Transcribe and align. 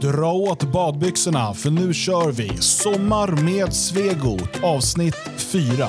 Dra 0.00 0.32
åt 0.32 0.72
badbyxorna 0.72 1.54
för 1.54 1.70
nu 1.70 1.94
kör 1.94 2.32
vi 2.32 2.56
Sommar 2.56 3.42
med 3.42 3.74
Svegot 3.74 4.62
avsnitt 4.62 5.16
4. 5.36 5.88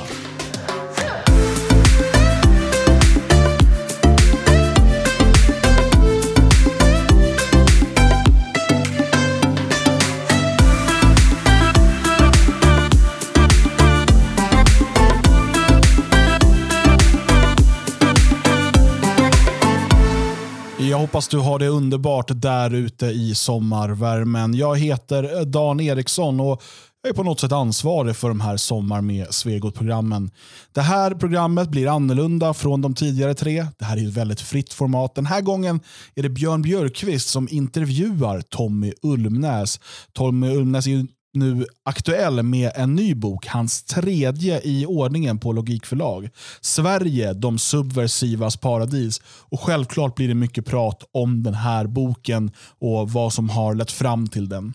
Hoppas 21.12 21.28
du 21.28 21.38
har 21.38 21.60
det 21.60 21.68
underbart 21.68 22.32
där 22.36 22.74
ute 22.74 23.06
i 23.06 23.36
sommarvärmen. 23.36 24.54
Jag 24.54 24.78
heter 24.78 25.38
eh, 25.38 25.42
Dan 25.42 25.80
Eriksson 25.80 26.40
och 26.40 26.64
jag 27.04 27.10
är 27.10 27.14
på 27.14 27.24
något 27.24 27.40
sätt 27.40 27.52
ansvarig 27.52 28.16
för 28.16 28.28
de 28.28 28.42
här 28.42 28.58
Sommar 28.58 29.02
med 29.02 29.34
Svegot-programmen. 29.34 30.32
Det 30.72 30.82
här 30.82 31.12
programmet 31.12 31.70
blir 31.70 31.96
annorlunda 31.96 32.54
från 32.54 32.82
de 32.82 32.96
tidigare 32.96 33.34
tre. 33.34 33.68
Det 33.80 33.86
här 33.86 33.98
är 33.98 34.08
ett 34.08 34.14
väldigt 34.14 34.42
fritt 34.42 34.74
format. 34.74 35.16
Den 35.16 35.26
här 35.26 35.42
gången 35.42 35.80
är 36.16 36.24
det 36.24 36.30
Björn 36.30 36.62
Björkqvist 36.62 37.30
som 37.30 37.48
intervjuar 37.52 38.42
Tommy 38.42 38.94
Ulmnäs. 39.02 39.80
Tommy 40.14 40.56
Ulmnäs 40.56 40.88
är 40.88 40.92
ju 40.92 41.08
nu 41.34 41.66
aktuell 41.84 42.44
med 42.44 42.72
en 42.76 42.96
ny 42.96 43.16
bok, 43.16 43.48
hans 43.48 43.84
tredje 43.84 44.62
i 44.64 44.86
ordningen 44.86 45.40
på 45.40 45.52
Logikförlag. 45.52 46.30
Sverige, 46.62 47.34
de 47.34 47.58
subversivas 47.58 48.58
paradis. 48.58 49.22
Och 49.26 49.60
Självklart 49.60 50.16
blir 50.16 50.28
det 50.28 50.34
mycket 50.34 50.66
prat 50.66 51.04
om 51.12 51.44
den 51.44 51.54
här 51.54 51.88
boken 51.88 52.52
och 52.80 53.12
vad 53.12 53.34
som 53.34 53.50
har 53.50 53.76
lett 53.76 53.92
fram 53.92 54.28
till 54.28 54.50
den. 54.50 54.74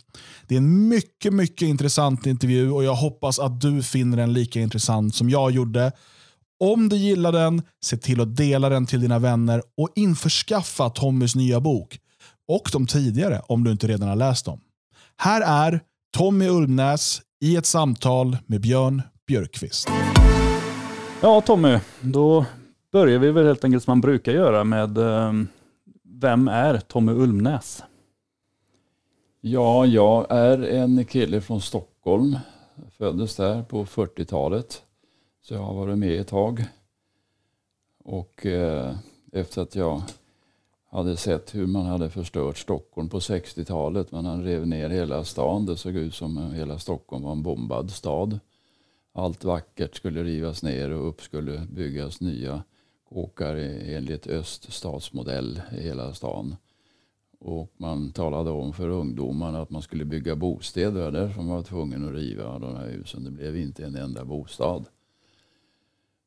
Det 0.49 0.55
är 0.55 0.59
en 0.59 0.89
mycket, 0.89 1.33
mycket 1.33 1.69
intressant 1.69 2.27
intervju 2.27 2.71
och 2.71 2.85
jag 2.85 2.95
hoppas 2.95 3.39
att 3.39 3.61
du 3.61 3.83
finner 3.83 4.17
den 4.17 4.33
lika 4.33 4.61
intressant 4.61 5.15
som 5.15 5.31
jag 5.31 5.51
gjorde. 5.51 5.93
Om 6.61 6.89
du 6.89 6.97
gillar 6.97 7.33
den, 7.33 7.63
se 7.85 7.97
till 7.97 8.21
att 8.21 8.37
dela 8.37 8.69
den 8.69 8.87
till 8.87 9.01
dina 9.01 9.19
vänner 9.19 9.63
och 9.77 9.89
införskaffa 9.95 10.91
Tommys 10.91 11.35
nya 11.35 11.61
bok. 11.61 11.99
Och 12.49 12.69
de 12.73 12.87
tidigare 12.87 13.43
om 13.47 13.65
du 13.65 13.71
inte 13.71 13.87
redan 13.87 14.09
har 14.09 14.17
läst 14.17 14.45
dem. 14.45 14.61
Här 15.17 15.41
är 15.41 15.81
Tommy 16.11 16.49
Ulmnäs 16.49 17.23
i 17.41 17.57
ett 17.57 17.67
samtal 17.67 18.37
med 18.47 18.61
Björn 18.61 19.03
Björkqvist. 19.27 19.89
Ja 21.23 21.41
Tommy, 21.41 21.79
då 22.01 22.47
börjar 22.93 23.19
vi 23.19 23.31
väl 23.31 23.47
helt 23.47 23.65
enkelt 23.65 23.85
som 23.85 23.91
man 23.91 24.01
brukar 24.01 24.33
göra 24.33 24.65
med 24.65 24.99
eh, 24.99 25.33
Vem 26.21 26.49
är 26.49 26.79
Tommy 26.79 27.13
Ulmnäs? 27.13 27.83
Ja, 29.41 29.87
jag 29.87 30.27
är 30.31 30.63
en 30.63 31.05
kille 31.05 31.41
från 31.41 31.61
Stockholm. 31.61 32.39
Föddes 32.99 33.37
där 33.37 33.63
på 33.63 33.85
40-talet. 33.85 34.83
Så 35.43 35.55
jag 35.55 35.61
har 35.61 35.75
varit 35.75 35.99
med 35.99 36.21
ett 36.21 36.29
tag. 36.29 36.65
Och 38.05 38.47
eh, 38.47 38.95
efter 39.33 39.63
att 39.63 39.75
jag 39.75 40.03
hade 40.91 41.17
sett 41.17 41.55
hur 41.55 41.67
man 41.67 41.87
hade 41.87 42.11
förstört 42.11 42.59
Stockholm 42.59 43.09
på 43.09 43.19
60-talet. 43.19 44.13
Man 44.13 44.45
rev 44.45 44.67
ner 44.67 44.91
hela 44.91 45.25
stan. 45.25 45.67
Det 45.67 45.77
såg 45.77 45.97
ut 45.97 46.15
som 46.15 46.53
hela 46.53 46.79
Stockholm 46.79 47.23
var 47.23 47.33
en 47.33 47.43
bombad 47.43 47.91
stad. 47.91 48.39
Allt 49.13 49.45
vackert 49.45 49.97
skulle 49.97 50.25
rivas 50.25 50.63
ner 50.63 50.91
och 50.91 51.09
upp 51.09 51.23
skulle 51.23 51.67
byggas 51.71 52.21
nya 52.21 52.63
kåkar 53.09 53.57
e- 53.57 53.95
enligt 53.97 54.27
öststatsmodell 54.27 55.61
i 55.79 55.81
hela 55.81 56.15
stan. 56.15 56.57
Och 57.39 57.73
man 57.77 58.13
talade 58.13 58.51
om 58.51 58.73
för 58.73 58.89
ungdomarna 58.89 59.63
att 59.63 59.71
man 59.71 59.83
skulle 59.83 60.05
bygga 60.05 60.37
bostäder. 60.37 61.11
Därför 61.11 61.43
man 61.43 61.57
var 61.57 61.63
tvungen 61.63 62.09
att 62.09 62.15
riva 62.15 62.59
de 62.59 62.77
här 62.77 62.89
husen. 62.89 63.25
Det 63.25 63.31
blev 63.31 63.57
inte 63.57 63.85
en 63.85 63.97
enda 63.97 64.25
bostad. 64.25 64.85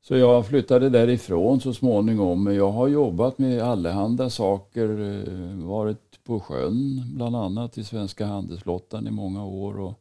Så 0.10 0.18
jag 0.18 0.48
flyttade 0.48 0.90
därifrån 0.90 1.62
så 1.62 1.74
småningom. 1.74 2.44
Men 2.44 2.56
jag 2.56 2.72
har 2.72 2.88
jobbat 2.88 3.38
med 3.38 3.62
allehanda 3.62 4.30
saker. 4.30 4.90
Eh, 4.90 5.68
varit 5.68 6.24
på 6.24 6.40
sjön 6.40 7.04
bland 7.16 7.36
annat 7.36 7.78
i 7.78 7.84
Svenska 7.84 8.26
handelsflottan 8.26 9.08
i 9.08 9.12
många 9.12 9.46
år. 9.46 9.80
Och, 9.80 10.00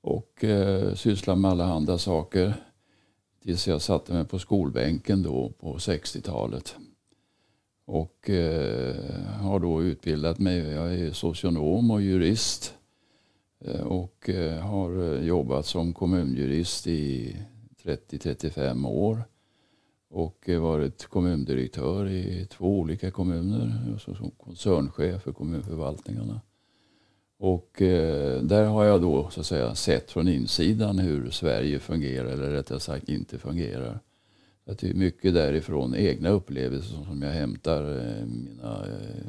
och 0.00 0.44
eh, 0.44 0.94
sysslat 0.94 1.38
med 1.38 1.50
allehanda 1.50 1.98
saker. 1.98 2.54
Tills 3.42 3.68
jag 3.68 3.82
satte 3.82 4.12
mig 4.12 4.24
på 4.24 4.38
skolbänken 4.38 5.22
då 5.22 5.52
på 5.60 5.76
60-talet. 5.76 6.76
Och 7.86 8.30
eh, 8.30 8.96
har 9.40 9.60
då 9.60 9.82
utbildat 9.82 10.38
mig. 10.38 10.58
Jag 10.58 10.94
är 10.94 11.12
socionom 11.12 11.90
och 11.90 12.02
jurist. 12.02 12.74
Eh, 13.64 13.80
och 13.80 14.30
eh, 14.30 14.60
har 14.60 15.14
eh, 15.14 15.26
jobbat 15.26 15.66
som 15.66 15.92
kommunjurist 15.92 16.86
i 16.86 17.36
30-35 17.88 18.88
år. 18.88 19.22
Och 20.10 20.48
eh, 20.48 20.60
varit 20.60 21.06
kommundirektör 21.06 22.08
i 22.08 22.46
två 22.50 22.78
olika 22.78 23.10
kommuner. 23.10 23.84
alltså 23.92 24.14
Som 24.14 24.30
koncernchef 24.30 25.22
för 25.22 25.32
kommunförvaltningarna. 25.32 26.40
Och 27.38 27.82
eh, 27.82 28.42
där 28.42 28.64
har 28.64 28.84
jag 28.84 29.02
då 29.02 29.30
så 29.30 29.40
att 29.40 29.46
säga 29.46 29.74
sett 29.74 30.10
från 30.10 30.28
insidan 30.28 30.98
hur 30.98 31.30
Sverige 31.30 31.78
fungerar, 31.78 32.28
eller 32.28 32.50
rättare 32.50 32.80
sagt 32.80 33.08
inte 33.08 33.38
fungerar. 33.38 34.00
Att 34.66 34.78
det 34.78 34.90
är 34.90 34.94
mycket 34.94 35.34
därifrån 35.34 35.94
egna 35.94 36.28
upplevelser 36.28 37.04
som 37.04 37.22
jag 37.22 37.32
hämtar 37.32 37.98
eh, 37.98 38.26
mina 38.26 38.86
eh, 38.86 39.26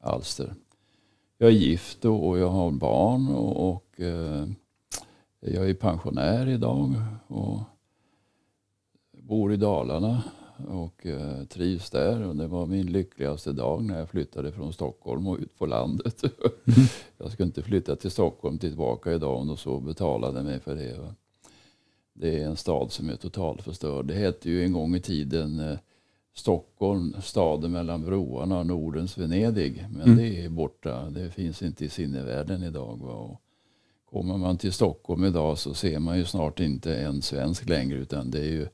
alster. 0.00 0.54
Jag 1.38 1.48
är 1.48 1.54
gift 1.54 2.04
och, 2.04 2.28
och 2.28 2.38
jag 2.38 2.48
har 2.48 2.70
barn 2.70 3.28
och, 3.28 3.70
och 3.70 4.00
eh, 4.00 4.46
jag 5.40 5.70
är 5.70 5.74
pensionär 5.74 6.48
idag. 6.48 6.94
Och 7.26 7.60
bor 9.32 9.52
i 9.52 9.56
Dalarna 9.56 10.22
och 10.68 11.06
eh, 11.06 11.44
trivs 11.44 11.90
där. 11.90 12.22
Och 12.26 12.36
det 12.36 12.46
var 12.46 12.66
min 12.66 12.86
lyckligaste 12.92 13.52
dag 13.52 13.84
när 13.84 13.98
jag 13.98 14.08
flyttade 14.08 14.52
från 14.52 14.72
Stockholm 14.72 15.26
och 15.26 15.38
ut 15.38 15.58
på 15.58 15.66
landet. 15.66 16.22
jag 17.18 17.32
skulle 17.32 17.46
inte 17.46 17.62
flytta 17.62 17.96
till 17.96 18.10
Stockholm 18.10 18.58
tillbaka 18.58 19.12
idag 19.12 19.36
om 19.40 19.46
de 19.46 19.56
så 19.56 19.80
betalade 19.80 20.42
mig 20.42 20.60
för 20.60 20.74
det. 20.74 21.14
Det 22.12 22.42
är 22.42 22.46
en 22.46 22.56
stad 22.56 22.92
som 22.92 23.08
är 23.10 23.16
totalt 23.16 23.62
förstörd. 23.62 24.06
Det 24.06 24.14
hette 24.14 24.50
ju 24.50 24.64
en 24.64 24.72
gång 24.72 24.94
i 24.94 25.00
tiden 25.00 25.60
eh, 25.60 25.78
Stockholm, 26.34 27.14
staden 27.22 27.72
mellan 27.72 28.04
broarna, 28.04 28.62
Nordens 28.62 29.18
Venedig. 29.18 29.86
Men 29.90 30.02
Mm. 30.02 30.16
det 30.16 30.44
är 30.44 30.48
borta. 30.48 31.10
Det 31.10 31.30
finns 31.30 31.62
inte 31.62 31.84
i 31.84 31.88
sinnevärlden 31.88 32.62
idag. 32.62 32.98
Va? 33.02 33.12
Och 33.12 33.40
kommer 34.10 34.36
man 34.36 34.58
till 34.58 34.72
Stockholm 34.72 35.24
idag 35.24 35.58
så 35.58 35.74
ser 35.74 35.98
man 35.98 36.18
ju 36.18 36.24
snart 36.24 36.60
inte 36.60 36.96
en 36.96 37.22
svensk 37.22 37.68
längre 37.68 37.98
utan 37.98 38.30
det 38.30 38.38
är 38.40 38.50
ju 38.50 38.68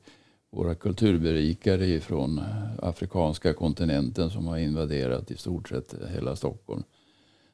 våra 0.51 0.75
kulturberikare 0.75 1.99
från 1.99 2.41
afrikanska 2.81 3.53
kontinenten 3.53 4.29
som 4.29 4.47
har 4.47 4.57
invaderat 4.57 5.31
i 5.31 5.37
stort 5.37 5.69
sett 5.69 5.95
hela 6.13 6.35
Stockholm. 6.35 6.83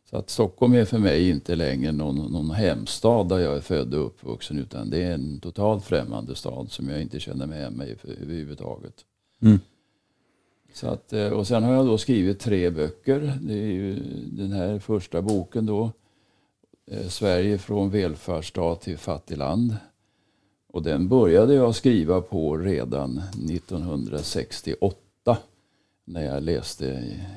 Så 0.09 0.17
att 0.17 0.29
Stockholm 0.29 0.73
är 0.73 0.85
för 0.85 0.99
mig 0.99 1.29
inte 1.29 1.55
längre 1.55 1.91
någon, 1.91 2.15
någon 2.15 2.51
hemstad 2.51 3.29
där 3.29 3.39
jag 3.39 3.57
är 3.57 3.61
född 3.61 3.93
och 3.93 4.05
uppvuxen 4.05 4.59
utan 4.59 4.89
det 4.89 5.03
är 5.03 5.13
en 5.13 5.39
totalt 5.39 5.83
främmande 5.85 6.35
stad 6.35 6.71
som 6.71 6.89
jag 6.89 7.01
inte 7.01 7.19
känner 7.19 7.45
mig 7.45 7.61
hemma 7.61 7.85
i 7.85 7.95
för, 7.95 8.09
överhuvudtaget. 8.09 8.93
Mm. 9.41 9.59
Så 10.73 10.87
att, 10.87 11.13
eh, 11.13 11.29
och 11.29 11.47
sen 11.47 11.63
har 11.63 11.73
jag 11.73 11.85
då 11.85 11.97
skrivit 11.97 12.39
tre 12.39 12.69
böcker. 12.69 13.33
Det 13.41 13.53
är 13.53 13.71
ju 13.71 13.99
den 14.31 14.51
här 14.51 14.79
första 14.79 15.21
boken 15.21 15.65
då. 15.65 15.91
eh, 16.91 17.07
Sverige 17.07 17.57
från 17.57 17.89
välfärdsstat 17.89 18.81
till 18.81 18.97
fattigland. 18.97 19.75
Och 20.75 20.83
den 20.83 21.07
började 21.07 21.53
jag 21.53 21.75
skriva 21.75 22.21
på 22.21 22.57
redan 22.57 23.17
1968. 23.17 25.37
När 26.05 26.25
jag 26.25 26.43
läste 26.43 26.85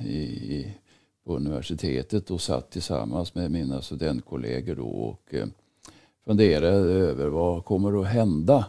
i, 0.04 0.10
i, 0.10 0.74
på 1.24 1.36
universitetet 1.36 2.30
och 2.30 2.40
satt 2.40 2.70
tillsammans 2.70 3.34
med 3.34 3.50
mina 3.50 3.82
studentkollegor 3.82 4.74
då 4.74 4.86
och 4.86 5.34
eh, 5.34 5.46
funderade 6.24 6.92
över 6.92 7.28
vad 7.28 7.64
kommer 7.64 8.00
att 8.00 8.06
hända 8.06 8.66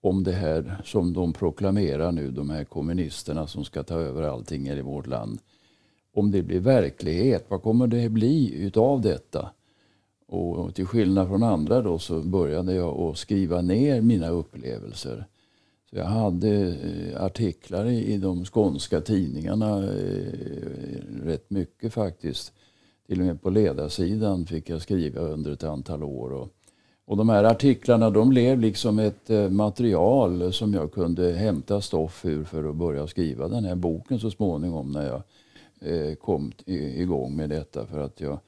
om 0.00 0.24
det 0.24 0.32
här 0.32 0.82
som 0.84 1.12
de 1.12 1.32
proklamerar 1.32 2.12
nu, 2.12 2.30
de 2.30 2.50
här 2.50 2.64
kommunisterna 2.64 3.46
som 3.46 3.64
ska 3.64 3.82
ta 3.82 4.00
över 4.00 4.22
allting 4.22 4.68
i 4.68 4.82
vårt 4.82 5.06
land. 5.06 5.38
Om 6.14 6.30
det 6.30 6.42
blir 6.42 6.60
verklighet, 6.60 7.46
vad 7.48 7.62
kommer 7.62 7.86
det 7.86 8.08
bli 8.08 8.54
utav 8.54 9.00
detta? 9.00 9.50
Och 10.28 10.74
till 10.74 10.86
skillnad 10.86 11.28
från 11.28 11.42
andra 11.42 11.82
då 11.82 11.98
så 11.98 12.20
började 12.20 12.74
jag 12.74 13.00
att 13.00 13.18
skriva 13.18 13.60
ner 13.60 14.00
mina 14.00 14.28
upplevelser. 14.28 15.26
Så 15.90 15.96
jag 15.96 16.04
hade 16.04 16.50
eh, 16.50 17.24
artiklar 17.24 17.86
i, 17.86 18.16
de 18.16 18.44
skånska 18.44 19.00
tidningarna 19.00 19.78
eh, 19.78 21.24
rätt 21.24 21.50
mycket 21.50 21.92
faktiskt. 21.92 22.52
Till 23.06 23.20
och 23.20 23.26
med 23.26 23.42
på 23.42 23.50
ledarsidan 23.50 24.46
fick 24.46 24.70
jag 24.70 24.82
skriva 24.82 25.20
under 25.20 25.52
ett 25.52 25.64
antal 25.64 26.02
år. 26.02 26.32
Och, 26.32 26.48
och 27.04 27.16
de 27.16 27.28
här 27.28 27.44
artiklarna 27.44 28.10
de 28.10 28.28
blev 28.28 28.60
liksom 28.60 28.98
ett 28.98 29.30
eh, 29.30 29.48
material 29.48 30.52
som 30.52 30.74
jag 30.74 30.92
kunde 30.92 31.32
hämta 31.32 31.80
stoff 31.80 32.24
ur 32.24 32.44
för 32.44 32.68
att 32.68 32.76
börja 32.76 33.06
skriva 33.06 33.48
den 33.48 33.64
här 33.64 33.74
boken 33.74 34.18
så 34.20 34.30
småningom 34.30 34.92
när 34.92 35.06
jag 35.06 35.22
kom 36.18 36.52
igång 36.66 37.36
med 37.36 37.50
detta. 37.50 37.86
För 37.86 38.00
att 38.00 38.20
jag 38.20 38.38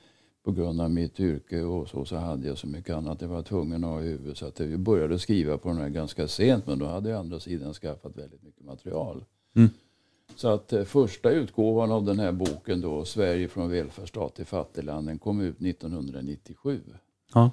på 0.49 0.53
grund 0.53 0.81
av 0.81 0.91
mitt 0.91 1.21
yrke 1.21 1.63
och 1.63 1.89
så, 1.89 2.05
så 2.05 2.17
hade 2.17 2.49
jag 2.49 2.59
så 2.59 2.67
mycket 2.67 2.95
annat 2.95 3.21
jag 3.21 3.29
var 3.29 3.43
tvungen 3.43 3.85
att 3.85 3.91
ha 3.91 4.03
i 4.03 4.05
huvudet. 4.05 4.39
Så 4.39 4.47
att 4.47 4.61
jag 4.61 4.79
började 4.79 5.19
skriva 5.19 5.59
på 5.59 5.69
den 5.69 5.79
här 5.79 5.89
ganska 5.89 6.29
sent 6.29 6.67
men 6.67 6.79
då 6.79 6.87
hade 6.87 7.11
jag 7.11 7.19
andra 7.19 7.41
sidan 7.41 7.75
skaffat 7.75 8.17
väldigt 8.17 8.43
mycket 8.43 8.65
material. 8.65 9.25
Mm. 9.57 9.71
Så 10.37 10.49
att 10.49 10.73
eh, 10.73 10.85
första 10.85 11.31
utgåvan 11.31 11.93
av 11.93 12.05
den 12.05 12.19
här 12.19 12.33
boken 12.33 12.81
då, 12.81 13.05
Sverige 13.05 13.49
från 13.49 13.71
välfärdsstat 13.71 14.35
till 14.35 14.47
fattigland, 14.47 15.07
den 15.07 15.19
kom 15.19 15.41
ut 15.41 15.61
1997. 15.61 16.81
Ja. 17.35 17.51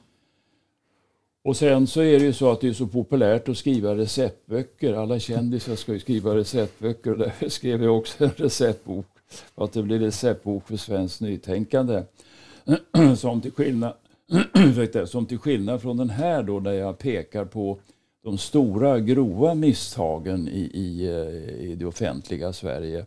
Och 1.44 1.58
sen 1.58 1.88
så 1.88 2.02
är 2.02 2.20
det 2.20 2.26
ju 2.26 2.34
så 2.34 2.52
att 2.52 2.62
det 2.62 2.68
är 2.68 2.74
så 2.74 2.88
populärt 2.88 3.50
att 3.50 3.58
skriva 3.58 3.96
receptböcker. 3.96 4.94
Alla 4.94 5.20
kändisar 5.20 5.76
ska 5.76 5.94
ju 5.94 6.00
skriva 6.00 6.36
receptböcker 6.36 7.12
och 7.12 7.18
därför 7.18 7.50
skrev 7.60 7.84
jag 7.84 7.98
också 7.98 8.24
en 8.24 8.32
receptbok. 8.36 9.06
Att 9.56 9.74
det 9.74 9.84
blir 9.84 10.00
receptbok 10.00 10.68
för 10.68 10.78
svenskt 10.78 11.22
nytänkande. 11.22 12.04
Som 13.18 13.42
till 13.42 13.52
skillnad, 13.52 13.94
som 15.06 15.26
till 15.26 15.40
skillnad 15.40 15.82
från 15.82 15.98
den 15.98 16.10
här 16.10 16.44
då 16.44 16.60
där 16.60 16.74
jag 16.74 16.98
pekar 16.98 17.46
på 17.46 17.78
de 18.24 18.38
stora 18.38 19.00
grova 19.00 19.54
misstagen 19.54 20.48
i, 20.48 20.72
i, 20.74 21.06
eh, 21.06 21.70
i 21.72 21.76
det 21.76 21.86
offentliga 21.86 22.54
Sverige. 22.54 23.06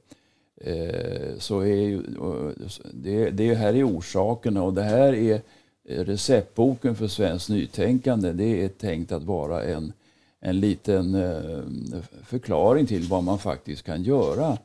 Eh, 0.61 1.39
så 1.39 1.61
är 1.61 1.67
ju, 1.67 1.97
eh, 1.97 2.69
det, 2.93 3.31
det 3.31 3.55
här 3.55 3.75
är 3.75 3.99
orsakerna 3.99 4.63
och 4.63 4.75
det 4.75 4.83
här 4.83 5.13
är 5.13 5.41
eh, 5.89 6.05
receptboken 6.05 6.97
för 6.97 7.09
svenskt 7.09 7.49
nytänkande. 7.49 8.33
Det 8.33 8.65
är 8.65 8.69
tänkt 8.69 9.13
att 9.13 9.23
vara 9.23 9.63
en, 9.63 9.93
en 10.41 10.61
liten 10.61 11.15
eh, 11.15 12.01
förklaring 12.25 12.87
till 12.87 13.03
vad 13.03 13.25
man 13.25 13.39
faktiskt 13.39 13.83
kan 13.83 14.03
göra. 14.03 14.59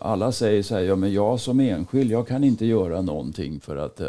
Alla 0.00 0.32
säger 0.32 0.62
så 0.62 0.74
här, 0.74 0.82
ja 0.82 0.96
men 0.96 1.12
jag 1.12 1.40
som 1.40 1.60
enskild, 1.60 2.10
jag 2.10 2.28
kan 2.28 2.44
inte 2.44 2.66
göra 2.66 3.02
någonting 3.02 3.60
för 3.60 3.76
att 3.76 4.00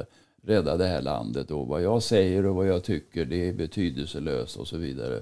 rädda 0.43 0.77
det 0.77 0.87
här 0.87 1.01
landet 1.01 1.51
och 1.51 1.67
vad 1.67 1.81
jag 1.81 2.03
säger 2.03 2.45
och 2.45 2.55
vad 2.55 2.67
jag 2.67 2.83
tycker 2.83 3.25
det 3.25 3.49
är 3.49 3.53
betydelselöst 3.53 4.57
och 4.57 4.67
så 4.67 4.77
vidare. 4.77 5.21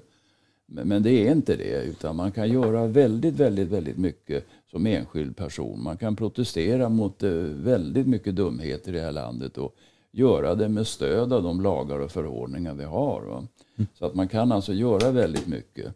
Men 0.66 1.04
det 1.04 1.28
är 1.28 1.32
inte 1.32 1.56
det, 1.56 1.84
utan 1.84 2.16
man 2.16 2.32
kan 2.32 2.50
göra 2.50 2.88
väldigt, 2.88 3.34
väldigt, 3.36 3.68
väldigt 3.68 3.98
mycket 3.98 4.46
som 4.72 4.86
enskild 4.86 5.38
person. 5.38 5.84
Man 5.84 5.98
kan 5.98 6.16
protestera 6.16 6.90
mot 6.90 7.24
eh, 7.24 7.32
väldigt 7.32 8.08
mycket 8.08 8.36
dumheter 8.36 8.92
i 8.92 8.96
det 8.96 9.02
här 9.02 9.12
landet 9.12 9.58
och 9.58 9.76
göra 10.12 10.56
det 10.56 10.70
med 10.70 10.88
stöd 10.88 11.34
av 11.34 11.44
de 11.44 11.62
lagar 11.62 12.00
och 12.00 12.12
förordningar 12.12 12.74
vi 12.74 12.84
har. 12.84 13.22
Mm. 13.22 13.48
Så 13.94 14.06
att 14.06 14.16
man 14.16 14.28
kan 14.28 14.52
alltså 14.52 14.74
göra 14.74 15.12
väldigt 15.12 15.48
mycket. 15.48 15.94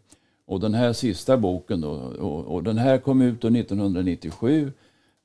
Och 0.48 0.60
den 0.60 0.74
här 0.74 0.92
sista 0.92 1.36
boken 1.36 1.80
då, 1.80 1.90
och, 2.18 2.54
och 2.54 2.62
den 2.62 2.78
här 2.78 2.98
kom 2.98 3.22
ut 3.22 3.44
1997 3.44 4.72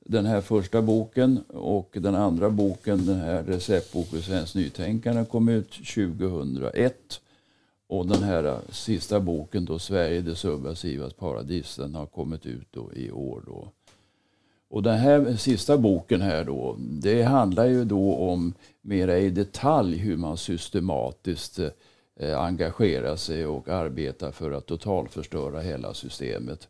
den 0.04 0.26
här 0.26 0.40
första 0.40 0.82
boken 0.82 1.40
och 1.48 1.90
den 1.92 2.14
andra 2.14 2.50
boken, 2.50 3.06
den 3.06 3.20
här 3.20 3.42
receptboken 3.42 4.22
Svenskt 4.22 4.54
nytänkande 4.54 5.24
kom 5.24 5.48
ut 5.48 5.70
2001. 5.72 7.20
Och 7.86 8.06
den 8.06 8.22
här 8.22 8.58
sista 8.70 9.20
boken 9.20 9.64
då, 9.64 9.78
Sverige 9.78 10.20
det 10.20 10.36
subversivas 10.36 11.12
paradis, 11.12 11.76
den 11.76 11.94
har 11.94 12.06
kommit 12.06 12.46
ut 12.46 12.68
då 12.70 12.92
i 12.92 13.10
år. 13.10 13.42
Då. 13.46 13.68
Och 14.68 14.82
den 14.82 14.98
här 14.98 15.36
sista 15.36 15.78
boken 15.78 16.20
här 16.20 16.44
då, 16.44 16.76
det 16.78 17.22
handlar 17.22 17.66
ju 17.66 17.84
då 17.84 18.14
om 18.14 18.54
mera 18.82 19.18
i 19.18 19.30
detalj 19.30 19.96
hur 19.96 20.16
man 20.16 20.36
systematiskt 20.36 21.58
eh, 21.58 21.68
Eh, 22.16 22.40
engagera 22.40 23.16
sig 23.16 23.46
och 23.46 23.68
arbeta 23.68 24.32
för 24.32 24.52
att 24.52 24.66
totalförstöra 24.66 25.60
hela 25.60 25.94
systemet. 25.94 26.68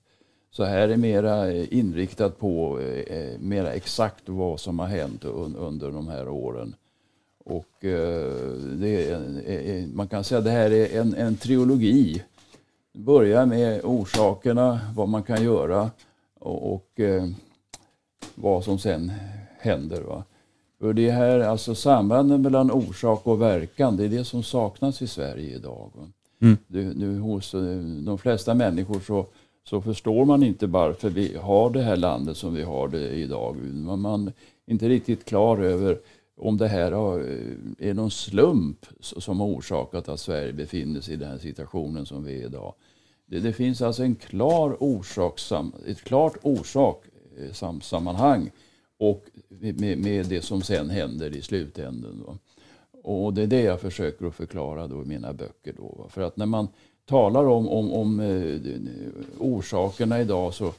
Så 0.51 0.65
här 0.65 0.89
är 0.89 0.97
mera 0.97 1.53
eh, 1.53 1.75
inriktat 1.75 2.39
på 2.39 2.81
eh, 2.81 3.39
mera 3.39 3.73
exakt 3.73 4.29
vad 4.29 4.61
som 4.61 4.79
har 4.79 4.87
hänt 4.87 5.25
under 5.25 5.91
de 5.91 6.09
här 6.09 6.29
åren. 6.29 6.75
Och 7.45 7.85
är, 7.85 9.87
man 9.95 10.09
kan 10.09 10.25
säga 10.25 10.39
att 10.39 10.45
det 10.45 10.51
här 10.51 10.71
är 10.71 11.01
en, 11.01 11.15
en 11.15 11.37
trilogi. 11.37 12.23
Det 12.93 12.99
börjar 12.99 13.47
med 13.47 13.81
orsakerna, 13.85 14.81
vad 14.97 15.09
man 15.09 15.23
kan 15.23 15.45
göra 15.45 15.91
och, 16.41 16.75
och 16.75 17.01
vad 18.35 18.65
som 18.65 18.79
sen 18.79 19.13
händer. 19.59 20.01
Va? 20.01 20.25
För 20.85 20.93
det 20.93 21.11
här, 21.11 21.41
alltså 21.41 21.75
sambanden 21.75 22.43
mellan 22.43 22.71
orsak 22.71 23.27
och 23.27 23.43
verkan, 23.43 23.97
det 23.97 24.05
är 24.05 24.09
det 24.09 24.25
som 24.25 24.43
saknas 24.43 25.03
i 25.03 25.07
Sverige 25.07 25.57
idag. 25.57 25.91
Mm. 26.43 26.57
Du, 26.67 26.95
du, 26.95 27.19
hos 27.19 27.55
eh, 27.55 27.79
de 28.07 28.19
flesta 28.19 28.55
människor 28.55 29.01
så, 29.01 29.27
så 29.69 29.81
förstår 29.81 30.25
man 30.25 30.43
inte 30.43 30.67
varför 30.67 31.11
vi 31.11 31.37
har 31.37 31.71
det 31.71 31.83
här 31.83 31.97
landet 31.97 32.37
som 32.37 32.55
vi 32.55 32.63
har 32.63 32.89
det 32.89 33.11
idag. 33.11 33.57
Man, 33.57 34.01
man 34.01 34.27
är 34.27 34.33
inte 34.67 34.89
riktigt 34.89 35.25
klar 35.25 35.59
över 35.59 35.99
om 36.37 36.57
det 36.57 36.69
här 36.69 36.93
är 37.79 37.95
någon 37.95 38.11
slump 38.11 38.87
som 39.01 39.41
har 39.41 39.47
orsakat 39.47 40.09
att 40.09 40.21
Sverige 40.21 40.53
befinner 40.53 41.01
sig 41.01 41.15
i 41.15 41.17
den 41.17 41.31
här 41.31 41.39
situationen 41.39 42.07
som 42.07 42.25
vi 42.25 42.43
är 42.43 42.47
idag. 42.47 42.75
Det, 43.27 43.41
det 43.41 43.53
finns 43.53 43.83
alltså 43.83 44.03
en 44.03 44.15
klar 44.15 44.77
orsak, 44.81 45.41
ett 45.87 46.05
klart 46.05 46.37
orsakssammanhang 46.43 48.43
eh, 48.43 48.49
och 49.11 49.25
med, 49.49 49.99
med, 49.99 50.27
det 50.27 50.43
som 50.43 50.63
sen 50.63 50.91
händer 50.91 51.37
i 51.37 51.43
slutändan. 51.43 52.25
Då. 52.27 52.39
Och 53.03 53.35
det 53.35 53.43
är 53.43 53.47
det 53.47 53.63
jag 53.63 53.81
försöker 53.81 54.27
att 54.27 54.35
förklara 54.35 54.87
då 54.87 55.03
i 55.03 55.07
mina 55.07 55.33
böcker. 55.33 55.75
Då. 55.77 56.07
För 56.11 56.23
att 56.23 56.37
när 56.37 56.47
man 56.47 56.69
talar 57.07 57.45
om, 57.45 57.69
om, 57.69 57.93
om 57.93 58.21
eh, 58.21 58.61
orsakerna 59.39 60.21
idag 60.21 60.55
så 60.55 60.73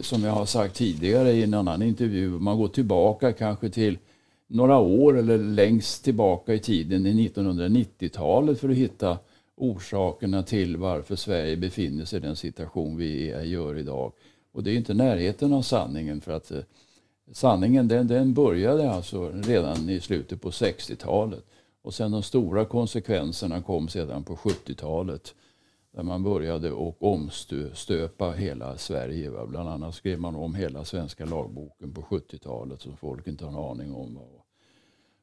som 0.00 0.24
jag 0.24 0.32
har 0.32 0.46
sagt 0.46 0.76
tidigare 0.76 1.32
i 1.32 1.42
en 1.42 1.54
annan 1.54 1.82
intervju, 1.82 2.28
man 2.28 2.58
går 2.58 2.68
tillbaka 2.68 3.32
kanske 3.32 3.70
till 3.70 3.98
några 4.46 4.78
år 4.78 5.18
eller 5.18 5.38
längst 5.38 6.04
tillbaka 6.04 6.54
i 6.54 6.58
tiden 6.58 7.06
i 7.06 7.28
1990-talet 7.28 8.60
för 8.60 8.68
att 8.68 8.76
hitta 8.76 9.18
orsakerna 9.56 10.42
till 10.42 10.76
varför 10.76 11.16
Sverige 11.16 11.56
befinner 11.56 12.04
sig 12.04 12.16
i 12.16 12.22
den 12.22 12.36
situation 12.36 12.96
vi 12.96 13.34
gör 13.44 13.78
idag. 13.78 14.12
Och 14.52 14.62
det 14.62 14.70
är 14.70 14.74
inte 14.74 14.94
närheten 14.94 15.52
av 15.52 15.62
sanningen 15.62 16.20
för 16.20 16.32
att 16.32 16.50
eh, 16.50 16.60
sanningen 17.32 17.88
den, 17.88 18.06
den 18.06 18.34
började 18.34 18.90
alltså 18.90 19.32
redan 19.34 19.88
i 19.88 20.00
slutet 20.00 20.40
på 20.40 20.50
60-talet. 20.50 21.44
Och 21.82 21.94
sen 21.94 22.10
de 22.10 22.22
stora 22.22 22.64
konsekvenserna 22.64 23.62
kom 23.62 23.88
sedan 23.88 24.24
på 24.24 24.36
70-talet. 24.36 25.34
Där 25.92 26.02
man 26.02 26.22
började 26.22 26.72
och 26.72 27.02
omstöpa 27.02 28.30
hela 28.30 28.76
Sverige. 28.76 29.30
Va? 29.30 29.46
Bland 29.46 29.68
annat 29.68 29.94
skrev 29.94 30.20
man 30.20 30.36
om 30.36 30.54
hela 30.54 30.84
svenska 30.84 31.24
lagboken 31.24 31.92
på 31.92 32.00
70-talet 32.00 32.82
som 32.82 32.96
folk 32.96 33.26
inte 33.26 33.44
har 33.44 33.52
en 33.52 33.70
aning 33.70 33.94
om. 33.94 34.18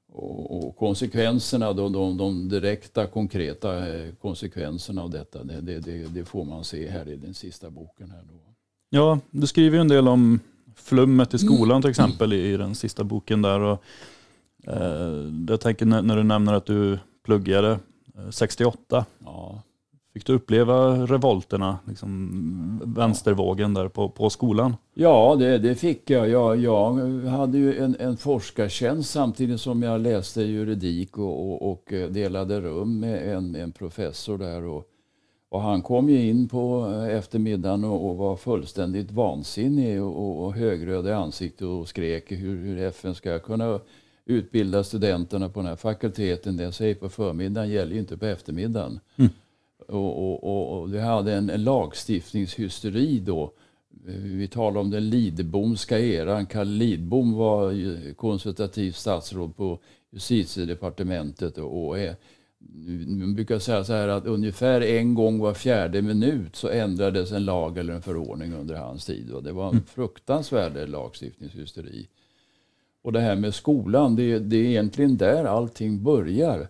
Och, 0.07 0.67
och 0.67 0.75
konsekvenserna, 0.75 1.73
de, 1.73 1.93
de, 1.93 2.17
de, 2.17 2.49
direkta 2.49 3.07
konkreta 3.07 3.95
eh, 3.95 4.13
konsekvenserna 4.21 5.03
av 5.03 5.09
detta, 5.09 5.43
det, 5.43 5.61
det, 5.61 5.79
det, 5.79 6.07
det, 6.07 6.25
får 6.25 6.45
man 6.45 6.63
se 6.63 6.89
här 6.89 7.09
i 7.09 7.15
den 7.15 7.33
sista 7.33 7.69
boken. 7.69 8.11
Här 8.11 8.23
då. 8.23 8.39
Ja, 8.89 9.19
du 9.31 9.47
skriver 9.47 9.77
ju 9.77 9.81
en 9.81 9.87
del 9.87 10.07
om 10.07 10.39
flummet 10.75 11.33
i 11.33 11.37
skolan 11.37 11.81
till 11.81 11.89
exempel 11.89 12.33
i, 12.33 12.53
i 12.53 12.57
den 12.57 12.75
sista 12.75 13.03
boken 13.03 13.41
där. 13.41 13.59
Och, 13.59 13.83
eh, 14.67 15.31
jag 15.47 15.61
tänker 15.61 15.85
när, 15.85 16.01
när, 16.01 16.15
du 16.15 16.23
nämner 16.23 16.53
att 16.53 16.65
du 16.65 16.99
pluggade 17.25 17.79
68. 18.31 18.97
Eh, 18.97 19.03
ja. 19.25 19.61
Fick 20.13 20.25
du 20.25 20.33
uppleva 20.33 21.05
revolterna, 21.05 21.79
liksom 21.87 22.81
vänstervågen 22.95 23.73
där 23.73 23.87
på, 23.87 24.09
på 24.09 24.29
skolan? 24.29 24.75
Ja, 24.93 25.35
det, 25.39 25.57
det 25.57 25.75
fick 25.75 26.09
jag. 26.09 26.29
jag. 26.29 26.57
Jag 26.57 26.93
hade 27.29 27.57
ju 27.57 27.77
en, 27.77 27.95
en 27.99 28.17
forskartjänst 28.17 29.11
samtidigt 29.11 29.61
som 29.61 29.83
jag 29.83 30.01
läste 30.01 30.41
juridik 30.41 31.17
och, 31.17 31.51
och, 31.51 31.71
och 31.71 31.93
delade 32.09 32.61
rum 32.61 32.99
med 32.99 33.35
en, 33.35 33.55
en 33.55 33.71
professor 33.71 34.37
där. 34.37 34.63
Och, 34.63 34.83
och 35.55 35.61
han 35.61 35.81
kom 35.81 36.09
ju 36.09 36.29
in 36.29 36.47
på 36.47 36.85
eftermiddagen 37.11 37.83
och, 37.83 38.09
och 38.09 38.17
var 38.17 38.35
fullständigt 38.35 39.11
vansinnig 39.11 40.03
och, 40.03 40.45
och 40.45 40.53
högröd 40.53 41.07
i 41.07 41.11
ansiktet 41.11 41.61
och 41.61 41.87
skrek 41.87 42.31
hur, 42.31 42.57
hur 42.57 42.77
FN 42.77 43.15
ska 43.15 43.39
kunna 43.39 43.79
utbilda 44.25 44.83
studenterna 44.83 45.49
på 45.49 45.59
den 45.59 45.69
här 45.69 45.75
fakulteten. 45.75 46.57
Det 46.57 46.63
jag 46.63 46.73
säger 46.73 46.95
på 46.95 47.09
förmiddagen 47.09 47.69
gäller 47.69 47.93
ju 47.93 47.99
inte 47.99 48.17
på 48.17 48.25
eftermiddagen. 48.25 48.99
Mm. 49.15 49.31
Och, 49.87 50.43
och, 50.43 50.81
och, 50.81 50.93
vi 50.93 50.99
hade 50.99 51.33
en, 51.33 51.49
en 51.49 51.63
lagstiftningshysteri 51.63 53.19
då. 53.19 53.51
Vi 54.21 54.47
talar 54.47 54.81
om 54.81 54.89
den 54.89 55.09
Lidbomska 55.09 55.99
eran. 55.99 56.45
Carl 56.45 56.67
Lidbom 56.67 57.33
var 57.33 58.13
konsultativt 58.13 58.95
statsråd 58.95 59.55
på 59.55 59.79
justitiedepartementet. 60.11 61.57
Och, 61.57 61.87
och 61.87 61.97
man 63.07 63.35
brukar 63.35 63.59
säga 63.59 63.83
så 63.83 63.93
här 63.93 64.07
att 64.07 64.25
ungefär 64.25 64.81
en 64.81 65.13
gång 65.13 65.39
var 65.39 65.53
fjärde 65.53 66.01
minut 66.01 66.55
så 66.55 66.69
ändrades 66.69 67.31
en 67.31 67.45
lag 67.45 67.77
eller 67.77 67.93
en 67.93 68.01
förordning 68.01 68.53
under 68.53 68.75
hans 68.75 69.05
tid. 69.05 69.31
Och 69.31 69.43
det 69.43 69.51
var 69.51 69.63
en 69.63 69.71
mm. 69.71 69.85
fruktansvärd 69.85 70.89
lagstiftningshysteri. 70.89 72.07
Och 73.01 73.13
det 73.13 73.19
här 73.19 73.35
med 73.35 73.53
skolan, 73.53 74.15
det, 74.15 74.39
det 74.39 74.55
är 74.57 74.65
egentligen 74.65 75.17
där 75.17 75.45
allting 75.45 76.03
börjar 76.03 76.67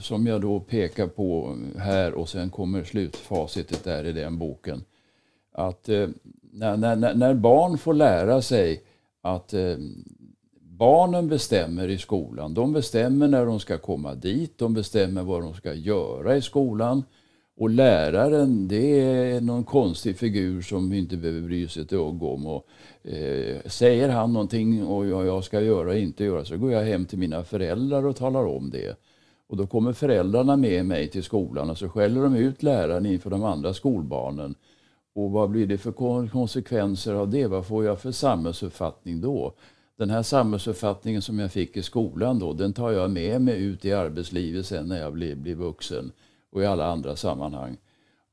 som 0.00 0.26
jag 0.26 0.40
då 0.40 0.60
pekar 0.60 1.06
på 1.06 1.56
här 1.78 2.14
och 2.14 2.28
sen 2.28 2.50
kommer 2.50 2.84
slutfacitet 2.84 3.84
där 3.84 4.04
i 4.04 4.12
den 4.12 4.38
boken. 4.38 4.84
Att 5.52 5.88
eh, 5.88 6.08
när, 6.52 6.76
när, 6.76 7.14
när, 7.14 7.34
barn 7.34 7.78
får 7.78 7.94
lära 7.94 8.42
sig 8.42 8.82
att 9.22 9.54
eh, 9.54 9.76
barnen 10.78 11.28
bestämmer 11.28 11.88
i 11.88 11.98
skolan. 11.98 12.54
De 12.54 12.72
bestämmer 12.72 13.28
när 13.28 13.46
de 13.46 13.60
ska 13.60 13.78
komma 13.78 14.14
dit, 14.14 14.58
de 14.58 14.74
bestämmer 14.74 15.22
vad 15.22 15.42
de 15.42 15.54
ska 15.54 15.74
göra 15.74 16.36
i 16.36 16.42
skolan. 16.42 17.02
Och 17.56 17.70
läraren, 17.70 18.68
det 18.68 19.00
är 19.00 19.40
någon 19.40 19.64
konstig 19.64 20.16
figur 20.16 20.62
som 20.62 20.90
vi 20.90 20.98
inte 20.98 21.16
behöver 21.16 21.40
bry 21.40 21.68
sig 21.68 21.82
ett 21.82 21.88
dugg 21.88 22.22
om. 22.22 22.46
Och, 22.46 22.66
eh, 23.10 23.56
säger 23.66 24.08
han 24.08 24.32
någonting 24.32 24.86
och 24.86 25.06
jag 25.06 25.44
ska 25.44 25.60
göra 25.60 25.88
och 25.88 25.96
inte 25.96 26.24
göra 26.24 26.44
så 26.44 26.56
går 26.56 26.72
jag 26.72 26.84
hem 26.84 27.06
till 27.06 27.18
mina 27.18 27.44
föräldrar 27.44 28.06
och 28.06 28.16
talar 28.16 28.44
om 28.46 28.70
det. 28.70 28.96
Och 29.48 29.56
då 29.56 29.66
kommer 29.66 29.92
föräldrarna 29.92 30.56
med 30.56 30.86
mig 30.86 31.08
till 31.08 31.22
skolan 31.22 31.70
och 31.70 31.78
så 31.78 31.88
skäller 31.88 32.22
de 32.22 32.36
ut 32.36 32.62
läraren 32.62 33.06
inför 33.06 33.30
de 33.30 33.44
andra 33.44 33.74
skolbarnen. 33.74 34.54
Och 35.14 35.30
vad 35.30 35.50
blir 35.50 35.66
det 35.66 35.78
för 35.78 35.92
konsekvenser 36.28 37.14
av 37.14 37.30
det? 37.30 37.46
Vad 37.46 37.66
får 37.66 37.84
jag 37.84 38.00
för 38.00 38.12
samhällsuppfattning 38.12 39.20
då? 39.20 39.54
Den 39.98 40.10
här 40.10 40.22
samhällsuppfattningen 40.22 41.22
som 41.22 41.38
jag 41.38 41.52
fick 41.52 41.76
i 41.76 41.82
skolan 41.82 42.38
då, 42.38 42.52
den 42.52 42.72
tar 42.72 42.90
jag 42.90 43.10
med 43.10 43.40
mig 43.40 43.62
ut 43.62 43.84
i 43.84 43.92
arbetslivet 43.92 44.66
sen 44.66 44.88
när 44.88 45.00
jag 45.00 45.12
blir, 45.12 45.34
blir 45.34 45.54
vuxen 45.54 46.12
och 46.50 46.62
i 46.62 46.66
alla 46.66 46.86
andra 46.86 47.16
sammanhang. 47.16 47.76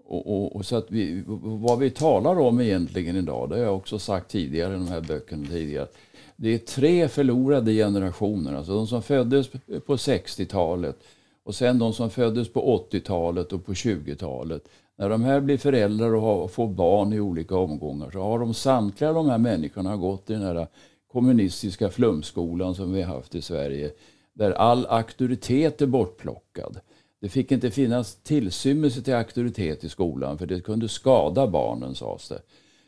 Och, 0.05 0.27
och, 0.27 0.55
och, 0.55 0.65
så 0.65 0.75
att 0.75 0.91
vi, 0.91 1.23
vad 1.41 1.79
vi 1.79 1.89
talar 1.89 2.39
om 2.39 2.61
egentligen 2.61 3.15
idag, 3.15 3.49
det 3.49 3.55
har 3.55 3.63
jag 3.63 3.75
också 3.75 3.99
sagt 3.99 4.31
tidigare 4.31 4.73
i 4.73 4.77
de 4.77 4.87
här 4.87 5.01
böckerna 5.01 5.47
tidigare. 5.47 5.87
Det 6.35 6.53
är 6.53 6.57
tre 6.57 7.07
förlorade 7.07 7.73
generationer. 7.73 8.53
Alltså 8.53 8.73
de 8.75 8.87
som 8.87 9.01
föddes 9.01 9.49
på 9.85 9.95
60-talet 9.95 11.03
och 11.43 11.55
sen 11.55 11.79
de 11.79 11.93
som 11.93 12.09
föddes 12.09 12.53
på 12.53 12.85
80-talet 12.91 13.53
och 13.53 13.65
på 13.65 13.73
20-talet. 13.73 14.67
När 14.97 15.09
de 15.09 15.23
här 15.23 15.39
blir 15.39 15.57
föräldrar 15.57 16.15
och 16.15 16.21
har, 16.21 16.47
får 16.47 16.67
barn 16.67 17.13
i 17.13 17.19
olika 17.19 17.57
omgångar 17.57 18.11
så 18.11 18.21
har 18.21 18.39
de 18.39 18.53
samtliga 18.53 19.13
de 19.13 19.29
här 19.29 19.37
människorna 19.37 19.97
gått 19.97 20.29
i 20.29 20.33
den 20.33 20.41
här 20.41 20.67
kommunistiska 21.15 21.89
flumskolan 21.89 22.75
som 22.75 22.93
vi 22.93 23.01
har 23.01 23.15
haft 23.15 23.35
i 23.35 23.41
Sverige. 23.41 23.91
Där 24.33 24.51
all 24.51 24.85
auktoritet 24.85 25.81
är 25.81 25.85
bortplockad. 25.85 26.79
Det 27.21 27.29
fick 27.29 27.51
inte 27.51 27.71
finnas 27.71 28.15
tillsymmelse 28.15 29.01
till 29.01 29.13
auktoritet 29.13 29.83
i 29.83 29.89
skolan 29.89 30.37
för 30.37 30.45
det 30.45 30.61
kunde 30.61 30.89
skada 30.89 31.47
barnen 31.47 31.95
sades 31.95 32.31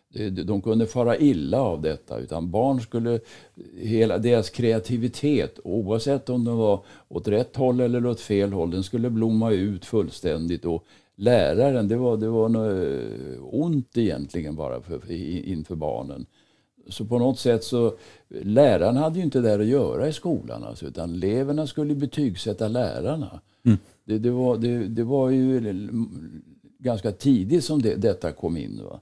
det. 0.09 0.29
De 0.29 0.61
kunde 0.61 0.87
fara 0.87 1.17
illa 1.17 1.61
av 1.61 1.81
detta. 1.81 2.19
Utan 2.19 2.51
barn 2.51 2.81
skulle, 2.81 3.19
hela 3.77 4.17
deras 4.17 4.49
kreativitet, 4.49 5.59
oavsett 5.63 6.29
om 6.29 6.45
den 6.45 6.57
var 6.57 6.83
åt 7.07 7.27
rätt 7.27 7.55
håll 7.55 7.79
eller 7.79 8.05
åt 8.05 8.19
fel 8.19 8.53
håll, 8.53 8.71
den 8.71 8.83
skulle 8.83 9.09
blomma 9.09 9.51
ut 9.51 9.85
fullständigt. 9.85 10.65
Och 10.65 10.85
läraren, 11.15 11.87
det 11.87 11.95
var, 11.95 12.17
det 12.17 12.29
var 12.29 12.49
något 12.49 13.37
eh, 13.37 13.61
ont 13.61 13.97
egentligen 13.97 14.55
bara 14.55 14.81
för, 14.81 15.11
inför 15.11 15.75
barnen. 15.75 16.25
Så 16.89 17.05
på 17.05 17.19
något 17.19 17.39
sätt 17.39 17.63
så, 17.63 17.93
läraren 18.27 18.95
hade 18.95 19.17
ju 19.17 19.25
inte 19.25 19.41
där 19.41 19.59
att 19.59 19.65
göra 19.65 20.07
i 20.07 20.13
skolan. 20.13 20.63
Alltså, 20.63 20.85
utan 20.85 21.13
eleverna 21.13 21.67
skulle 21.67 21.95
betygsätta 21.95 22.67
lärarna. 22.67 23.39
Mm. 23.65 23.77
Det, 24.05 24.17
det, 24.17 24.31
var, 24.31 24.57
det, 24.57 24.87
det, 24.87 25.03
var 25.03 25.29
ju 25.29 25.89
ganska 26.79 27.11
tidigt 27.11 27.63
som 27.63 27.81
det, 27.81 27.95
detta 27.95 28.31
kom 28.31 28.57
in. 28.57 28.81
Va? 28.89 28.99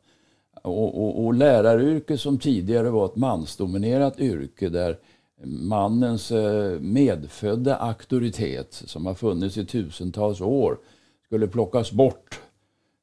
Och, 0.61 1.03
och, 1.03 1.25
och 1.25 1.33
läraryrket 1.33 2.19
som 2.19 2.37
tidigare 2.37 2.89
var 2.89 3.05
ett 3.05 3.15
mansdominerat 3.15 4.19
yrke 4.19 4.69
där 4.69 4.97
mannens 5.43 6.31
eh, 6.31 6.79
medfödda 6.79 7.75
auktoritet 7.75 8.73
som 8.85 9.05
har 9.05 9.13
funnits 9.13 9.57
i 9.57 9.65
tusentals 9.65 10.41
år 10.41 10.77
skulle 11.25 11.47
plockas 11.47 11.91
bort. 11.91 12.39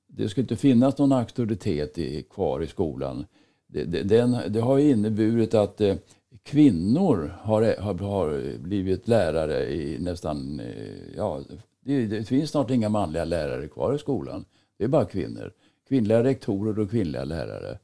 Det 0.06 0.28
skulle 0.28 0.44
inte 0.44 0.56
finnas 0.56 0.98
någon 0.98 1.12
auktoritet 1.12 1.98
i, 1.98 2.22
kvar 2.22 2.62
i 2.62 2.66
skolan. 2.66 3.26
Det, 3.72 3.84
det, 3.84 4.02
den, 4.02 4.36
det 4.48 4.60
har 4.60 4.78
inneburit 4.78 5.54
att 5.54 5.80
eh, 5.80 5.96
kvinnor 6.42 7.34
har, 7.40 7.76
har, 7.80 7.94
har, 7.94 8.58
blivit 8.58 9.08
lärare 9.08 9.72
i 9.72 9.98
nästan 10.00 10.60
eh, 10.60 11.16
ja, 11.16 11.40
det, 11.84 12.06
det, 12.06 12.24
finns 12.24 12.50
snart 12.50 12.70
inga 12.70 12.88
manliga 12.88 13.24
lärare 13.24 13.68
kvar 13.68 13.94
i 13.94 13.98
skolan. 13.98 14.44
Det 14.78 14.84
är 14.84 14.88
bara 14.88 15.04
kvinnor. 15.04 15.52
Kvinnliga 15.88 16.24
rektorer 16.24 16.78
och 16.78 16.90
kvinnliga 16.90 17.24
lärare. 17.24 17.78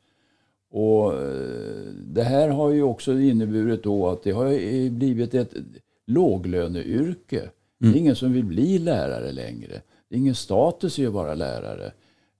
Och 0.71 1.15
eh, 1.15 1.93
det 2.05 2.23
här 2.23 2.49
har 2.49 2.71
ju 2.71 2.83
också 2.83 3.13
inneburit 3.13 3.83
då 3.83 4.09
att 4.09 4.23
det 4.23 4.31
har 4.31 4.91
blivit 4.91 5.35
ett 5.35 5.55
låglöneyrke. 6.07 7.41
Mm. 7.41 7.51
Det 7.79 7.87
är 7.87 7.89
mm. 7.89 7.99
ingen 7.99 8.17
som 8.17 8.33
vill 8.33 8.45
bli 8.45 8.79
lärare 8.79 9.33
längre. 9.33 9.83
Det 10.09 10.15
är 10.15 10.19
ingen 10.19 10.35
status 10.35 10.99
i 10.99 11.07
att 11.07 11.13
vara 11.13 11.35
lärare. 11.35 11.93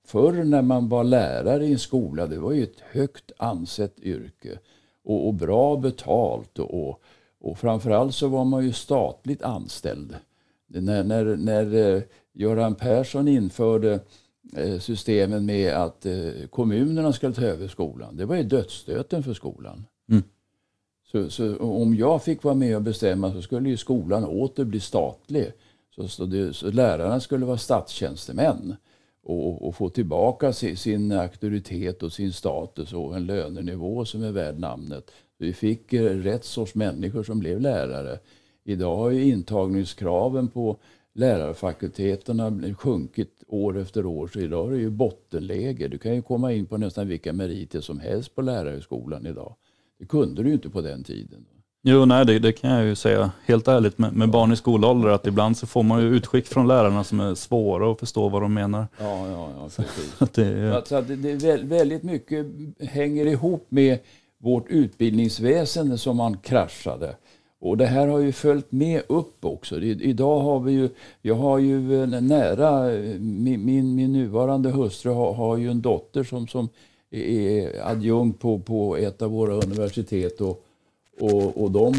Förr 0.09 0.45
när 0.45 0.63
man 0.63 0.89
var 0.89 1.05
lärare 1.05 1.67
i 1.67 1.73
en 1.73 1.79
skola, 1.79 2.27
det 2.27 2.39
var 2.39 2.53
ju 2.53 2.63
ett 2.63 2.81
högt 2.81 3.33
ansett 3.37 4.01
yrke. 4.01 4.59
Och, 5.05 5.27
och 5.27 5.35
bra 5.35 5.77
betalt. 5.77 6.59
Och, 6.59 6.89
och, 6.89 7.03
och 7.41 7.59
framförallt 7.59 8.15
så 8.15 8.29
var 8.29 8.45
man 8.45 8.65
ju 8.65 8.73
statligt 8.73 9.43
anställd. 9.43 10.17
När, 10.67 11.05
när, 11.05 11.25
när 11.37 11.75
eh, 11.75 12.03
Göran 12.33 12.75
Persson 12.75 13.29
införde 13.29 14.01
eh, 14.57 14.79
systemen 14.79 15.47
med 15.47 15.73
att 15.73 16.07
eh, 16.07 16.31
kommunerna 16.51 17.13
skulle 17.13 17.35
ta 17.35 17.43
över 17.43 17.69
skolan. 17.69 18.17
Det 18.17 18.25
var 18.25 18.37
ju 18.37 18.43
dödsstöten 18.43 19.23
för 19.23 19.35
skolan. 19.35 19.85
Mm. 20.11 20.23
Så, 21.13 21.31
så, 21.31 21.57
om 21.59 21.95
jag 21.95 22.23
fick 22.23 22.43
vara 22.43 22.55
med 22.55 22.77
och 22.77 22.83
bestämma 22.83 23.33
så 23.33 23.43
skulle 23.43 23.69
ju 23.69 23.77
skolan 23.77 24.25
åter 24.25 24.65
bli 24.65 24.81
statlig. 24.81 25.53
Så, 25.95 26.09
så, 26.09 26.25
det, 26.25 26.53
så 26.53 26.71
lärarna 26.71 27.21
skulle 27.21 27.47
vara 27.47 27.59
statstjänstemän 27.59 28.77
och, 29.23 29.69
och, 29.69 29.75
få 29.75 29.89
tillbaka 29.89 30.53
sin, 30.53 30.77
sin 30.77 31.13
auktoritet 31.13 32.03
och 32.03 32.13
sin 32.13 32.33
status 32.33 32.93
och 32.93 33.17
en 33.17 33.27
lönenivå 33.27 34.05
som 34.05 34.23
är 34.23 34.33
värd 34.33 34.59
namnet. 34.59 35.11
Vi 35.39 35.53
fick 35.53 35.93
eh, 35.93 36.03
rätt 36.03 36.45
sorts 36.45 36.75
människor 36.75 37.23
som 37.23 37.39
blev 37.39 37.61
lärare. 37.61 38.19
Idag 38.65 38.97
har 38.97 39.11
ju 39.11 39.25
intagningskraven 39.25 40.49
på 40.49 40.77
lärarfakulteterna 41.13 42.75
sjunkit 42.75 43.45
år 43.47 43.79
efter 43.79 44.07
år. 44.07 44.29
Så 44.29 44.41
idag 44.41 44.69
är 44.69 44.73
det 44.73 44.81
ju 44.81 44.91
bottenläge. 44.91 45.89
Du 45.89 45.99
kan 45.99 46.15
ju 46.15 46.23
komma 46.23 46.53
in 46.53 46.67
på 46.67 46.77
nästan 46.77 47.09
vilka 47.09 47.33
meriter 47.33 47.81
som 47.81 48.01
helst 48.01 48.35
på 48.35 48.43
lärarhögskolan 48.43 49.27
idag. 49.27 49.55
Det 49.99 50.07
kunde 50.07 50.43
du 50.43 50.49
ju 50.49 50.55
inte 50.55 50.71
på 50.71 50.81
den 50.81 51.05
tiden. 51.05 51.47
Jo, 51.83 52.05
nej, 52.05 52.27
det, 52.27 52.39
det, 52.39 52.53
kan 52.53 52.71
jag 52.71 52.85
ju 52.85 52.95
säga 52.95 53.31
helt 53.47 53.69
ärligt 53.69 53.99
med, 53.99 54.13
med 54.13 54.31
barn 54.31 54.53
i 54.53 54.57
skolålder 54.57 55.09
att 55.09 55.27
ibland 55.27 55.57
så 55.57 55.67
får 55.67 55.83
man 55.83 56.01
ju 56.01 56.09
utskick 56.09 56.47
från 56.47 56.69
lärarna 56.69 57.05
som 57.05 57.21
är 57.21 57.35
svåra 57.35 57.93
att 57.93 58.01
förstå 58.01 58.29
vad 58.29 58.43
de 58.43 58.55
menar. 58.55 58.87
Ja, 58.99 59.29
ja, 59.29 59.49
ja 59.57 59.69
precis. 59.77 60.35
det, 60.35 60.77
alltså, 60.77 61.01
det, 61.03 61.17
det 61.17 61.51
är 61.51 61.65
väldigt 61.65 62.03
mycket 62.03 62.47
hänger 62.81 63.27
ihop 63.27 63.67
med 63.69 63.99
vårt 64.39 64.69
utbildningsväsende 64.69 65.99
som 65.99 66.17
man 66.17 66.37
kraschade. 66.37 67.15
Och 67.61 67.77
det 67.77 67.87
här 67.87 68.07
har 68.07 68.19
ju 68.19 68.33
följt 68.33 68.73
med 68.73 69.03
upp 69.09 69.45
också. 69.45 69.81
Idag 69.81 70.41
har 70.41 70.61
vi 70.61 70.73
ju, 70.73 70.89
jag 71.23 71.35
har 71.35 71.59
ju 71.59 72.07
nära, 72.07 72.85
min, 73.19 73.65
min, 73.65 73.95
min 73.95 74.13
nuvarande 74.13 74.71
hustru 74.71 75.13
har, 75.13 75.33
har, 75.33 75.57
ju 75.57 75.71
en 75.71 75.83
dotter 75.83 76.25
som, 76.25 76.49
som 76.49 76.69
är 77.11 77.83
adjunkt 77.91 78.41
på, 78.41 78.59
på 78.59 78.97
ett 78.97 79.23
av 79.23 79.31
våra 79.31 79.55
universitet. 79.55 80.41
Och, 80.41 80.65
och, 81.21 81.63
och 81.63 81.71
de, 81.71 81.95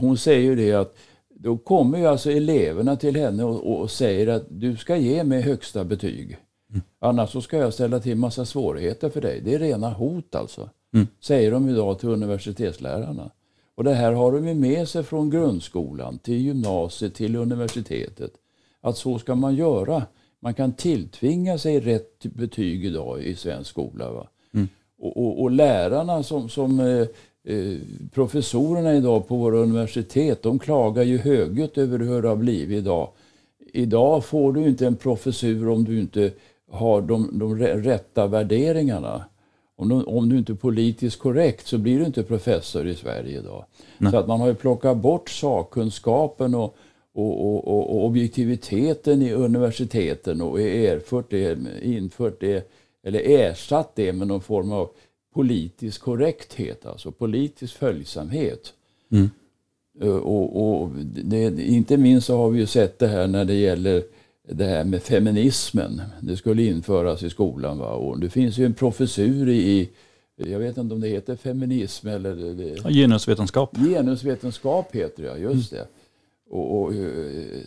hon 0.00 0.18
säger 0.18 0.42
ju 0.42 0.56
det 0.56 0.72
att 0.72 0.96
då 1.28 1.56
kommer 1.56 1.98
ju 1.98 2.06
alltså 2.06 2.30
eleverna 2.30 2.96
till 2.96 3.16
henne 3.16 3.44
och, 3.44 3.80
och 3.80 3.90
säger 3.90 4.26
att 4.26 4.44
du 4.48 4.76
ska 4.76 4.96
ge 4.96 5.24
mig 5.24 5.40
högsta 5.40 5.84
betyg. 5.84 6.38
Mm. 6.70 6.82
Annars 6.98 7.30
så 7.30 7.40
ska 7.40 7.56
jag 7.56 7.74
ställa 7.74 8.00
till 8.00 8.16
massa 8.16 8.44
svårigheter 8.44 9.10
för 9.10 9.20
dig. 9.20 9.40
Det 9.44 9.54
är 9.54 9.58
rena 9.58 9.90
hot 9.90 10.34
alltså. 10.34 10.70
Mm. 10.94 11.06
Säger 11.20 11.50
de 11.50 11.68
idag 11.68 11.98
till 11.98 12.08
universitetslärarna. 12.08 13.30
Och 13.74 13.84
det 13.84 13.94
här 13.94 14.12
har 14.12 14.32
de 14.32 14.54
med 14.54 14.88
sig 14.88 15.02
från 15.02 15.30
grundskolan 15.30 16.18
till 16.18 16.40
gymnasiet 16.40 17.14
till 17.14 17.36
universitetet. 17.36 18.32
Att 18.80 18.96
så 18.96 19.18
ska 19.18 19.34
man 19.34 19.54
göra. 19.54 20.02
Man 20.40 20.54
kan 20.54 20.72
tilltvinga 20.72 21.58
sig 21.58 21.80
rätt 21.80 22.22
betyg 22.22 22.84
idag 22.84 23.22
i 23.22 23.34
svensk 23.34 23.70
skola. 23.70 24.10
Va? 24.10 24.28
Mm. 24.54 24.68
Och, 24.98 25.16
och, 25.16 25.42
och, 25.42 25.50
lärarna 25.50 26.22
som, 26.22 26.48
som 26.48 26.80
eh, 26.80 26.86
eh, 26.86 27.06
professorerna 28.12 28.94
idag 28.94 29.28
på 29.28 29.36
våra 29.36 29.58
universitet, 29.58 30.42
de 30.42 30.58
klagar 30.58 31.02
ju 31.02 31.18
högljutt 31.18 31.78
över 31.78 31.98
hur 31.98 32.22
det 32.22 32.28
har 32.28 32.36
blivit 32.36 32.78
idag. 32.78 33.08
Idag 33.72 34.24
får 34.24 34.52
du 34.52 34.68
inte 34.68 34.86
en 34.86 34.96
professur 34.96 35.68
om 35.68 35.84
du 35.84 36.00
inte 36.00 36.32
har 36.70 37.02
de, 37.02 37.38
de 37.38 37.58
rätta 37.58 38.26
värderingarna. 38.26 39.24
Om 39.76 39.88
du, 39.88 40.02
om 40.02 40.28
du 40.28 40.38
inte 40.38 40.52
är 40.52 40.56
politiskt 40.56 41.18
korrekt 41.18 41.66
så 41.66 41.78
blir 41.78 41.98
du 41.98 42.04
inte 42.04 42.22
professor 42.22 42.86
i 42.86 42.94
Sverige 42.94 43.38
idag. 43.38 43.64
Nej. 43.98 44.12
Så 44.12 44.18
att 44.18 44.28
man 44.28 44.40
har 44.40 44.48
ju 44.48 44.54
plockat 44.54 44.96
bort 44.96 45.30
sakkunskapen 45.30 46.54
och, 46.54 46.76
och, 47.14 47.46
och, 47.46 47.68
och, 47.68 48.04
objektiviteten 48.04 49.22
i 49.22 49.32
universiteten 49.32 50.40
och 50.40 50.60
erfört 50.60 51.30
det, 51.30 51.58
infört 51.82 52.40
det, 52.40 52.70
eller 53.02 53.20
ersatt 53.20 53.92
det 53.94 54.12
med 54.12 54.28
någon 54.28 54.40
form 54.40 54.72
av 54.72 54.90
politisk 55.34 56.00
korrekthet, 56.00 56.86
alltså 56.86 57.10
politisk 57.10 57.76
följsamhet. 57.76 58.72
Mm. 59.12 59.30
Eh, 60.00 60.08
och, 60.16 60.82
och 60.82 60.90
det, 61.24 61.60
inte 61.60 61.96
minst 61.96 62.26
så 62.26 62.36
har 62.36 62.50
vi 62.50 62.60
ju 62.60 62.66
sett 62.66 62.98
det 62.98 63.08
här 63.08 63.26
när 63.26 63.44
det 63.44 63.54
gäller 63.54 64.02
det 64.48 64.64
här 64.64 64.84
med 64.84 65.02
feminismen. 65.02 66.02
Det 66.20 66.36
skulle 66.36 66.62
införas 66.62 67.22
i 67.22 67.30
skolan. 67.30 67.78
Va? 67.78 67.92
Och 67.92 68.20
det 68.20 68.30
finns 68.30 68.58
ju 68.58 68.66
en 68.66 68.74
professur 68.74 69.48
i 69.48 69.90
jag 70.36 70.58
vet 70.58 70.76
inte 70.76 70.94
om 70.94 71.00
det 71.00 71.08
heter 71.08 71.36
feminism 71.36 72.08
eller 72.08 72.36
Ja, 72.84 72.90
Genusvetenskap. 72.90 73.76
genusvetenskap 73.76 74.94
heter 74.94 75.22
det, 75.22 75.38
just 75.38 75.70
det. 75.70 75.86
Och, 76.50 76.82
och 76.82 76.94
eh, 76.94 77.60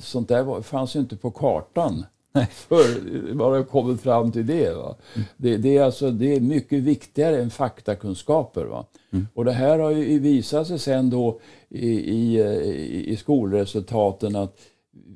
sånt 0.00 0.28
där 0.28 0.42
var, 0.42 0.62
fanns 0.62 0.96
ju 0.96 1.00
inte 1.00 1.16
på 1.16 1.30
kartan. 1.30 2.04
För 2.50 3.38
har 3.38 3.62
kommit 3.62 4.00
fram 4.00 4.32
till 4.32 4.46
det, 4.46 4.74
va? 4.74 4.96
Det, 5.36 5.56
det, 5.56 5.76
är 5.76 5.82
alltså, 5.82 6.10
det 6.10 6.36
är 6.36 6.40
mycket 6.40 6.82
viktigare 6.82 7.42
än 7.42 7.50
faktakunskaper. 7.50 8.64
Va? 8.64 8.86
Och 9.34 9.44
det 9.44 9.52
här 9.52 9.78
har 9.78 9.90
ju 9.90 10.18
visat 10.18 10.66
sig 10.66 10.78
sen 10.78 11.10
då 11.10 11.40
i, 11.68 11.88
i, 11.88 12.40
i 12.40 13.12
i 13.12 13.16
skolresultaten 13.16 14.36
att 14.36 14.58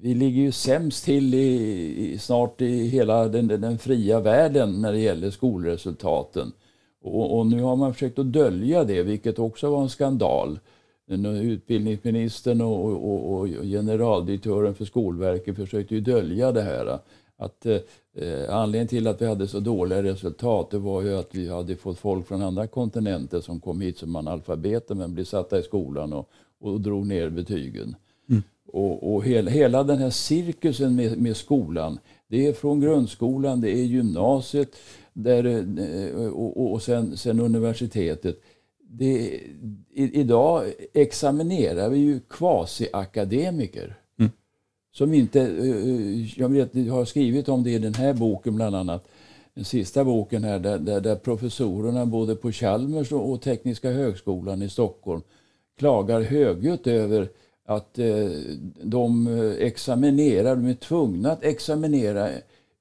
vi 0.00 0.14
ligger 0.14 0.42
ju 0.42 0.52
sämst 0.52 1.04
till 1.04 1.34
i, 1.34 2.12
i, 2.12 2.18
snart 2.18 2.60
i 2.60 2.86
hela 2.86 3.28
den, 3.28 3.48
den, 3.48 3.60
den 3.60 3.78
fria 3.78 4.20
världen 4.20 4.82
när 4.82 4.92
det 4.92 4.98
gäller 4.98 5.30
skolresultaten. 5.30 6.52
Och, 7.02 7.38
och 7.38 7.46
nu 7.46 7.62
har 7.62 7.76
man 7.76 7.94
försökt 7.94 8.18
att 8.18 8.32
dölja 8.32 8.84
det, 8.84 9.02
vilket 9.02 9.38
också 9.38 9.70
var 9.70 9.82
en 9.82 9.88
skandal. 9.88 10.58
Utbildningsministern 11.08 12.60
och, 12.60 12.84
och, 12.84 13.32
och 13.32 13.46
generaldirektören 13.48 14.74
för 14.74 14.84
Skolverket 14.84 15.56
försökte 15.56 15.94
ju 15.94 16.00
dölja 16.00 16.52
det 16.52 16.62
här. 16.62 16.98
Att, 17.36 17.66
eh, 17.66 17.80
anledningen 18.48 18.88
till 18.88 19.06
att 19.06 19.22
vi 19.22 19.26
hade 19.26 19.48
så 19.48 19.60
dåliga 19.60 20.02
resultat 20.02 20.70
det 20.70 20.78
var 20.78 21.02
ju 21.02 21.16
att 21.16 21.34
vi 21.34 21.48
hade 21.48 21.76
fått 21.76 21.98
folk 21.98 22.28
från 22.28 22.42
andra 22.42 22.66
kontinenter 22.66 23.40
som 23.40 23.60
kom 23.60 23.80
hit 23.80 23.98
som 23.98 24.16
analfabeter 24.16 24.94
men 24.94 25.14
blev 25.14 25.24
satta 25.24 25.58
i 25.58 25.62
skolan 25.62 26.12
och, 26.12 26.30
och 26.60 26.80
drog 26.80 27.06
ner 27.06 27.30
betygen. 27.30 27.96
Och, 28.72 29.14
och 29.14 29.24
hela, 29.24 29.50
hela 29.50 29.84
den 29.84 29.98
här 29.98 30.10
cirkusen 30.10 30.96
med, 30.96 31.18
med 31.18 31.36
skolan, 31.36 31.98
det 32.28 32.46
är 32.46 32.52
från 32.52 32.80
grundskolan, 32.80 33.60
det 33.60 33.70
är 33.70 33.84
gymnasiet 33.84 34.76
där, 35.12 35.44
eh, 35.44 36.26
och, 36.26 36.60
och, 36.60 36.72
och 36.72 36.82
sen, 36.82 37.16
sen 37.16 37.40
universitetet. 37.40 38.40
Det, 38.90 39.40
i, 39.90 40.20
idag 40.20 40.64
examinerar 40.92 41.88
vi 41.88 41.98
ju 41.98 42.20
kvasi-akademiker. 42.20 43.96
Som 44.92 45.14
inte, 45.14 45.40
eh, 45.40 46.38
jag 46.40 46.48
vet, 46.48 46.74
jag 46.74 46.94
har 46.94 47.04
skrivit 47.04 47.48
om 47.48 47.62
det 47.62 47.70
i 47.70 47.78
den 47.78 47.94
här 47.94 48.14
boken 48.14 48.56
bland 48.56 48.76
annat. 48.76 49.08
Den 49.54 49.64
sista 49.64 50.04
boken 50.04 50.44
här 50.44 50.58
där, 50.58 50.78
där, 50.78 51.00
där 51.00 51.16
professorerna 51.16 52.06
både 52.06 52.34
på 52.34 52.52
Chalmers 52.52 53.12
och, 53.12 53.32
och 53.32 53.42
Tekniska 53.42 53.90
högskolan 53.90 54.62
i 54.62 54.68
Stockholm 54.68 55.22
klagar 55.78 56.22
högljutt 56.22 56.86
över 56.86 57.28
att 57.64 57.98
eh, 57.98 58.28
de 58.82 59.26
eh, 59.26 59.66
examinerar, 59.66 60.56
de 60.56 60.66
är 60.66 60.74
tvungna 60.74 61.32
att 61.32 61.44
examinera 61.44 62.28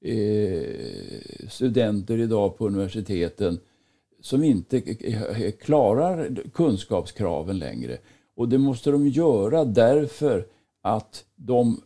eh, 0.00 0.62
studenter 1.48 2.18
idag 2.18 2.58
på 2.58 2.66
universiteten 2.66 3.58
som 4.28 4.44
inte 4.44 4.80
klarar 5.50 6.30
kunskapskraven 6.54 7.58
längre. 7.58 7.98
Och 8.36 8.48
det 8.48 8.58
måste 8.58 8.90
de 8.90 9.08
göra 9.08 9.64
därför 9.64 10.46
att 10.82 11.24
de 11.36 11.80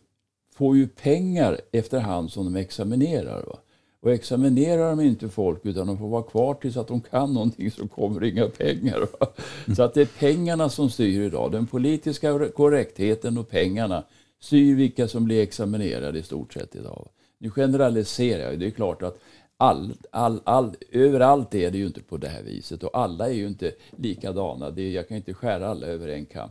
får 0.55 0.77
ju 0.77 0.87
pengar 0.87 1.61
efterhand 1.71 2.31
som 2.31 2.45
de 2.45 2.55
examinerar. 2.59 3.43
Va? 3.45 3.59
Och 4.01 4.11
examinerar 4.11 4.89
de 4.89 5.01
inte 5.01 5.29
folk 5.29 5.65
utan 5.65 5.87
de 5.87 5.97
får 5.97 6.07
vara 6.07 6.23
kvar 6.23 6.53
tills 6.53 6.77
att 6.77 6.87
de 6.87 7.01
kan 7.01 7.33
någonting 7.33 7.71
så 7.71 7.87
kommer 7.87 8.23
inga 8.23 8.47
pengar. 8.47 9.07
Va? 9.19 9.27
Så 9.75 9.83
att 9.83 9.93
det 9.93 10.01
är 10.01 10.19
pengarna 10.19 10.69
som 10.69 10.89
styr 10.89 11.21
idag. 11.21 11.51
Den 11.51 11.67
politiska 11.67 12.49
korrektheten 12.49 13.37
och 13.37 13.49
pengarna 13.49 14.03
styr 14.39 14.75
vilka 14.75 15.07
som 15.07 15.25
blir 15.25 15.41
examinerade 15.41 16.19
i 16.19 16.23
stort 16.23 16.53
sett 16.53 16.75
idag. 16.75 17.07
Nu 17.37 17.49
generaliserar 17.49 18.51
jag. 18.51 18.59
Det 18.59 18.65
är 18.65 18.71
klart 18.71 19.03
att 19.03 19.19
all, 19.57 19.93
all, 20.11 20.41
all, 20.43 20.75
överallt 20.91 21.55
är 21.55 21.71
det 21.71 21.77
ju 21.77 21.85
inte 21.85 22.01
på 22.03 22.17
det 22.17 22.27
här 22.27 22.43
viset 22.43 22.83
och 22.83 22.97
alla 22.97 23.29
är 23.29 23.33
ju 23.33 23.47
inte 23.47 23.71
likadana. 23.97 24.69
Det, 24.69 24.91
jag 24.91 25.07
kan 25.07 25.17
inte 25.17 25.33
skära 25.33 25.67
alla 25.67 25.87
över 25.87 26.07
en 26.07 26.25
kam. 26.25 26.49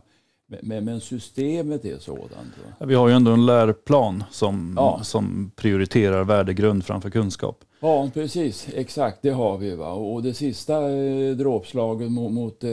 Men, 0.61 0.85
men, 0.85 1.01
systemet 1.01 1.85
är 1.85 1.97
sådant. 1.97 2.53
Ja, 2.79 2.85
Vi 2.85 2.95
har 2.95 3.07
ju 3.07 3.13
ändå 3.13 3.31
en 3.31 3.45
läroplan 3.45 4.23
som, 4.31 4.73
Ja. 4.77 4.99
som 5.03 5.51
prioriterar 5.55 6.23
värdegrund 6.23 6.85
framför 6.85 7.09
kunskap. 7.09 7.63
Ja, 7.79 8.09
precis. 8.13 8.67
Exakt, 8.73 9.21
det 9.21 9.29
har 9.29 9.57
vi. 9.57 9.75
Va? 9.75 9.91
Och 9.93 10.23
det 10.23 10.33
sista 10.33 10.91
eh, 10.91 11.35
dråpslaget 11.35 12.11
mot, 12.11 12.31
mot 12.31 12.63
eh, 12.63 12.69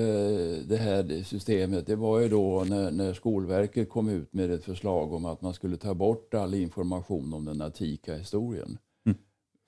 det 0.68 0.76
här 0.80 1.22
systemet 1.24 1.86
det 1.86 1.96
var 1.96 2.18
ju 2.20 2.28
då 2.28 2.64
när, 2.68 2.90
när 2.90 3.14
Skolverket 3.14 3.90
kom 3.90 4.08
ut 4.08 4.32
med 4.32 4.50
ett 4.50 4.64
förslag 4.64 5.12
om 5.12 5.24
att 5.24 5.42
man 5.42 5.54
skulle 5.54 5.76
ta 5.76 5.94
bort 5.94 6.34
all 6.34 6.54
information 6.54 7.34
om 7.34 7.44
den 7.44 7.60
antika 7.62 8.14
historien. 8.14 8.78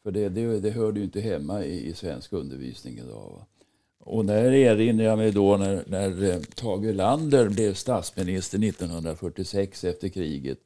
För 0.03 0.11
det, 0.11 0.29
det, 0.29 0.61
det 0.61 0.71
hörde 0.71 1.01
ju 1.01 1.05
inte 1.05 1.21
hemma 1.21 1.65
i, 1.65 1.87
i 1.87 1.95
svensk 1.95 2.33
undervisning 2.33 2.99
idag. 2.99 3.33
Va? 3.39 3.47
Och 4.05 4.25
där 4.25 4.53
erinrar 4.53 5.05
jag 5.05 5.19
mig 5.19 5.33
då 5.33 5.57
när, 5.57 5.85
när 5.87 6.23
eh, 6.31 6.41
Tage 6.55 6.85
Erlander 6.85 7.49
blev 7.49 7.75
statsminister 7.75 8.65
1946 8.65 9.85
efter 9.85 10.09
kriget. 10.09 10.59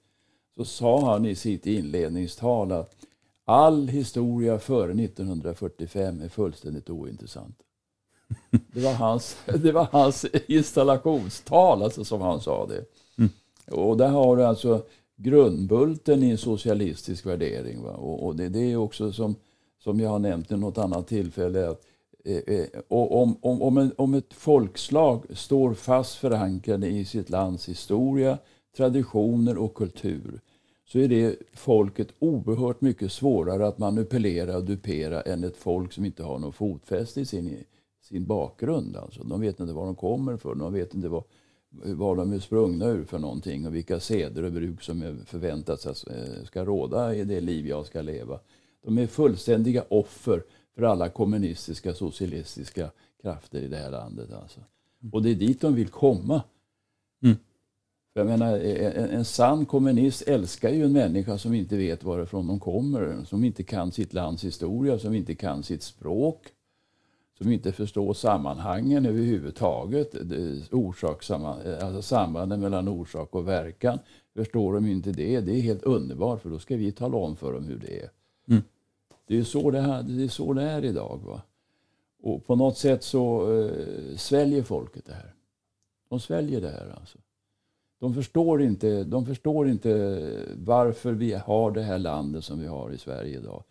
Så 0.57 0.65
sa 0.65 1.13
han 1.13 1.27
i 1.27 1.35
sitt 1.35 1.67
inledningstal 1.67 2.73
att 2.73 2.97
all 3.45 3.89
historia 3.89 4.59
före 4.59 4.93
1945 4.93 6.21
är 6.21 6.29
fullständigt 6.29 6.91
ointressant. 6.91 7.59
Det 8.73 8.81
var 8.81 8.93
hans, 8.93 9.37
det 9.47 9.73
var 9.73 9.89
hans 9.93 10.25
installationstal, 10.47 11.83
alltså, 11.83 12.05
som 12.05 12.21
han 12.21 12.41
sa 12.41 12.67
det. 12.67 12.85
Och 13.75 13.97
där 13.97 14.09
har 14.09 14.37
du 14.37 14.45
alltså 14.45 14.83
grundbulten 15.17 16.23
i 16.23 16.31
en 16.31 16.39
socialistisk 16.39 17.27
värdering. 17.27 17.83
Va? 17.83 17.91
Och, 17.91 18.27
och 18.27 18.37
det, 18.37 18.49
det 18.49 18.73
är 18.73 18.77
också 18.77 19.13
som, 19.13 19.35
som 19.79 20.01
jag 20.01 20.11
har 20.11 20.19
nämnt 20.19 20.53
i 20.53 20.57
något 20.57 20.79
annat 20.79 21.07
tillfälle. 21.07 21.69
Att, 21.69 21.83
eh, 22.25 22.37
eh, 22.37 22.67
om, 22.89 23.37
om, 23.41 23.63
om, 23.63 23.79
en, 23.79 23.93
om 23.97 24.15
ett 24.15 24.33
folkslag 24.33 25.25
står 25.31 25.75
fast 25.75 26.15
förankrade 26.15 26.87
i 26.87 27.05
sitt 27.05 27.31
lands 27.31 27.69
historia, 27.69 28.39
traditioner 28.77 29.59
och 29.59 29.75
kultur 29.75 30.41
så 30.89 30.99
är 30.99 31.09
det 31.09 31.37
folket 31.53 32.09
oerhört 32.19 32.81
mycket 32.81 33.13
svårare 33.13 33.67
att 33.67 33.79
manipulera 33.79 34.57
och 34.57 34.65
dupera 34.65 35.23
än 35.23 35.45
ett 35.45 35.57
folk 35.57 35.93
som 35.93 36.05
inte 36.05 36.23
har 36.23 36.39
någon 36.39 36.53
fotfäste 36.53 37.21
i 37.21 37.25
sin, 37.25 37.65
sin 38.03 38.27
bakgrund. 38.27 38.97
Alltså, 38.97 39.25
de 39.25 39.41
vet 39.41 39.61
inte 39.61 39.73
var 39.73 39.87
de 39.87 39.95
kommer 39.95 40.35
ifrån, 40.35 40.59
de 40.59 40.73
vet 40.73 40.95
inte 40.95 41.09
vad, 41.09 41.25
vad 41.71 42.17
de 42.17 42.33
är 42.33 42.39
sprungna 42.39 42.87
ur 42.87 43.05
för 43.05 43.19
någonting 43.19 43.67
och 43.67 43.75
vilka 43.75 44.01
seder 44.01 44.43
och 44.43 44.53
bruk 44.53 44.83
som 44.83 45.19
förväntas 45.27 45.87
att, 45.87 46.09
eh, 46.09 46.45
ska 46.45 46.65
råda 46.65 47.15
i 47.15 47.25
det 47.25 47.41
liv 47.41 47.67
jag 47.67 47.87
ska 47.87 48.03
leva. 48.03 48.41
De 48.85 48.99
är 48.99 49.07
fullständiga 49.07 49.85
offer 49.89 50.43
för 50.75 50.83
alla 50.83 51.09
kommunistiska, 51.09 51.95
socialistiska 51.95 52.91
krafter 53.23 53.61
i 53.61 53.69
det 53.69 53.77
här 53.77 53.91
landet. 53.91 54.33
Alltså. 54.33 54.61
Och 55.13 55.23
det 55.23 55.31
är 55.31 55.35
dit 55.35 55.61
de 55.61 55.75
vill 55.75 55.89
komma. 55.89 56.43
För 58.17 58.21
jag 58.21 58.27
menar, 58.27 58.59
en, 58.59 59.11
en 59.11 59.25
sann 59.25 59.67
kommunist 59.67 60.23
älskar 60.23 60.71
ju 60.71 60.85
en 60.85 60.93
människa 60.93 61.39
som 61.39 61.55
inte 61.55 61.77
vet 61.77 62.05
varifrån 62.05 62.47
de 62.47 62.61
kommer, 62.61 63.25
som 63.25 63.45
inte 63.45 63.63
kan 63.63 63.93
sitt 63.93 64.13
lands 64.13 64.45
historia, 64.45 64.99
som 64.99 65.15
inte 65.15 65.35
kan 65.35 65.63
sitt 65.63 65.83
språk, 65.83 66.47
som 67.39 67.53
inte 67.53 67.73
förstår 67.73 68.15
sammanhangen 68.15 69.07
överhuvudtaget, 69.07 70.15
alltså 71.83 72.03
sambanden 72.03 72.61
mellan 72.61 72.89
orsak 72.89 73.35
och 73.35 73.49
verkan. 73.49 73.99
Förstår 74.35 74.75
de 74.75 74.87
inte 74.87 75.13
det, 75.13 75.41
det 75.41 75.53
är 75.53 75.61
helt 75.61 75.83
underbart 75.83 76.43
för 76.43 76.51
då 76.51 76.59
ska 76.59 76.77
vi 76.77 76.93
tala 76.93 77.17
om 77.17 77.37
för 77.37 77.53
dem 77.53 77.65
hur 77.65 77.79
det 77.79 78.03
är. 78.03 78.11
Mm. 78.49 78.63
Det 79.27 79.39
är 79.39 79.45
så 79.45 79.71
det, 79.71 79.81
här, 79.81 80.03
det 80.03 80.25
är 80.25 80.29
så 80.29 80.53
det 80.53 80.63
är 80.63 80.85
idag. 80.85 81.21
Va? 81.25 81.43
Och 82.23 82.47
på 82.47 82.57
något 82.57 82.79
sätt 82.79 83.03
så 83.03 83.53
eh, 83.59 84.17
sväljer 84.17 84.63
folket 84.63 85.05
det 85.05 85.15
här. 85.15 85.35
De 86.09 86.21
sväljer 86.21 86.61
det 86.61 86.71
här 86.71 86.95
alltså. 87.01 87.19
De 87.99 88.15
förstår, 88.15 88.63
inte, 88.63 89.05
de 89.05 89.27
förstår 89.27 89.69
inte 89.69 90.23
varför 90.55 91.13
vi 91.13 91.33
har 91.33 91.71
det 91.71 91.83
här 91.83 91.99
landet 91.99 92.45
som 92.45 92.61
vi 92.61 92.67
har 92.67 92.91
i 92.91 92.99
Sverige 92.99 93.39
idag. 93.39 93.65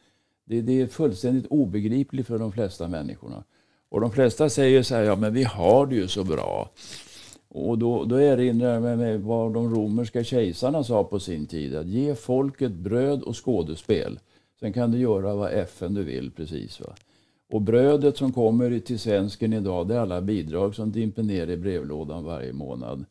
Det, 0.45 0.61
det 0.61 0.81
är 0.81 0.87
fullständigt 0.87 1.47
obegripligt 1.47 2.27
för 2.27 2.39
de 2.39 2.51
flesta 2.51 2.87
människorna. 2.87 3.43
Och 3.89 4.01
de 4.01 4.11
flesta 4.11 4.49
säger 4.49 4.83
så 4.83 4.95
här, 4.95 5.03
ja 5.03 5.15
men 5.15 5.33
vi 5.33 5.43
har 5.43 5.85
det 5.85 5.95
ju 5.95 6.07
så 6.07 6.23
bra. 6.23 6.69
Och 7.49 7.77
då, 7.77 8.03
då 8.03 8.21
erinrar 8.21 8.73
jag 8.73 8.97
mig 8.97 9.17
vad 9.17 9.53
de 9.53 9.75
romerska 9.75 10.23
kejsarna 10.23 10.83
sa 10.83 11.03
på 11.03 11.19
sin 11.19 11.47
tid. 11.47 11.75
Att 11.75 11.87
ge 11.87 12.15
folket 12.15 12.71
bröd 12.71 13.21
och 13.21 13.45
skådespel. 13.45 14.19
Sen 14.59 14.73
kan 14.73 14.91
du 14.91 14.97
göra 14.97 15.35
vad 15.35 15.51
FN 15.51 15.93
du 15.93 16.03
vill 16.03 16.31
precis. 16.31 16.81
Va? 16.81 16.95
Och 17.51 17.61
brödet 17.61 18.17
som 18.17 18.33
kommer 18.33 18.79
till 18.79 18.99
svensken 18.99 19.53
idag, 19.53 19.87
det 19.87 19.95
är 19.95 19.99
alla 19.99 20.21
bidrag 20.21 20.75
som 20.75 20.91
dimper 20.91 21.23
ner 21.23 21.47
i 21.47 21.57
brevlådan 21.57 22.23
varje 22.23 22.53
månad. 22.53 23.05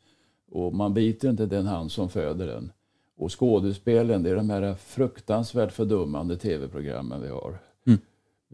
Och 0.51 0.75
man 0.75 0.95
biter 0.95 1.31
inte 1.31 1.47
den 1.47 1.67
hand 1.67 1.93
som 1.93 2.09
föder 2.09 2.47
den. 2.47 2.73
Och 3.17 3.41
skådespelen, 3.41 4.23
det 4.23 4.31
är 4.31 4.37
de 4.37 4.51
här 4.51 4.75
fruktansvärt 4.75 5.73
fördummande 5.73 6.37
tv-programmen 6.37 7.23
vi 7.23 7.29
har. 7.29 7.59
Mm. 7.87 7.99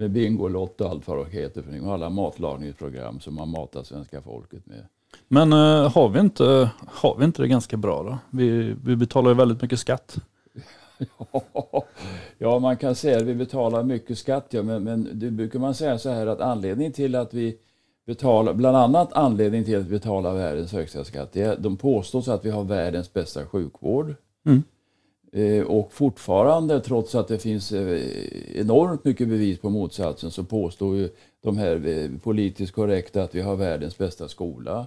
Med 0.01 0.11
Bingolotto 0.11 0.85
och 0.85 0.91
allt 0.91 1.09
vad 1.09 1.27
det 1.27 1.31
heter 1.31 1.63
för. 1.63 1.87
Och 1.87 1.95
alla 1.95 2.11
matlagningsprogram 2.11 3.21
som 3.21 3.35
man 3.35 3.49
matar 3.49 3.83
svenska 3.83 4.23
folket 4.23 4.67
med. 4.67 4.87
Men 5.29 5.53
eh, 5.53 5.93
har, 5.93 6.09
vi 6.09 6.21
inte, 6.21 6.71
har 6.87 7.17
vi 7.17 7.25
inte 7.25 7.43
det 7.43 7.49
ganska 7.49 7.77
bra 7.77 8.03
då? 8.03 8.19
Vi, 8.31 8.77
vi 8.85 8.97
betalar 8.97 9.31
ju 9.31 9.37
väldigt 9.37 9.63
mycket 9.63 9.79
skatt. 9.79 10.17
Ja, 12.39 12.59
man 12.59 12.77
kan 12.77 12.95
säga 12.95 13.17
att 13.17 13.23
vi 13.23 13.35
betalar 13.35 13.83
mycket 13.83 14.19
skatt, 14.19 14.47
ja, 14.51 14.63
men, 14.63 14.85
men 14.85 15.09
det 15.13 15.31
brukar 15.31 15.59
man 15.59 15.75
säga 15.75 15.99
så 15.99 16.11
här 16.11 16.27
att 16.27 16.41
anledningen 16.41 16.93
till 16.93 17.15
att 17.15 17.35
vi 17.35 17.57
betalar, 18.07 18.55
bland 18.55 18.77
annat 18.77 19.13
anledningen 19.13 19.65
till 19.65 19.79
att 19.79 19.87
vi 19.87 19.91
betalar 19.91 20.35
världens 20.35 20.73
högsta 20.73 21.05
skatt, 21.05 21.33
det 21.33 21.43
är, 21.43 21.57
de 21.57 21.77
påstås 21.77 22.29
att 22.29 22.45
vi 22.45 22.51
har 22.51 22.65
världens 22.65 23.13
bästa 23.13 23.47
sjukvård. 23.47 24.15
Mm. 24.47 24.63
Eh, 25.33 25.63
och 25.63 25.93
fortfarande, 25.93 26.81
trots 26.81 27.15
att 27.15 27.29
det 27.29 27.39
finns 27.39 27.73
eh, 27.73 28.01
enormt 28.61 29.05
mycket 29.05 29.29
bevis 29.29 29.59
på 29.59 29.71
motsatsen, 29.71 30.31
så 30.31 30.45
påstår 30.45 30.97
ju 30.97 31.11
de 31.43 31.59
här 31.59 31.87
eh, 31.87 32.11
politiskt 32.23 32.73
korrekta 32.73 33.23
att 33.23 33.35
vi 33.35 33.41
har 33.41 33.57
världens 33.57 33.99
bästa 33.99 34.29
skola. 34.29 34.87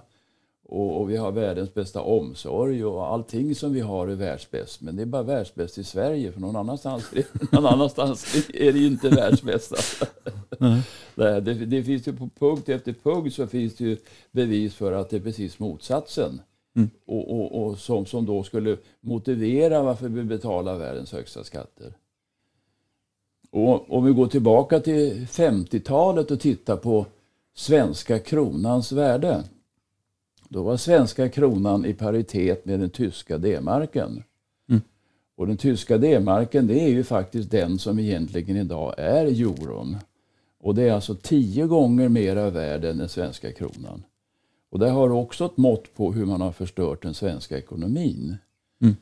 Och, 0.68 1.10
vi 1.10 1.16
har 1.16 1.32
världens 1.32 1.74
bästa 1.74 2.00
omsorg 2.00 2.84
och 2.84 3.06
allting 3.06 3.54
som 3.54 3.72
vi 3.72 3.80
har 3.80 4.08
är 4.08 4.14
världsbäst. 4.14 4.80
Men 4.80 4.96
det 4.96 5.02
är 5.02 5.06
bara 5.06 5.22
världsbäst 5.22 5.78
i 5.78 5.84
Sverige 5.84 6.32
för 6.32 6.40
någon 6.40 6.56
annanstans, 6.56 7.10
någon 7.50 7.66
annanstans 7.66 8.34
är 8.54 8.72
det 8.72 8.78
inte 8.78 9.08
världsbästa. 9.08 9.76
Mm. 10.60 10.80
det, 11.44 11.54
det, 11.54 11.82
finns 11.82 12.08
ju 12.08 12.12
på 12.12 12.28
punkt 12.38 12.68
efter 12.68 12.92
punkt 12.92 13.34
så 13.34 13.46
finns 13.46 13.74
det 13.74 13.84
ju 13.84 13.96
bevis 14.32 14.74
för 14.74 14.92
att 14.92 15.10
det 15.10 15.16
är 15.16 15.20
precis 15.20 15.58
motsatsen. 15.58 16.40
Mm. 16.76 16.90
Och, 17.06 17.30
och, 17.30 17.64
och, 17.64 17.78
som, 17.78 18.06
som 18.06 18.26
då 18.26 18.42
skulle 18.42 18.76
motivera 19.00 19.82
varför 19.82 20.08
vi 20.08 20.24
betalar 20.24 20.78
världens 20.78 21.12
högsta 21.12 21.44
skatter. 21.44 21.94
Och 23.50 23.96
om 23.96 24.04
vi 24.04 24.12
går 24.12 24.26
tillbaka 24.26 24.80
till 24.80 25.26
50-talet 25.26 26.30
och 26.30 26.40
tittar 26.40 26.76
på 26.76 27.06
svenska 27.54 28.18
kronans 28.18 28.92
värde. 28.92 29.44
Då 30.48 30.62
var 30.62 30.76
svenska 30.76 31.28
kronan 31.28 31.84
i 31.84 31.94
paritet 31.94 32.64
med 32.64 32.80
den 32.80 32.90
tyska 32.90 33.38
D-marken. 33.38 34.22
Mm. 34.68 34.82
Och 35.36 35.46
den 35.46 35.56
tyska 35.56 35.98
D-marken 35.98 36.66
det 36.66 36.80
är 36.80 36.88
ju 36.88 37.04
faktiskt 37.04 37.50
den 37.50 37.78
som 37.78 37.98
egentligen 37.98 38.56
idag 38.56 38.94
är 38.98 39.24
euron. 39.26 39.96
Och 40.60 40.74
det 40.74 40.82
är 40.82 40.92
alltså 40.92 41.14
tio 41.14 41.66
gånger 41.66 42.08
mera 42.08 42.50
värd 42.50 42.84
än 42.84 42.98
den 42.98 43.08
svenska 43.08 43.52
kronan. 43.52 44.02
Och 44.74 44.80
det 44.80 44.90
har 44.90 45.10
också 45.10 45.44
ett 45.44 45.56
mått 45.56 45.94
på 45.94 46.12
hur 46.12 46.26
man 46.26 46.40
har 46.40 46.52
förstört 46.52 47.02
den 47.02 47.14
svenska 47.14 47.58
ekonomin. 47.58 48.36
Mm. 48.82 48.96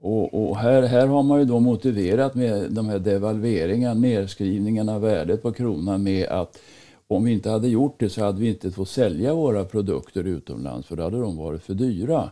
Och, 0.00 0.48
och, 0.48 0.56
här, 0.56 0.82
här 0.82 1.06
har 1.06 1.22
man 1.22 1.38
ju 1.38 1.44
då 1.44 1.60
motiverat 1.60 2.34
med 2.34 2.72
de 2.72 2.88
här 2.88 2.98
devalveringarna, 2.98 4.00
nedskrivningarna 4.00 4.94
av 4.94 5.00
värdet 5.00 5.42
på 5.42 5.52
kronan 5.52 6.02
med 6.02 6.28
att 6.28 6.58
om 7.06 7.24
vi 7.24 7.32
inte 7.32 7.50
hade 7.50 7.68
gjort 7.68 8.00
det 8.00 8.08
så 8.08 8.24
hade 8.24 8.40
vi 8.40 8.48
inte 8.48 8.70
fått 8.70 8.88
sälja 8.88 9.34
våra 9.34 9.64
produkter 9.64 10.24
utomlands 10.24 10.86
för 10.86 10.96
då 10.96 11.02
hade 11.02 11.20
de 11.20 11.36
varit 11.36 11.62
för 11.62 11.74
dyra. 11.74 12.30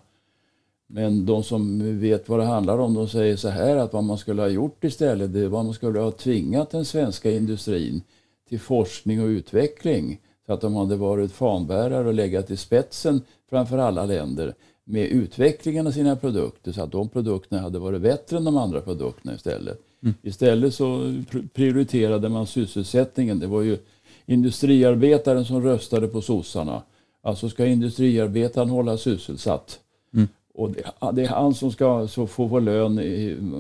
Men 0.87 1.27
de 1.27 1.43
som 1.43 1.99
vet 2.01 2.29
vad 2.29 2.39
det 2.39 2.47
handlar 2.47 2.79
om 2.79 2.95
de 2.95 3.09
säger 3.09 3.37
så 3.37 3.49
här 3.49 3.77
att 3.77 3.93
vad 3.93 4.05
man 4.05 4.19
skulle 4.19 4.43
ha 4.43 4.49
gjort 4.49 4.85
istället 4.85 5.33
det 5.33 5.49
var 5.49 5.61
att 5.61 5.67
man 5.67 5.75
skulle 5.75 5.99
ha 5.99 6.11
tvingat 6.11 6.71
den 6.71 6.85
svenska 6.85 7.31
industrin 7.31 8.03
till 8.49 8.61
forskning 8.61 9.23
och 9.23 9.27
utveckling 9.27 10.21
så 10.47 10.53
att 10.53 10.61
de 10.61 10.75
hade 10.75 10.97
varit 10.97 11.33
fanbärare 11.33 12.09
och 12.09 12.15
legat 12.15 12.51
i 12.51 12.57
spetsen 12.57 13.21
framför 13.51 13.79
alla 13.79 14.05
länder 14.05 14.55
med 14.85 15.07
utvecklingen 15.07 15.87
av 15.87 15.91
sina 15.91 16.17
produkter 16.17 16.73
så 16.73 16.83
att 16.83 16.93
de 16.93 17.09
produkterna 17.09 17.63
hade 17.63 17.79
varit 17.79 18.03
bättre 18.03 18.37
än 18.37 18.45
de 18.45 18.57
andra 18.57 18.81
produkterna 18.81 19.35
istället. 19.35 19.81
Mm. 20.03 20.15
Istället 20.23 20.75
så 20.75 21.15
prioriterade 21.53 22.29
man 22.29 22.47
sysselsättningen. 22.47 23.39
Det 23.39 23.47
var 23.47 23.63
ju 23.63 23.79
industriarbetaren 24.27 25.45
som 25.45 25.63
röstade 25.63 26.09
på 26.09 26.21
sossarna. 26.21 26.83
Alltså 27.23 27.49
ska 27.49 27.67
industriarbetaren 27.67 28.69
hålla 28.69 28.97
sysselsatt. 28.97 29.81
Mm. 30.15 30.29
Och 30.55 30.71
det, 30.71 31.13
det, 31.13 31.23
är 31.23 31.29
han 31.29 31.55
som 31.55 31.73
ska 31.73 32.09
få, 32.09 32.27
få 32.27 32.59
lön 32.59 33.01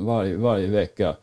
varje, 0.05 0.37
varje 0.37 0.66
vecka. 0.66 1.16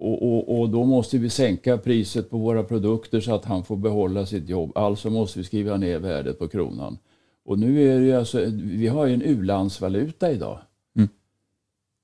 Och, 0.00 0.22
och, 0.22 0.60
och, 0.60 0.68
då 0.70 0.84
måste 0.84 1.18
vi 1.18 1.30
sänka 1.30 1.78
priset 1.78 2.30
på 2.30 2.38
våra 2.38 2.62
produkter 2.62 3.20
så 3.20 3.34
att 3.34 3.44
han 3.44 3.64
får 3.64 3.76
behålla 3.76 4.26
sitt 4.26 4.48
jobb. 4.48 4.72
Alltså 4.74 5.10
måste 5.10 5.38
vi 5.38 5.44
skriva 5.44 5.76
ner 5.76 5.98
värdet 5.98 6.38
på 6.38 6.48
kronan. 6.48 6.98
Och 7.44 7.58
nu 7.58 7.88
är 7.88 8.00
det 8.00 8.18
alltså, 8.18 8.44
vi 8.52 8.88
har 8.88 9.06
ju 9.06 9.14
en 9.14 9.22
ulandsvaluta 9.22 10.32
idag. 10.32 10.58
Mm. 10.96 11.08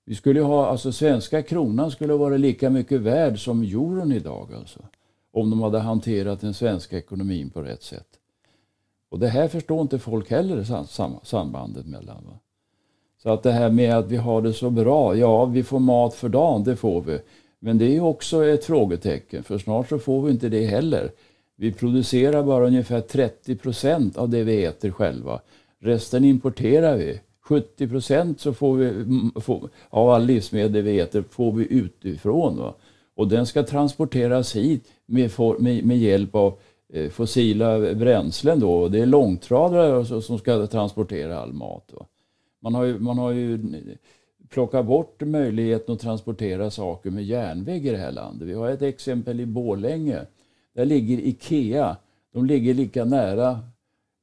Vi 0.04 0.14
skulle 0.14 0.40
ha, 0.40 0.66
alltså 0.66 0.92
svenska 0.92 1.42
kronan 1.42 1.90
skulle 1.90 2.14
vara 2.14 2.36
lika 2.36 2.70
mycket 2.70 3.00
värd 3.00 3.44
som 3.44 3.62
euron 3.62 4.12
idag 4.12 4.54
alltså 4.54 4.80
om 5.32 5.50
de 5.50 5.60
hade 5.60 5.78
hanterat 5.78 6.40
den 6.40 6.54
svenska 6.54 6.98
ekonomin 6.98 7.50
på 7.50 7.62
rätt 7.62 7.82
sätt. 7.82 8.08
Och 9.08 9.18
det 9.18 9.28
här 9.28 9.48
förstår 9.48 9.80
inte 9.80 9.98
folk 9.98 10.30
heller 10.30 10.86
sambandet 11.24 11.86
mellan. 11.86 12.24
Va? 12.24 12.38
Så 13.22 13.30
att 13.30 13.42
det 13.42 13.52
här 13.52 13.70
med 13.70 13.94
att 13.94 14.10
vi 14.10 14.16
har 14.16 14.42
det 14.42 14.52
så 14.52 14.70
bra, 14.70 15.16
ja 15.16 15.44
vi 15.44 15.62
får 15.62 15.78
mat 15.78 16.14
för 16.14 16.28
dagen, 16.28 16.64
det 16.64 16.76
får 16.76 17.02
vi. 17.02 17.18
Men 17.60 17.78
det 17.78 17.96
är 17.96 18.00
också 18.00 18.44
ett 18.44 18.64
frågetecken, 18.64 19.42
för 19.42 19.58
snart 19.58 19.88
så 19.88 19.98
får 19.98 20.22
vi 20.22 20.32
inte 20.32 20.48
det 20.48 20.66
heller. 20.66 21.10
Vi 21.56 21.72
producerar 21.72 22.42
bara 22.42 22.66
ungefär 22.66 23.00
30 23.00 23.56
procent 23.56 24.16
av 24.16 24.28
det 24.28 24.44
vi 24.44 24.64
äter 24.64 24.90
själva. 24.90 25.40
Resten 25.78 26.24
importerar 26.24 26.96
vi. 26.96 27.20
70 27.40 27.88
procent 27.88 28.40
så 28.40 28.52
får 28.52 28.76
vi, 28.76 28.88
mm, 28.88 29.32
får, 29.40 29.68
av 29.88 30.10
all 30.10 30.26
livsmedel 30.26 30.82
vi 30.82 31.00
äter 31.00 31.24
får 31.30 31.52
vi 31.52 31.66
utifrån. 31.70 32.56
Va? 32.56 32.74
Och 33.14 33.28
den 33.28 33.46
ska 33.46 33.62
transporteras 33.62 34.56
hit 34.56 34.84
med, 35.06 35.30
med, 35.58 35.84
med 35.84 35.98
hjälp 35.98 36.34
av 36.34 36.58
eh, 36.92 37.10
fossila 37.10 37.94
bränslen. 37.94 38.60
Då. 38.60 38.88
Det 38.88 39.00
är 39.00 39.06
långtradare 39.06 40.22
som 40.22 40.38
ska 40.38 40.66
transportera 40.66 41.38
all 41.38 41.52
mat. 41.52 41.90
Va? 41.92 42.06
Man, 42.62 42.74
har 42.74 42.84
ju, 42.84 42.98
man 42.98 43.18
har 43.18 43.30
ju 43.30 43.58
plocka 44.48 44.82
bort 44.82 45.20
möjligheten 45.20 45.94
att 45.94 46.00
transportera 46.00 46.70
saker 46.70 47.10
med 47.10 47.24
järnväg 47.24 47.86
i 47.86 47.90
det 47.90 47.96
här 47.96 48.12
landet. 48.12 48.48
Vi 48.48 48.54
har 48.54 48.70
ett 48.70 48.82
exempel 48.82 49.40
i 49.40 49.46
Borlänge. 49.46 50.20
Där 50.74 50.84
ligger 50.84 51.18
Ikea. 51.18 51.96
De 52.32 52.46
ligger 52.46 52.74
lika 52.74 53.04
nära 53.04 53.60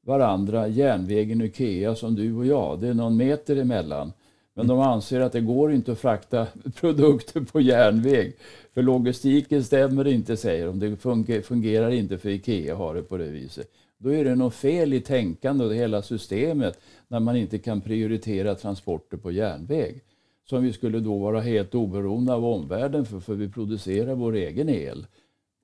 varandra, 0.05 0.67
järnvägen 0.67 1.41
och 1.41 1.47
Ikea, 1.47 1.95
som 1.95 2.15
du 2.15 2.36
och 2.36 2.45
jag. 2.45 2.81
Det 2.81 2.88
är 2.88 2.93
någon 2.93 3.17
meter 3.17 3.55
emellan. 3.55 4.13
Men 4.55 4.67
de 4.67 4.79
anser 4.79 5.19
att 5.19 5.31
det 5.31 5.41
går 5.41 5.73
inte 5.73 5.91
att 5.91 5.99
frakta 5.99 6.47
produkter 6.79 7.41
på 7.41 7.62
järnväg. 7.62 8.33
För 8.73 8.81
logistiken 8.81 9.63
stämmer 9.63 10.07
inte, 10.07 10.38
säger 10.38 10.65
de. 10.65 10.79
Det 10.79 11.43
fungerar 11.43 11.89
inte 11.89 12.17
för 12.17 12.29
Ikea 12.29 12.75
har 12.75 12.95
det 12.95 13.01
på 13.01 13.17
det 13.17 13.29
viset. 13.29 13.67
Då 13.97 14.13
är 14.13 14.25
det 14.25 14.36
något 14.36 14.55
fel 14.55 14.93
i 14.93 15.01
tänkande 15.01 15.65
och 15.65 15.75
hela 15.75 16.01
systemet 16.01 16.79
när 17.07 17.19
man 17.19 17.36
inte 17.36 17.57
kan 17.57 17.81
prioritera 17.81 18.55
transporter 18.55 19.17
på 19.17 19.31
järnväg. 19.31 20.01
Som 20.49 20.63
vi 20.63 20.73
skulle 20.73 20.99
då 20.99 21.17
vara 21.17 21.39
helt 21.39 21.75
oberoende 21.75 22.34
av 22.34 22.45
omvärlden 22.45 23.06
för, 23.06 23.19
för 23.19 23.34
vi 23.34 23.49
producerar 23.49 24.15
vår 24.15 24.36
egen 24.36 24.69
el. 24.69 25.06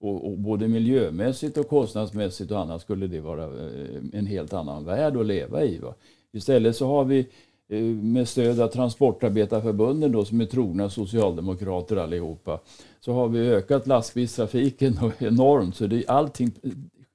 Och, 0.01 0.27
och, 0.27 0.37
både 0.37 0.67
miljömässigt 0.67 1.57
och 1.57 1.67
kostnadsmässigt 1.67 2.51
och 2.51 2.59
annat 2.59 2.81
skulle 2.81 3.07
det 3.07 3.19
vara 3.19 3.43
eh, 3.43 4.01
en 4.13 4.25
helt 4.25 4.53
annan 4.53 4.85
värld 4.85 5.17
att 5.17 5.25
leva 5.25 5.63
i. 5.63 5.77
Va? 5.77 5.93
Istället 6.31 6.75
så 6.75 6.87
har 6.87 7.03
vi 7.03 7.27
eh, 7.69 7.81
med 7.83 8.27
stöd 8.27 8.59
av 8.59 8.67
Transportarbetarförbunden 8.67 10.11
då, 10.11 10.25
som 10.25 10.41
är 10.41 10.45
trogna 10.45 10.89
socialdemokrater 10.89 11.95
allihopa, 11.95 12.59
så 12.99 13.13
har 13.13 13.27
vi 13.27 13.39
ökat 13.39 13.87
lastbilstrafiken 13.87 14.93
enormt. 15.19 15.75
Så 15.75 15.87
det, 15.87 16.07
allting 16.07 16.51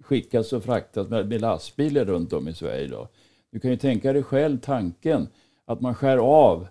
skickas 0.04 0.52
och 0.52 0.64
fraktas 0.64 1.08
med, 1.08 1.28
med 1.28 1.40
lastbilar 1.40 2.04
runt 2.04 2.32
om 2.32 2.48
i 2.48 2.54
Sverige 2.54 2.88
Då. 2.88 3.08
Du 3.52 3.60
kan 3.60 3.70
ju 3.70 3.76
tänka 3.76 4.12
dig 4.12 4.22
själv 4.22 4.58
tanken 4.58 5.28
att 5.64 5.80
man 5.80 5.94
skär 5.94 6.18
av 6.18 6.66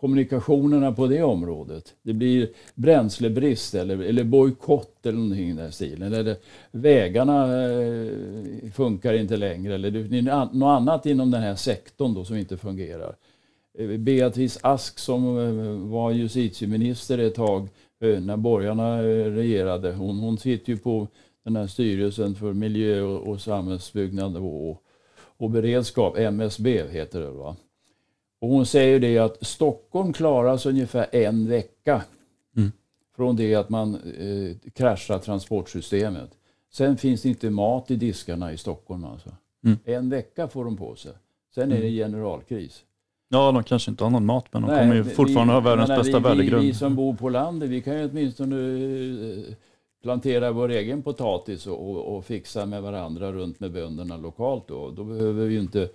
kommunikationerna 0.00 0.92
på 0.92 1.06
det 1.06 1.22
området. 1.22 1.94
Det 2.02 2.12
blir 2.12 2.48
bränslebrist 2.74 3.74
eller, 3.74 3.98
eller 3.98 4.24
bojkott 4.24 5.06
eller 5.06 5.18
någonting 5.18 5.50
i 5.50 5.52
den 5.52 5.72
stilen. 5.72 6.12
Eller 6.12 6.36
vägarna 6.70 7.62
eh, 7.70 8.70
funkar 8.72 9.12
inte 9.12 9.36
längre. 9.36 9.74
Eller 9.74 9.90
det 9.90 10.18
är 10.18 10.22
något 10.54 10.80
annat 10.80 11.06
inom 11.06 11.30
den 11.30 11.42
här 11.42 11.54
sektorn 11.54 12.14
då 12.14 12.24
som 12.24 12.36
inte 12.36 12.56
fungerar. 12.56 13.16
Eh, 13.78 13.88
Beatrice 13.88 14.58
Ask 14.62 14.98
som 14.98 15.38
eh, 15.38 15.90
var 15.90 16.10
justitieminister 16.10 17.18
ett 17.18 17.34
tag 17.34 17.68
när 17.98 18.36
borgarna 18.36 19.02
regerade. 19.02 19.92
Hon, 19.92 20.18
hon 20.18 20.38
sitter 20.38 20.72
ju 20.72 20.78
på 20.78 21.08
den 21.44 21.56
här 21.56 21.66
styrelsen 21.66 22.34
för 22.34 22.52
miljö 22.52 23.02
och, 23.02 23.28
och 23.28 23.40
samhällsbyggnad 23.40 24.36
och, 24.36 24.82
och 25.36 25.50
beredskap, 25.50 26.18
MSB 26.18 26.88
heter 26.90 27.20
det. 27.20 27.30
Va? 27.30 27.56
Och 28.40 28.48
hon 28.48 28.66
säger 28.66 29.00
det 29.00 29.18
att 29.18 29.46
Stockholm 29.46 30.12
klaras 30.12 30.66
ungefär 30.66 31.06
en 31.12 31.48
vecka 31.48 32.02
mm. 32.56 32.72
från 33.16 33.36
det 33.36 33.54
att 33.54 33.68
man 33.68 33.94
eh, 33.94 34.70
kraschar 34.72 35.18
transportsystemet. 35.18 36.30
Sen 36.72 36.96
finns 36.96 37.22
det 37.22 37.28
inte 37.28 37.50
mat 37.50 37.90
i 37.90 37.96
diskarna 37.96 38.52
i 38.52 38.56
Stockholm. 38.56 39.04
Alltså. 39.04 39.30
Mm. 39.64 39.78
En 39.84 40.10
vecka 40.10 40.48
får 40.48 40.64
de 40.64 40.76
på 40.76 40.94
sig. 40.94 41.12
Sen 41.54 41.72
är 41.72 41.80
det 41.80 41.88
mm. 41.88 41.94
generalkris. 41.94 42.82
Ja, 43.28 43.52
de 43.52 43.64
kanske 43.64 43.90
inte 43.90 44.04
har 44.04 44.10
någon 44.10 44.26
mat, 44.26 44.46
men 44.50 44.62
de 44.62 44.70
Nej, 44.70 44.80
kommer 44.80 44.94
ju 44.94 45.04
fortfarande 45.04 45.52
vi, 45.52 45.54
ha 45.54 45.60
världens 45.60 45.88
menar, 45.88 46.02
bästa 46.02 46.18
vi, 46.18 46.24
värdegrund. 46.24 46.62
Vi, 46.62 46.68
vi 46.68 46.74
som 46.74 46.96
bor 46.96 47.14
på 47.14 47.28
landet, 47.28 47.70
vi 47.70 47.82
kan 47.82 47.98
ju 47.98 48.08
åtminstone 48.10 48.56
eh, 48.56 49.54
plantera 50.02 50.52
vår 50.52 50.68
egen 50.68 51.02
potatis 51.02 51.66
och, 51.66 51.90
och, 51.90 52.16
och 52.16 52.24
fixa 52.24 52.66
med 52.66 52.82
varandra 52.82 53.32
runt 53.32 53.60
med 53.60 53.72
bönderna 53.72 54.16
lokalt. 54.16 54.68
Då, 54.68 54.90
då 54.90 55.04
behöver 55.04 55.46
vi 55.46 55.58
inte 55.58 55.88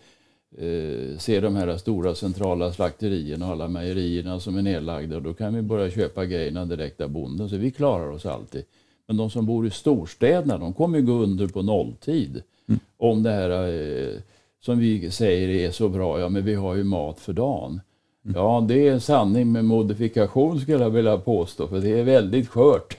eh, 0.57 1.17
ser 1.17 1.41
de 1.41 1.55
här 1.55 1.77
stora 1.77 2.15
centrala 2.15 2.73
slakterierna 2.73 3.45
och 3.45 3.51
alla 3.51 3.67
mejerierna 3.67 4.39
som 4.39 4.57
är 4.57 4.61
nedlagda. 4.61 5.19
Då 5.19 5.33
kan 5.33 5.55
vi 5.55 5.61
börja 5.61 5.91
köpa 5.91 6.25
grejerna 6.25 6.65
direkt 6.65 7.01
av 7.01 7.09
bonden. 7.09 7.49
Så 7.49 7.57
vi 7.57 7.71
klarar 7.71 8.11
oss 8.11 8.25
alltid. 8.25 8.63
Men 9.07 9.17
de 9.17 9.29
som 9.29 9.45
bor 9.45 9.67
i 9.67 9.69
storstäderna, 9.69 10.57
de 10.57 10.73
kommer 10.73 10.99
ju 10.99 11.05
gå 11.05 11.13
under 11.13 11.47
på 11.47 11.61
nolltid. 11.61 12.43
Mm. 12.69 12.79
Om 12.97 13.23
det 13.23 13.31
här 13.31 13.49
eh, 13.49 14.19
som 14.61 14.79
vi 14.79 15.11
säger 15.11 15.49
är 15.49 15.71
så 15.71 15.89
bra, 15.89 16.19
ja 16.19 16.29
men 16.29 16.45
vi 16.45 16.55
har 16.55 16.75
ju 16.75 16.83
mat 16.83 17.19
för 17.19 17.33
dagen. 17.33 17.81
Mm. 18.25 18.35
Ja, 18.37 18.65
det 18.67 18.87
är 18.87 18.93
en 18.93 19.01
sanning 19.01 19.51
med 19.51 19.65
modifikation 19.65 20.59
skulle 20.59 20.83
jag 20.83 20.89
vilja 20.89 21.17
påstå, 21.17 21.67
för 21.67 21.79
det 21.79 21.99
är 21.99 22.03
väldigt 22.03 22.49
skört. 22.49 22.97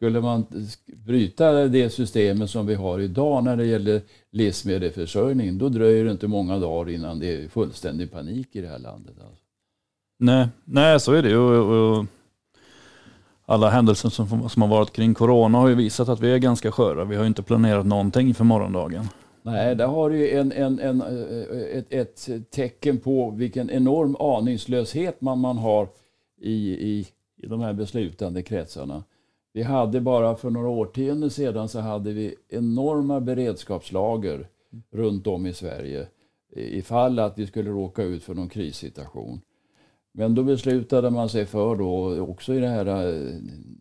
Skulle 0.00 0.20
man 0.20 0.46
bryta 0.86 1.52
det 1.52 1.90
systemet 1.90 2.50
som 2.50 2.66
vi 2.66 2.74
har 2.74 3.00
idag 3.00 3.44
när 3.44 3.56
det 3.56 3.64
gäller 3.64 4.02
livsmedelsförsörjning, 4.30 5.58
då 5.58 5.68
dröjer 5.68 6.04
det 6.04 6.10
inte 6.10 6.28
många 6.28 6.58
dagar 6.58 6.92
innan 6.92 7.18
det 7.18 7.44
är 7.44 7.48
fullständig 7.48 8.12
panik 8.12 8.48
i 8.52 8.60
det 8.60 8.68
här 8.68 8.78
landet. 8.78 9.14
Alltså. 9.20 9.42
Nej, 10.18 10.48
nej, 10.64 11.00
så 11.00 11.12
är 11.12 11.22
det 11.22 11.28
ju. 11.28 12.06
Alla 13.46 13.70
händelser 13.70 14.08
som, 14.08 14.48
som 14.48 14.62
har 14.62 14.68
varit 14.68 14.92
kring 14.92 15.14
corona 15.14 15.58
har 15.58 15.68
ju 15.68 15.74
visat 15.74 16.08
att 16.08 16.20
vi 16.20 16.30
är 16.30 16.38
ganska 16.38 16.72
sköra. 16.72 17.04
Vi 17.04 17.16
har 17.16 17.24
inte 17.24 17.42
planerat 17.42 17.86
någonting 17.86 18.34
för 18.34 18.44
morgondagen. 18.44 19.08
Nej, 19.42 19.74
där 19.74 19.86
har 19.86 20.10
du 20.10 20.30
en, 20.30 20.52
en, 20.52 20.78
en, 20.78 21.00
eh, 21.00 21.78
ett, 21.78 21.92
ett, 21.92 22.50
tecken 22.50 22.98
på 22.98 23.30
vilken 23.30 23.70
enorm 23.70 24.16
aningslöshet 24.20 25.20
man, 25.20 25.38
man 25.38 25.58
har 25.58 25.88
i, 26.40 26.70
i, 26.70 27.06
i 27.42 27.46
de 27.46 27.60
här 27.60 27.72
beslutande 27.72 28.42
kretsarna. 28.42 29.02
Vi 29.52 29.62
hade 29.62 30.00
bara 30.00 30.36
för 30.36 30.50
några 30.50 30.68
årtionden 30.68 31.30
sedan 31.30 31.68
så 31.68 31.80
hade 31.80 32.12
vi 32.12 32.34
enorma 32.48 33.20
beredskapslager 33.20 34.48
runt 34.92 35.26
om 35.26 35.46
i 35.46 35.52
Sverige 35.52 36.06
ifall 36.56 37.18
att 37.18 37.38
vi 37.38 37.46
skulle 37.46 37.70
råka 37.70 38.02
ut 38.02 38.22
för 38.22 38.34
någon 38.34 38.48
krissituation. 38.48 39.40
Men 40.12 40.34
då 40.34 40.42
beslutade 40.42 41.10
man 41.10 41.28
sig 41.28 41.46
för 41.46 41.76
då, 41.76 42.20
också 42.20 42.54
i 42.54 42.60
det 42.60 42.68
här 42.68 42.86
eh, 42.86 43.36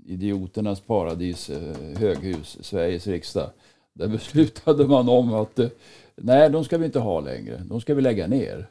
idioternas 0.06 0.82
paradis, 0.82 1.50
eh, 1.50 2.00
höghus, 2.00 2.58
Sveriges 2.62 3.08
riksdag, 3.08 3.50
där 3.94 4.08
beslutade 4.18 4.88
man 4.88 5.10
om 5.10 5.34
att 5.34 5.60
eh, 5.60 5.70
nej, 6.16 6.50
de 6.50 6.64
ska 6.64 6.78
vi 6.78 6.86
inte 6.86 7.00
ha 7.00 7.20
längre. 7.20 7.62
De 7.70 7.82
ska 7.82 7.96
vi 7.96 8.02
lägga 8.02 8.28
ner. 8.28 8.70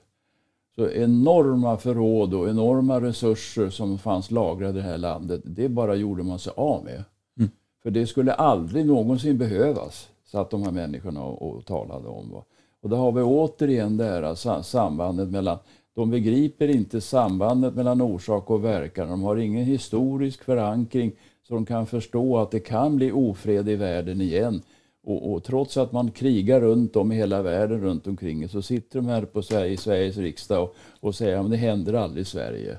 Så 0.79 0.91
enorma 0.91 1.77
förråd 1.77 2.35
och 2.35 2.49
enorma 2.49 3.01
resurser 3.01 3.71
som 3.71 3.99
fanns 3.99 4.31
lagrade 4.31 4.79
i 4.79 4.83
det 4.83 4.88
här 4.88 4.99
landet, 4.99 5.41
det 5.45 5.69
bara 5.69 5.95
gjorde 5.95 6.23
man 6.23 6.38
sig 6.38 6.53
av 6.57 6.85
med. 6.85 7.05
Mm. 7.38 7.51
För 7.83 7.91
det 7.91 8.07
skulle 8.07 8.33
aldrig 8.33 8.87
någonsin 8.87 9.38
behövas, 9.38 10.09
satt 10.25 10.51
de 10.51 10.62
här 10.62 10.71
människorna 10.71 11.25
och, 11.25 11.57
och 11.57 11.67
talade 11.67 12.09
om. 12.09 12.43
Och 12.83 12.88
då 12.88 12.97
har 12.97 13.12
vi 13.12 13.23
återigen 13.23 13.97
det 13.97 14.05
här 14.05 14.62
sambandet 14.62 15.29
mellan 15.29 15.59
de 15.95 16.11
begriper 16.11 16.69
inte 16.69 17.01
sambandet 17.01 17.75
mellan 17.75 18.01
orsak 18.01 18.51
och 18.51 18.64
verkan. 18.64 19.09
De 19.09 19.23
har 19.23 19.37
ingen 19.37 19.64
historisk 19.64 20.45
förankring 20.45 21.12
så 21.49 21.55
de 21.55 21.67
kan 21.67 21.87
förstå 21.87 22.38
att 22.38 22.51
det 22.51 22.61
kan 22.61 22.97
bli 22.97 23.12
ofred 23.12 23.69
i 23.69 23.77
världen 23.77 24.21
igen. 24.21 24.62
Och, 25.09 25.33
och, 25.33 25.44
trots 25.44 25.77
att 25.77 25.92
man 25.92 26.11
krigar 26.11 26.61
runt 26.61 26.97
om 26.97 27.12
i 27.12 27.16
hela 27.16 27.42
världen 27.42 27.81
runt 27.81 28.07
omkring 28.07 28.49
så 28.49 28.62
sitter 28.62 28.99
de 28.99 29.07
här 29.07 29.23
på 29.23 29.42
Sverige, 29.42 29.77
Sveriges 29.77 30.16
riksdag 30.16 30.62
och, 30.62 30.75
och 31.01 31.14
säger 31.14 31.37
att 31.37 31.51
det 31.51 31.57
händer 31.57 31.94
aldrig 31.94 32.23
i 32.23 32.25
Sverige. 32.25 32.79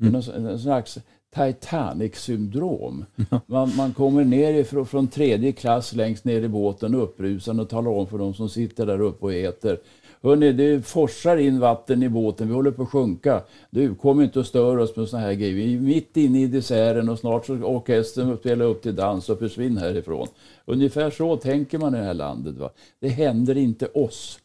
Mm. 0.00 0.14
En, 0.14 0.46
en 0.46 0.58
slags 0.58 0.98
Titanic-syndrom. 1.34 3.04
Man, 3.46 3.76
man, 3.76 3.92
kommer 3.92 4.24
ner 4.24 4.54
ifrån, 4.54 4.86
från 4.86 5.08
tredje 5.08 5.52
klass 5.52 5.92
längst 5.92 6.24
ner 6.24 6.42
i 6.42 6.48
båten 6.48 6.94
upprusande 6.94 7.62
och 7.62 7.68
talar 7.68 7.90
om 7.90 8.06
för 8.06 8.18
de 8.18 8.34
som 8.34 8.48
sitter 8.48 8.86
där 8.86 9.00
uppe 9.00 9.24
och 9.24 9.34
äter 9.34 9.78
Hörrni, 10.24 10.52
det 10.52 10.86
forsar 10.86 11.36
in 11.36 11.60
vatten 11.60 12.02
i 12.02 12.08
båten, 12.08 12.48
vi 12.48 12.54
håller 12.54 12.70
på 12.70 12.82
att 12.82 12.88
sjunka. 12.88 13.42
Du, 13.70 13.94
kom 13.94 14.20
inte 14.20 14.38
och 14.38 14.46
stör 14.46 14.78
oss 14.78 14.96
med 14.96 15.08
såna 15.08 15.22
här 15.22 15.32
grejer. 15.32 15.54
Vi 15.54 15.74
är 15.74 15.80
mitt 15.80 16.16
inne 16.16 16.42
i 16.42 16.46
desserten 16.46 17.08
och 17.08 17.18
snart 17.18 17.46
så 17.46 17.54
orkestern 17.54 18.36
spela 18.36 18.64
upp 18.64 18.82
till 18.82 18.96
dans 18.96 19.28
och 19.28 19.38
försvinner 19.38 19.80
härifrån. 19.80 20.28
Ungefär 20.64 21.10
så 21.10 21.36
tänker 21.36 21.78
man 21.78 21.94
i 21.94 21.98
det 21.98 22.04
här 22.04 22.14
landet. 22.14 22.56
Va? 22.56 22.70
Det 23.00 23.08
händer 23.08 23.56
inte 23.56 23.86
oss. 23.86 24.38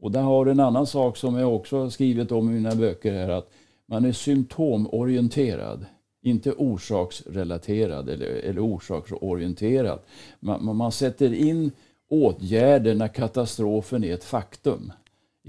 Och 0.00 0.10
där 0.10 0.22
har 0.22 0.44
du 0.44 0.50
en 0.50 0.60
annan 0.60 0.86
sak 0.86 1.16
som 1.16 1.36
jag 1.36 1.54
också 1.54 1.78
har 1.78 1.90
skrivit 1.90 2.32
om 2.32 2.50
i 2.50 2.52
mina 2.52 2.74
böcker 2.74 3.12
här. 3.12 3.28
Att 3.28 3.50
man 3.86 4.04
är 4.04 4.12
symptomorienterad. 4.12 5.86
Inte 6.22 6.52
orsaksrelaterad 6.52 8.08
eller, 8.08 8.26
eller 8.26 8.64
orsaksorienterad. 8.64 9.98
Man, 10.40 10.76
man 10.76 10.92
sätter 10.92 11.34
in 11.34 11.70
åtgärder 12.10 12.94
när 12.94 13.08
katastrofen 13.08 14.04
är 14.04 14.14
ett 14.14 14.24
faktum 14.24 14.92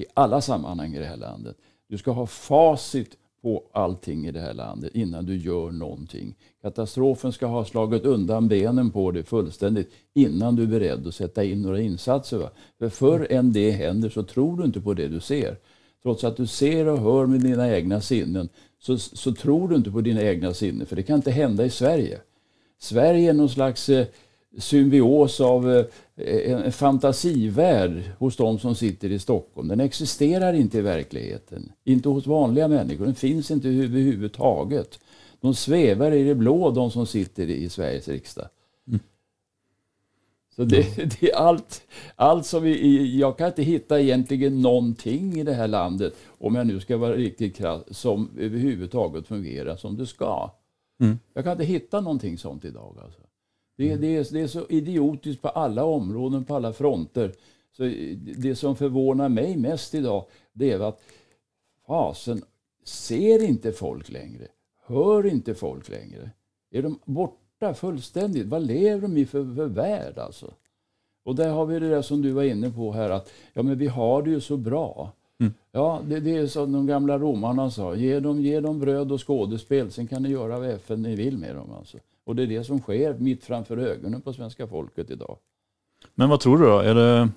i 0.01 0.05
alla 0.13 0.41
sammanhang 0.41 0.95
i 0.95 0.99
det 0.99 1.05
här 1.05 1.17
landet. 1.17 1.57
Du 1.87 1.97
ska 1.97 2.11
ha 2.11 2.25
facit 2.27 3.17
på 3.41 3.63
allting 3.71 4.27
i 4.27 4.31
det 4.31 4.39
här 4.39 4.53
landet 4.53 4.95
innan 4.95 5.25
du 5.25 5.37
gör 5.37 5.71
någonting. 5.71 6.35
Katastrofen 6.61 7.33
ska 7.33 7.45
ha 7.45 7.65
slagit 7.65 8.05
undan 8.05 8.47
benen 8.47 8.91
på 8.91 9.11
dig 9.11 9.23
fullständigt 9.23 9.91
innan 10.13 10.55
du 10.55 10.63
är 10.63 10.67
beredd 10.67 11.07
att 11.07 11.15
sätta 11.15 11.43
in 11.43 11.61
några 11.61 11.81
insatser. 11.81 12.37
Va? 12.37 12.49
För 12.79 12.89
förr 12.89 13.27
än 13.29 13.53
det 13.53 13.71
händer 13.71 14.09
så 14.09 14.23
tror 14.23 14.57
du 14.57 14.63
inte 14.63 14.81
på 14.81 14.93
det 14.93 15.07
du 15.07 15.19
ser. 15.19 15.57
Trots 16.03 16.23
att 16.23 16.37
du 16.37 16.47
ser 16.47 16.87
och 16.87 16.99
hör 16.99 17.25
med 17.25 17.39
dina 17.39 17.75
egna 17.75 18.01
sinnen 18.01 18.49
så, 18.79 18.97
så 18.97 19.33
tror 19.33 19.67
du 19.67 19.75
inte 19.75 19.91
på 19.91 20.01
dina 20.01 20.21
egna 20.21 20.53
sinnen. 20.53 20.87
För 20.87 20.95
det 20.95 21.03
kan 21.03 21.15
inte 21.15 21.31
hända 21.31 21.65
i 21.65 21.69
Sverige. 21.69 22.19
Sverige 22.79 23.29
är 23.29 23.33
någon 23.33 23.49
slags 23.49 23.89
eh, 23.89 24.07
symbios 24.57 25.41
av 25.41 25.71
eh, 25.71 25.85
en 26.25 26.71
fantasivärld 26.71 28.03
hos 28.19 28.35
de 28.35 28.59
som 28.59 28.75
sitter 28.75 29.11
i 29.11 29.19
Stockholm. 29.19 29.67
Den 29.67 29.79
existerar 29.79 30.53
inte 30.53 30.77
i 30.77 30.81
verkligheten. 30.81 31.71
Inte 31.83 32.09
hos 32.09 32.27
vanliga 32.27 32.67
människor. 32.67 33.05
Den 33.05 33.15
finns 33.15 33.51
inte 33.51 33.67
överhuvudtaget. 33.67 34.99
De 35.41 35.55
svävar 35.55 36.11
i 36.11 36.23
det 36.23 36.35
blå, 36.35 36.71
de 36.71 36.91
som 36.91 37.07
sitter 37.07 37.49
i 37.49 37.69
Sveriges 37.69 38.07
riksdag. 38.07 38.47
Mm. 38.87 38.99
Så 40.55 40.63
det, 40.63 40.95
det, 41.19 41.31
är 41.31 41.35
allt, 41.35 41.81
allt 42.15 42.45
som 42.45 42.63
vi, 42.63 43.19
jag 43.19 43.37
kan 43.37 43.47
inte 43.47 43.63
hitta 43.63 44.01
egentligen 44.01 44.61
någonting 44.61 45.39
i 45.39 45.43
det 45.43 45.53
här 45.53 45.67
landet, 45.67 46.13
om 46.27 46.55
jag 46.55 46.67
nu 46.67 46.79
ska 46.79 46.97
vara 46.97 47.15
riktigt 47.15 47.55
krass, 47.55 47.83
som 47.89 48.29
överhuvudtaget 48.37 49.27
fungerar 49.27 49.75
som 49.75 49.97
det 49.97 50.07
ska. 50.07 50.51
Mm. 50.99 51.19
Jag 51.33 51.43
kan 51.43 51.51
inte 51.51 51.63
hitta 51.63 52.01
någonting 52.01 52.37
sånt 52.37 52.65
idag. 52.65 52.97
Alltså. 53.03 53.21
Det, 53.77 53.95
det, 53.95 54.15
är, 54.15 54.33
det 54.33 54.41
är 54.41 54.47
så 54.47 54.67
idiotiskt 54.69 55.41
på 55.41 55.47
alla 55.47 55.83
områden, 55.83 56.45
på 56.45 56.55
alla 56.55 56.73
fronter. 56.73 57.33
Så 57.77 57.83
det 58.37 58.55
som 58.55 58.75
förvånar 58.75 59.29
mig 59.29 59.57
mest 59.57 59.95
idag, 59.95 60.25
det 60.53 60.71
är 60.71 60.79
att 60.79 61.01
fasen, 61.87 62.41
ser 62.83 63.43
inte 63.43 63.71
folk 63.71 64.09
längre? 64.09 64.47
Hör 64.85 65.25
inte 65.25 65.55
folk 65.55 65.89
längre? 65.89 66.29
Är 66.71 66.81
de 66.81 66.99
borta 67.05 67.73
fullständigt? 67.73 68.47
Vad 68.47 68.61
lever 68.61 69.01
de 69.01 69.17
i 69.17 69.25
för, 69.25 69.55
för 69.55 69.65
värld 69.65 70.17
alltså? 70.17 70.53
Och 71.23 71.35
där 71.35 71.49
har 71.49 71.65
vi 71.65 71.79
det 71.79 71.89
där 71.89 72.01
som 72.01 72.21
du 72.21 72.31
var 72.31 72.43
inne 72.43 72.69
på 72.69 72.91
här 72.91 73.09
att 73.09 73.31
ja, 73.53 73.63
men 73.63 73.77
vi 73.77 73.87
har 73.87 74.21
det 74.21 74.29
ju 74.29 74.41
så 74.41 74.57
bra. 74.57 75.11
Mm. 75.39 75.53
Ja, 75.71 76.01
det, 76.07 76.19
det, 76.19 76.35
är 76.35 76.47
som 76.47 76.71
de 76.71 76.87
gamla 76.87 77.19
romarna 77.19 77.71
sa. 77.71 77.95
Ge 77.95 78.19
dem, 78.19 78.41
ge 78.41 78.59
dem 78.59 78.79
bröd 78.79 79.11
och 79.11 79.27
skådespel, 79.27 79.91
sen 79.91 80.07
kan 80.07 80.23
ni 80.23 80.29
göra 80.29 80.59
vad 80.59 80.69
FN 80.69 81.01
ni 81.01 81.15
vill 81.15 81.37
med 81.37 81.55
dem. 81.55 81.71
Alltså. 81.71 81.97
Och 82.31 82.35
det 82.35 82.43
är 82.43 82.47
det 82.47 82.63
som 82.63 82.79
sker 82.79 83.13
mitt 83.13 83.43
framför 83.43 83.77
ögonen 83.77 84.21
på 84.21 84.33
svenska 84.33 84.67
folket 84.67 85.09
idag. 85.11 85.37
Men 86.15 86.29
vad 86.29 86.39
tror 86.39 86.57
du 86.57 86.65
då? 86.65 86.79
Är 86.79 86.95
det, 86.95 87.29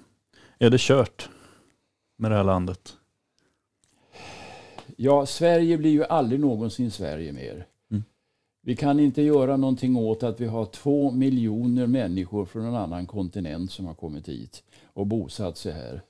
är 0.58 0.70
det 0.70 0.80
kört 0.80 1.28
med 2.16 2.30
det 2.30 2.36
här 2.36 2.44
landet? 2.44 2.96
Ja, 4.96 5.26
Sverige 5.26 5.78
blir 5.78 5.90
ju 5.90 6.04
aldrig 6.04 6.40
någonsin 6.40 6.90
Sverige 6.90 7.32
mer. 7.32 7.66
Mm. 7.90 8.04
Vi 8.62 8.76
kan 8.76 9.00
inte 9.00 9.22
göra 9.22 9.56
någonting 9.56 9.96
åt 9.96 10.22
att 10.22 10.40
vi 10.40 10.46
har 10.46 10.64
två 10.64 11.10
miljoner 11.10 11.86
människor 11.86 12.44
från 12.44 12.64
en 12.64 12.74
annan 12.74 13.06
kontinent 13.06 13.70
som 13.70 13.86
har 13.86 13.94
kommit 13.94 14.28
hit 14.28 14.62
och 14.92 15.06
bosatt 15.06 15.56
sig 15.56 15.72
här. 15.72 16.02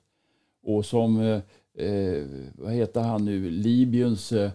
Och 0.63 0.85
som, 0.85 1.19
eh, 1.19 1.41
eh 1.85 2.25
vad 2.53 2.73
heter 2.73 3.01
han 3.01 3.25
nu, 3.25 3.49
Libyens 3.49 4.31
eh, 4.31 4.51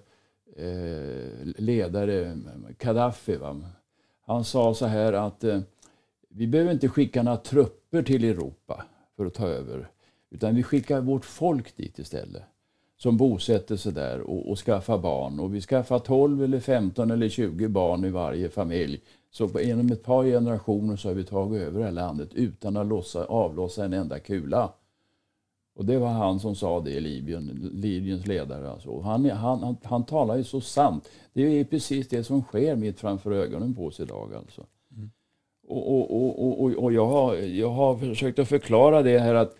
ledare, 1.56 2.38
Gaddafi, 2.78 3.36
va? 3.36 3.62
Han 4.30 4.44
sa 4.44 4.74
så 4.74 4.86
här 4.86 5.12
att 5.12 5.44
eh, 5.44 5.60
vi 6.28 6.46
behöver 6.46 6.72
inte 6.72 6.88
skicka 6.88 7.22
några 7.22 7.36
trupper 7.36 8.02
till 8.02 8.24
Europa 8.24 8.84
för 9.16 9.26
att 9.26 9.34
ta 9.34 9.46
över. 9.46 9.90
Utan 10.30 10.54
vi 10.54 10.62
skickar 10.62 11.00
vårt 11.00 11.24
folk 11.24 11.76
dit 11.76 11.98
istället. 11.98 12.42
Som 12.96 13.16
bosätter 13.16 13.76
sig 13.76 13.92
där 13.92 14.20
och, 14.20 14.50
och 14.50 14.58
skaffar 14.58 14.98
barn. 14.98 15.40
Och 15.40 15.54
vi 15.54 15.60
skaffar 15.60 15.98
12 15.98 16.44
eller 16.44 16.60
15 16.60 17.10
eller 17.10 17.28
20 17.28 17.68
barn 17.68 18.04
i 18.04 18.10
varje 18.10 18.48
familj. 18.48 19.00
Så 19.30 19.48
på, 19.48 19.60
inom 19.60 19.92
ett 19.92 20.02
par 20.02 20.24
generationer 20.24 20.96
så 20.96 21.08
har 21.08 21.14
vi 21.14 21.24
tagit 21.24 21.62
över 21.62 21.78
det 21.78 21.84
här 21.84 21.92
landet 21.92 22.34
utan 22.34 22.76
att 22.76 22.86
lossa, 22.86 23.24
avlossa 23.24 23.84
en 23.84 23.92
enda 23.92 24.18
kula. 24.18 24.72
Och 25.74 25.84
det 25.84 25.98
var 25.98 26.08
han 26.08 26.40
som 26.40 26.54
sa 26.54 26.80
det 26.80 26.90
i 26.90 27.00
Libyen, 27.00 27.70
Libyens 27.72 28.26
ledare. 28.26 28.70
Alltså. 28.70 29.00
Han, 29.00 29.30
han, 29.30 29.62
han, 29.62 29.76
han 29.82 30.04
talar 30.04 30.36
ju 30.36 30.44
så 30.44 30.60
sant. 30.60 31.08
Det 31.32 31.42
är 31.42 31.64
precis 31.64 32.08
det 32.08 32.24
som 32.24 32.42
sker 32.42 32.76
mitt 32.76 33.00
framför 33.00 33.32
ögonen 33.32 33.74
på 33.74 33.86
oss 33.86 34.00
idag. 34.00 34.34
Alltså. 34.34 34.66
Mm. 34.96 35.10
Och, 35.68 36.14
och, 36.14 36.46
och, 36.46 36.64
och, 36.64 36.70
och 36.70 36.92
jag, 36.92 37.06
har, 37.06 37.34
jag 37.34 37.70
har 37.70 37.96
försökt 37.96 38.38
att 38.38 38.48
förklara 38.48 39.02
det 39.02 39.18
här 39.18 39.34
att 39.34 39.56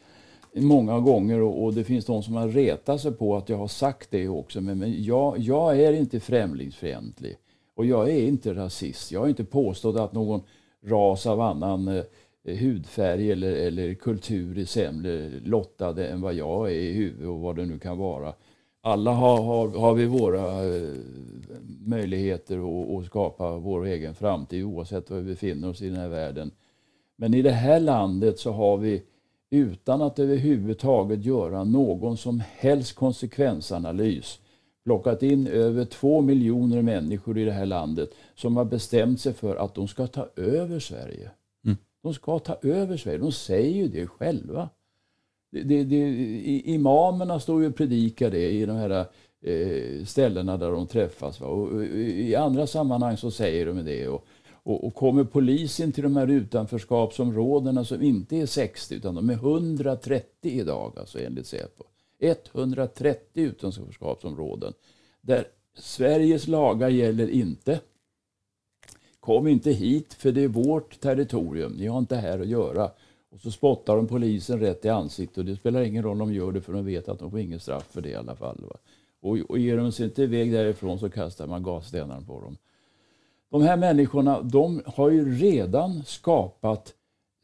många 0.55 1.01
gånger 1.01 1.41
och, 1.41 1.65
och, 1.65 1.75
det 1.75 1.85
finns 1.85 2.05
de 2.05 2.23
som 2.23 2.35
har 2.35 2.49
retat 2.49 3.01
sig 3.01 3.13
på 3.13 3.37
att 3.37 3.49
jag 3.49 3.57
har 3.57 3.69
sagt 3.69 4.11
det 4.11 4.29
också. 4.29 4.61
Men, 4.61 4.79
men 4.79 5.03
jag, 5.03 5.39
jag 5.39 5.81
är 5.81 5.93
inte 5.93 6.21
främlingsfientlig 6.21 7.37
och 7.75 7.87
jag 7.87 8.11
är 8.11 8.23
inte 8.23 8.55
rasist. 8.55 9.13
Jag 9.13 9.21
har 9.21 9.29
inte 9.29 9.45
påstått 9.45 9.97
att 9.97 10.13
någon 10.13 10.43
ras 10.85 11.27
av 11.27 11.41
annan 11.41 11.89
eh, 11.89 12.05
Eh, 12.51 12.57
hudfärg 12.57 13.33
eller, 13.33 13.53
eller 13.53 13.95
kultur 13.95 14.59
är 14.59 14.65
sämre 14.65 15.31
lottade 15.45 16.09
än 16.09 16.21
vad 16.21 16.35
jag 16.35 16.71
är 16.71 16.75
i 16.75 16.93
huvudet 16.93 17.29
och 17.29 17.41
vad 17.41 17.57
det 17.57 17.67
nu 17.67 17.79
kan 17.79 17.99
vara. 17.99 18.35
Alla 18.83 19.13
har, 19.13 19.43
har, 19.43 19.69
har 19.69 19.95
vi 19.95 20.07
våra 20.07 20.65
eh, 20.77 20.95
möjligheter 21.87 22.59
att, 22.59 22.99
att 22.99 23.07
skapa 23.07 23.59
vår 23.59 23.87
egen 23.87 24.15
framtid 24.15 24.65
oavsett 24.65 25.11
var 25.11 25.19
vi 25.19 25.31
befinner 25.31 25.69
oss 25.69 25.83
i 25.83 25.89
den 25.89 25.99
här 25.99 26.09
världen. 26.09 26.51
Men 27.17 27.35
i 27.35 27.43
det 27.43 27.51
här 27.51 27.81
landet 27.81 28.39
så 28.39 28.53
har 28.53 28.77
vi 28.77 29.03
utan 29.51 30.03
att 30.03 30.19
överhuvudtaget 30.19 31.25
göra 31.25 31.65
någon 31.65 32.17
som 32.17 32.43
helst 32.57 32.95
konsekvensanalys 32.95 34.39
plockat 34.85 35.23
in 35.23 35.47
över 35.47 35.85
två 35.85 36.21
miljoner 36.21 36.83
människor 36.83 37.39
i 37.39 37.45
det 37.45 37.53
här 37.53 37.67
landet 37.67 38.11
som 38.35 38.57
har 38.57 38.65
bestämt 38.65 39.21
sig 39.21 39.33
för 39.33 39.57
att 39.57 39.75
de 39.75 39.89
ska 39.89 40.07
ta 40.07 40.29
över 40.37 40.79
Sverige. 40.79 41.31
De 42.03 42.15
ska 42.15 42.39
ta 42.39 42.59
över 42.63 42.97
Sverige. 42.97 43.19
De 43.19 43.33
säger 43.33 43.71
ju 43.71 43.89
det 43.89 44.07
själva. 44.07 44.69
Det, 45.53 45.63
det, 45.63 45.85
det, 45.85 45.97
imamerna 46.65 47.41
står 47.41 47.63
ju 47.63 47.69
och 47.69 47.77
predikar 47.77 48.31
det 48.31 48.51
i 48.51 48.67
de 48.67 48.77
här 48.77 49.07
eh, 49.43 50.05
ställena 50.05 50.57
där 50.57 50.71
de 50.71 50.87
träffas. 50.87 51.41
Va? 51.41 51.47
Och, 51.47 51.85
I 51.85 52.35
andra 52.35 52.67
sammanhang 52.67 53.17
så 53.17 53.31
säger 53.31 53.67
de 53.67 53.85
det. 53.85 54.09
Och, 54.09 54.27
och, 54.63 54.85
och, 54.85 54.95
kommer 54.95 55.25
polisen 55.25 55.93
till 55.93 56.03
de 56.03 56.17
här 56.17 56.31
utanförskapsområdena 56.31 57.85
som 57.85 58.03
inte 58.03 58.37
är 58.37 58.47
60 58.47 58.95
utan 58.95 59.15
de 59.15 59.31
är 59.31 59.35
130 59.35 60.25
idag, 60.43 60.99
alltså 60.99 61.21
enligt 61.21 61.47
Säpo. 61.47 61.85
130 62.19 63.45
utanförskapsområden 63.45 64.73
där 65.21 65.45
Sveriges 65.75 66.49
lagar 66.49 66.89
gäller 66.89 67.29
inte. 67.29 67.81
Kom 69.21 69.47
inte 69.47 69.71
hit 69.71 70.15
för 70.15 70.33
det 70.33 70.45
är 70.45 70.49
vårt 70.49 71.01
territorium, 71.01 71.73
ni 71.73 71.87
har 71.87 71.99
inte 71.99 72.17
här 72.17 72.41
att 72.41 72.47
göra. 72.47 72.91
Och 73.31 73.41
så 73.41 73.51
spottar 73.51 73.97
de 73.97 74.07
polisen 74.07 74.61
rätt 74.61 74.85
i 74.85 74.89
ansiktet 74.89 75.39
och 75.39 75.45
det 75.45 75.57
spelar 75.57 75.83
ingen 75.83 76.03
roll 76.03 76.23
om 76.23 76.29
de 76.29 76.35
gör 76.35 76.53
det 76.53 76.61
för 76.61 76.73
de 76.73 76.85
vet 76.85 77.09
att 77.09 77.19
de 77.19 77.31
får 77.31 77.41
ingen 77.41 77.61
straff 77.61 77.87
för 77.91 78.01
det 78.01 78.09
i 78.09 78.15
alla 78.15 78.37
fall. 78.37 78.65
Va? 78.69 78.77
Och, 79.21 79.39
och 79.49 79.59
ger 79.59 79.77
de 79.77 79.93
sig 79.93 80.05
inte 80.05 80.23
iväg 80.23 80.53
därifrån 80.53 80.99
så 80.99 81.11
kastar 81.11 81.47
man 81.47 81.63
gasstenar 81.63 82.21
på 82.21 82.41
dem. 82.41 82.57
De 83.51 83.63
här 83.63 83.77
människorna 83.77 84.43
de 84.43 84.83
har 84.87 85.11
ju 85.11 85.35
redan 85.39 86.05
skapat 86.05 86.95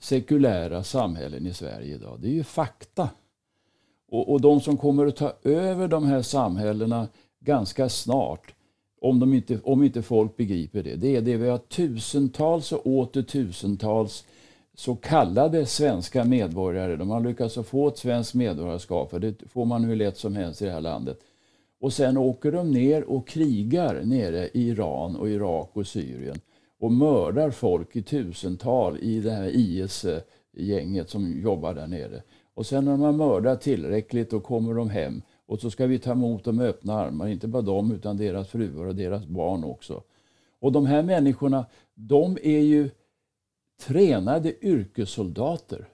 sekulära 0.01 0.85
samhällen 0.85 1.47
i 1.47 1.55
Sverige 1.55 1.95
idag. 1.95 2.19
Det 2.21 2.29
är 2.29 2.33
ju 2.33 2.45
fakta. 2.45 3.09
Och, 4.09 4.33
och 4.33 4.41
de 4.41 4.61
som 4.61 4.77
kommer 4.77 5.07
att 5.07 5.17
ta 5.17 5.33
över 5.43 5.89
de 5.89 6.05
här 6.05 6.23
samhällena 6.23 7.09
ganska 7.41 7.89
snart, 7.89 8.55
om, 9.09 9.21
de 9.21 9.35
inte, 9.35 9.59
om 9.65 9.83
inte 9.83 10.03
folk 10.03 10.37
begriper 10.37 10.83
det, 10.83 10.97
det 10.97 11.17
är 11.17 11.21
det 11.21 11.37
vi 11.37 11.49
har 11.49 11.59
tusentals 11.59 12.73
och 12.73 12.87
åter 12.87 13.23
tusentals 13.23 14.25
så 14.75 14.97
kallade 14.97 15.67
svenska 15.67 16.25
medborgare. 16.25 16.97
De 16.97 17.11
har 17.11 17.21
lyckats 17.21 17.55
få 17.55 17.89
ett 17.89 17.99
svenskt 17.99 18.35
medborgarskap, 18.35 19.11
för 19.11 19.19
det 19.19 19.35
får 19.53 19.65
man 19.65 19.85
hur 19.85 19.97
lätt 19.97 20.19
som 20.19 20.37
helst 20.37 20.63
i 20.63 20.65
det 20.65 20.71
här 20.71 20.81
landet. 20.81 21.21
Och 21.81 21.93
sen 21.93 22.17
åker 22.17 22.53
de 22.53 22.71
ner 22.71 23.05
och 23.05 23.29
krigar 23.29 24.03
nere 24.05 24.49
i 24.49 24.69
Iran 24.69 25.17
och 25.17 25.29
Irak 25.29 25.71
och 25.73 25.87
Syrien 25.87 26.37
och 26.81 26.93
mördar 26.93 27.51
folk 27.51 27.97
i 27.97 28.03
tusental 28.03 28.99
i 28.99 29.21
det 29.21 29.31
här 29.31 29.51
IS-gänget 29.55 31.11
som 31.11 31.41
jobbar 31.41 31.75
där 31.75 31.87
nere. 31.87 32.23
Och 32.55 32.67
sen 32.67 32.85
när 32.85 32.93
de 32.93 33.01
har 33.01 33.13
mördat 33.13 33.61
tillräckligt 33.61 34.31
då 34.31 34.41
kommer 34.41 34.75
de 34.75 34.91
hem 34.91 35.23
och 35.47 35.61
så 35.61 35.71
ska 35.71 35.87
vi 35.87 35.99
ta 35.99 36.13
emot 36.13 36.45
dem 36.45 36.57
med 36.57 36.67
öppna 36.67 36.95
armar. 36.95 37.29
Inte 37.29 37.49
bara 37.49 37.63
dem 37.63 37.93
utan 37.93 38.17
deras 38.17 38.49
fruar 38.49 38.87
och 38.87 38.95
deras 38.95 39.27
barn 39.27 39.65
också. 39.65 40.03
Och 40.59 40.73
de 40.73 40.87
här 40.87 41.03
människorna, 41.03 41.67
de 41.95 42.39
är 42.43 42.61
ju 42.61 42.91
tränade 43.81 44.67
yrkessoldater. 44.67 45.89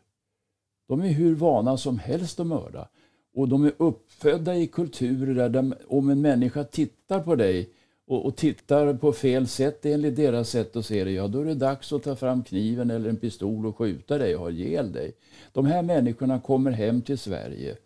De 0.88 1.00
är 1.00 1.08
hur 1.08 1.34
vana 1.34 1.76
som 1.76 1.98
helst 1.98 2.40
att 2.40 2.46
mörda. 2.46 2.88
Och 3.34 3.48
de 3.48 3.64
är 3.64 3.72
uppfödda 3.76 4.56
i 4.56 4.66
kulturer 4.66 5.34
där 5.34 5.48
de, 5.48 5.74
om 5.88 6.10
en 6.10 6.20
människa 6.20 6.64
tittar 6.64 7.20
på 7.20 7.34
dig 7.34 7.68
och, 8.06 8.26
och, 8.26 8.36
tittar 8.36 8.94
på 8.94 9.12
fel 9.12 9.48
sätt 9.48 9.86
enligt 9.86 10.16
deras 10.16 10.50
sätt 10.50 10.76
att 10.76 10.86
se 10.86 11.04
det, 11.04 11.10
ja 11.10 11.28
då 11.28 11.40
är 11.40 11.44
det 11.44 11.54
dags 11.54 11.92
att 11.92 12.02
ta 12.02 12.16
fram 12.16 12.42
kniven 12.42 12.90
eller 12.90 13.08
en 13.08 13.16
pistol 13.16 13.66
och 13.66 13.76
skjuta 13.76 14.18
dig 14.18 14.34
och 14.34 14.40
ha 14.40 14.50
ihjäl 14.50 14.92
dig. 14.92 15.12
De 15.52 15.66
här 15.66 15.82
människorna 15.82 16.40
kommer 16.40 16.70
hem 16.70 17.02
till 17.02 17.18
Sverige 17.18 17.76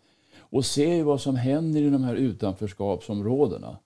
och 0.49 0.65
ser 0.65 1.03
vad 1.03 1.21
som 1.21 1.35
händer 1.35 1.81
i 1.81 1.89
de 1.89 2.03
här 2.03 2.15
utanförskapsområdena. 2.15 3.77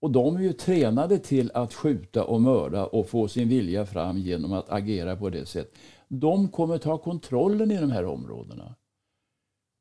Och 0.00 0.10
de 0.10 0.36
är 0.36 0.40
ju 0.40 0.52
tränade 0.52 1.18
till 1.18 1.50
att 1.54 1.74
skjuta 1.74 2.24
och 2.24 2.40
mörda 2.40 2.86
och 2.86 3.08
få 3.08 3.28
sin 3.28 3.48
vilja 3.48 3.86
fram 3.86 4.18
genom 4.18 4.52
att 4.52 4.70
agera 4.70 5.16
på 5.16 5.30
det 5.30 5.46
sättet. 5.46 5.78
De 6.08 6.48
kommer 6.48 6.78
ta 6.78 6.98
kontrollen 6.98 7.70
i 7.70 7.76
de 7.76 7.90
här 7.90 8.04
områdena. 8.04 8.74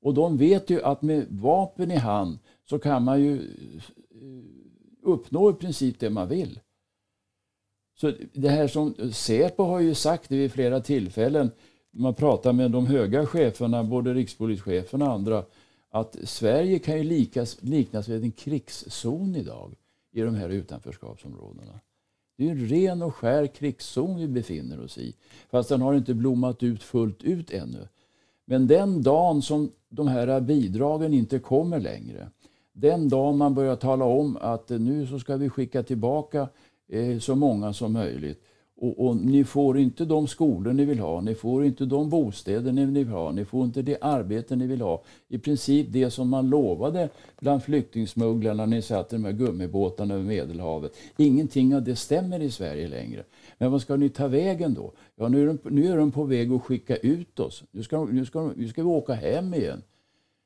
Och 0.02 0.14
de 0.14 0.38
vet 0.38 0.70
ju 0.70 0.82
att 0.82 1.02
med 1.02 1.26
vapen 1.30 1.92
i 1.92 1.96
hand 1.96 2.40
så 2.70 2.80
kan 2.80 3.04
man 3.04 3.22
ju 3.22 3.36
eh, 3.36 4.44
uppnå 5.04 5.50
i 5.50 5.54
princip 5.54 6.00
det 6.00 6.10
man 6.10 6.28
vill. 6.28 6.60
Så 8.00 8.14
det 8.34 8.50
här 8.50 8.68
som 8.68 9.12
Säpo 9.14 9.64
har 9.64 9.80
ju 9.80 9.94
sagt 9.94 10.32
vid 10.32 10.52
flera 10.52 10.80
tillfällen, 10.80 11.52
man 11.92 12.14
pratar 12.14 12.54
med 12.54 12.72
de 12.72 12.86
höga 12.86 13.26
cheferna, 13.26 13.84
både 13.84 14.14
rikspolischefen 14.14 15.02
och 15.02 15.12
andra, 15.12 15.44
att 15.90 16.18
Sverige 16.24 16.80
kan 16.80 16.98
ju 16.98 17.04
likas, 17.04 17.58
liknas 17.62 18.08
vid 18.08 18.24
en 18.24 18.32
krigszon 18.32 19.36
idag 19.36 19.76
i 20.12 20.22
de 20.22 20.36
här 20.36 20.50
utanförskapsområdena. 20.50 21.80
Det 22.38 22.48
är 22.48 22.52
en 22.52 22.68
ren 22.68 23.02
och 23.02 23.16
skär 23.16 23.48
krigszon 23.48 24.18
vi 24.18 24.28
befinner 24.28 24.84
oss 24.84 24.98
i. 24.98 25.16
Fast 25.50 25.70
den 25.70 25.82
har 25.82 25.94
inte 25.94 26.14
blommat 26.14 26.64
ut 26.64 26.84
fullt 26.84 27.24
ut 27.24 27.52
ännu. 27.52 27.88
Men 28.46 28.68
den 28.68 29.04
dagen 29.04 29.42
som 29.42 29.72
de 29.90 30.08
här 30.08 30.42
bidragen 30.42 31.14
inte 31.14 31.40
kommer 31.40 31.80
längre, 31.80 32.30
den 32.74 33.10
dagen 33.10 33.38
man 33.38 33.54
börjar 33.54 33.76
tala 33.76 34.06
om 34.06 34.38
att 34.42 34.70
nu 34.70 35.08
så 35.08 35.20
ska 35.20 35.38
vi 35.38 35.50
skicka 35.50 35.84
tillbaka 35.84 36.50
eh, 36.88 37.20
så 37.20 37.36
många 37.36 37.74
som 37.74 37.94
möjligt. 37.94 38.44
Och, 38.80 39.08
och, 39.08 39.18
ni 39.18 39.44
får 39.44 39.78
inte 39.78 40.06
de 40.06 40.28
skolor 40.28 40.74
ni 40.74 40.86
vill 40.86 41.00
ha, 41.00 41.22
ni 41.22 41.36
får 41.36 41.66
inte 41.66 41.86
de 41.86 42.10
bostäder 42.10 42.72
ni 42.72 42.86
vill 42.86 43.08
ha, 43.08 43.32
ni 43.32 43.46
får 43.46 43.66
inte 43.66 43.82
det 43.82 43.98
arbete 44.02 44.56
ni 44.56 44.68
vill 44.68 44.82
ha. 44.82 45.04
I 45.28 45.38
princip 45.38 45.88
det 45.90 46.12
som 46.12 46.30
man 46.30 46.50
lovade 46.50 47.10
bland 47.40 47.64
flyktingsmugglarna 47.64 48.66
när 48.66 48.76
ni 48.76 48.82
satte 48.82 49.16
de 49.16 49.26
här 49.26 49.32
gummibåtarna 49.32 50.14
över 50.14 50.24
Medelhavet. 50.24 50.94
Ingenting 51.18 51.76
av 51.76 51.84
det 51.84 51.96
stämmer 51.96 52.40
i 52.40 52.52
Sverige 52.52 52.88
längre. 52.88 53.24
Men 53.58 53.72
vad 53.72 53.82
ska 53.82 53.96
ni 53.96 54.10
ta 54.10 54.28
vägen 54.28 54.74
då? 54.74 54.94
Ja, 55.16 55.28
nu 55.28 55.42
är 55.42 55.48
de, 55.48 55.60
nu 55.64 55.92
är 55.92 55.98
de 55.98 56.12
på 56.12 56.24
väg 56.24 56.52
att 56.52 56.64
skicka 56.64 56.96
ut 56.96 57.40
oss. 57.40 57.64
Nu 57.72 57.84
ska, 57.84 58.06
nu, 58.06 58.26
ska, 58.26 58.52
nu 58.56 58.68
ska 58.68 58.84
vi 58.84 58.90
åka 58.90 59.14
hem 59.14 59.54
igen. 59.54 59.82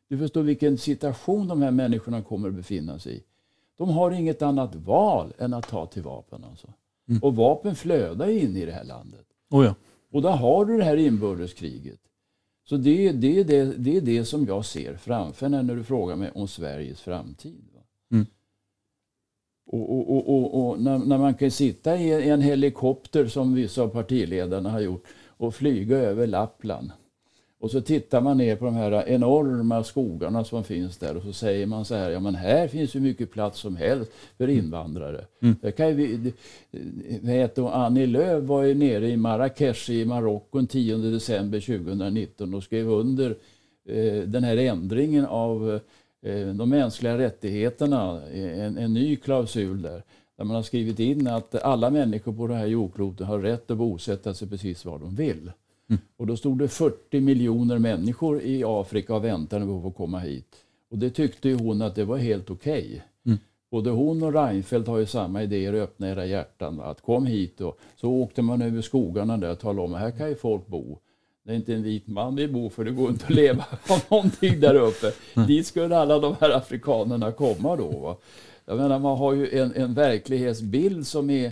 Du 0.07 0.17
förstår 0.17 0.43
vilken 0.43 0.77
situation 0.77 1.47
de 1.47 1.61
här 1.61 1.71
människorna 1.71 2.21
kommer 2.21 2.47
att 2.47 2.55
befinna 2.55 2.99
sig 2.99 3.17
i. 3.17 3.23
De 3.77 3.89
har 3.89 4.11
inget 4.11 4.41
annat 4.41 4.75
val 4.75 5.33
än 5.37 5.53
att 5.53 5.67
ta 5.67 5.85
till 5.85 6.01
vapen. 6.01 6.43
Alltså. 6.43 6.67
Mm. 7.11 7.23
Och 7.23 7.35
vapen 7.35 7.75
flödar 7.75 8.27
in 8.27 8.57
i 8.57 8.65
det 8.65 8.71
här 8.71 8.83
landet. 8.83 9.25
Oh 9.49 9.65
ja. 9.65 9.75
Och 10.11 10.21
då 10.21 10.29
har 10.29 10.65
du 10.65 10.77
det 10.77 10.83
här 10.83 10.97
inbördeskriget. 10.97 11.99
Så 12.69 12.77
det, 12.77 13.11
det, 13.11 13.43
det, 13.43 13.63
det 13.63 13.97
är 13.97 14.01
det 14.01 14.25
som 14.25 14.45
jag 14.45 14.65
ser 14.65 14.97
framför 14.97 15.49
när 15.49 15.75
du 15.75 15.83
frågar 15.83 16.15
mig 16.15 16.31
om 16.31 16.47
Sveriges 16.47 17.01
framtid. 17.01 17.67
Mm. 18.11 18.25
Och, 19.65 19.97
och, 19.97 20.15
och, 20.15 20.29
och, 20.29 20.69
och 20.69 20.81
när, 20.81 20.97
när, 20.97 21.17
man 21.17 21.33
kan 21.33 21.51
sitta 21.51 21.97
i 21.97 22.29
en 22.29 22.41
helikopter 22.41 23.27
som 23.27 23.53
vissa 23.53 23.81
av 23.81 23.87
partiledarna 23.87 24.69
har 24.69 24.79
gjort 24.79 25.03
och 25.25 25.55
flyga 25.55 25.97
över 25.97 26.27
Lappland 26.27 26.91
och 27.61 27.71
så 27.71 27.81
tittar 27.81 28.21
man 28.21 28.37
ner 28.37 28.55
på 28.55 28.65
de 28.65 28.75
här 28.75 29.07
enorma 29.07 29.83
skogarna 29.83 30.43
som 30.43 30.63
finns 30.63 30.97
där 30.97 31.17
och 31.17 31.23
så 31.23 31.33
säger 31.33 31.65
man 31.65 31.85
så 31.85 31.95
här, 31.95 32.11
ja 32.11 32.19
men 32.19 32.35
här 32.35 32.67
finns 32.67 32.95
ju 32.95 32.99
mycket 32.99 33.31
plats 33.31 33.59
som 33.59 33.75
helst 33.75 34.11
för 34.37 34.43
mm. 34.43 34.57
invandrare. 34.57 35.25
Mm. 35.41 35.55
Det 35.61 35.71
kan 35.71 35.95
vi, 35.95 36.33
vet 37.21 37.55
du, 37.55 37.61
Annie 37.67 38.05
Lööf 38.05 38.43
var 38.43 38.63
ju 38.63 38.73
nere 38.73 39.09
i 39.09 39.17
Marrakesh 39.17 39.89
i 39.91 40.05
Marocko 40.05 40.57
den 40.57 40.67
10 40.67 40.97
december 40.97 41.59
2019 41.59 42.53
och 42.53 42.63
skrev 42.63 42.89
under 42.89 43.35
eh, 43.89 44.21
den 44.23 44.43
här 44.43 44.57
ändringen 44.57 45.25
av 45.25 45.79
eh, 46.21 46.47
de 46.47 46.69
mänskliga 46.69 47.17
rättigheterna, 47.17 48.21
en, 48.33 48.77
en 48.77 48.93
ny 48.93 49.15
klausul 49.15 49.81
där. 49.81 50.03
Där 50.37 50.45
man 50.45 50.55
har 50.55 50.63
skrivit 50.63 50.99
in 50.99 51.27
att 51.27 51.55
alla 51.55 51.89
människor 51.89 52.33
på 52.33 52.47
det 52.47 52.55
här 52.55 52.65
jordklotet 52.65 53.27
har 53.27 53.39
rätt 53.39 53.71
att 53.71 53.77
bosätta 53.77 54.33
sig 54.33 54.49
precis 54.49 54.85
var 54.85 54.99
de 54.99 55.15
vill. 55.15 55.51
Mm. 55.91 56.01
Och 56.17 56.27
då 56.27 56.37
stod 56.37 56.59
det 56.59 56.67
40 56.67 57.19
miljoner 57.19 57.79
människor 57.79 58.41
i 58.41 58.63
Afrika 58.65 59.15
och 59.15 59.23
väntade 59.23 59.65
på 59.65 59.77
att 59.77 59.83
få 59.83 59.91
komma 59.91 60.19
hit. 60.19 60.55
Och 60.91 60.97
det 60.97 61.09
tyckte 61.09 61.53
hon 61.53 61.81
att 61.81 61.95
det 61.95 62.05
var 62.05 62.17
helt 62.17 62.49
okej. 62.49 62.85
Okay. 62.85 63.01
Mm. 63.25 63.39
Både 63.71 63.89
hon 63.89 64.23
och 64.23 64.33
Reinfeldt 64.33 64.87
har 64.87 64.97
ju 64.97 65.05
samma 65.05 65.43
idéer, 65.43 65.73
öppna 65.73 66.09
era 66.09 66.25
hjärtan. 66.25 66.79
Att 66.79 67.01
kom 67.01 67.25
hit 67.25 67.61
och 67.61 67.79
så 67.95 68.09
åkte 68.09 68.41
man 68.41 68.61
över 68.61 68.81
skogarna 68.81 69.37
där 69.37 69.51
och 69.51 69.59
talade 69.59 69.81
om 69.81 69.93
att 69.93 69.99
här 69.99 70.11
kan 70.11 70.29
ju 70.29 70.35
folk 70.35 70.67
bo. 70.67 70.97
Det 71.43 71.51
är 71.51 71.55
inte 71.55 71.73
en 71.73 71.83
vit 71.83 72.07
man 72.07 72.35
vi 72.35 72.47
bor 72.47 72.69
för 72.69 72.85
det 72.85 72.91
går 72.91 73.09
inte 73.09 73.25
att 73.25 73.33
leva 73.33 73.65
av 73.89 74.03
någonting 74.09 74.59
där 74.59 74.75
uppe. 74.75 75.11
Dit 75.47 75.67
skulle 75.67 75.97
alla 75.97 76.19
de 76.19 76.35
här 76.39 76.49
afrikanerna 76.49 77.31
komma 77.31 77.75
då. 77.75 77.89
Va? 77.89 78.17
Jag 78.65 78.77
menar, 78.77 78.99
man 78.99 79.17
har 79.17 79.33
ju 79.33 79.59
en, 79.59 79.73
en 79.75 79.93
verklighetsbild 79.93 81.07
som 81.07 81.29
är... 81.29 81.51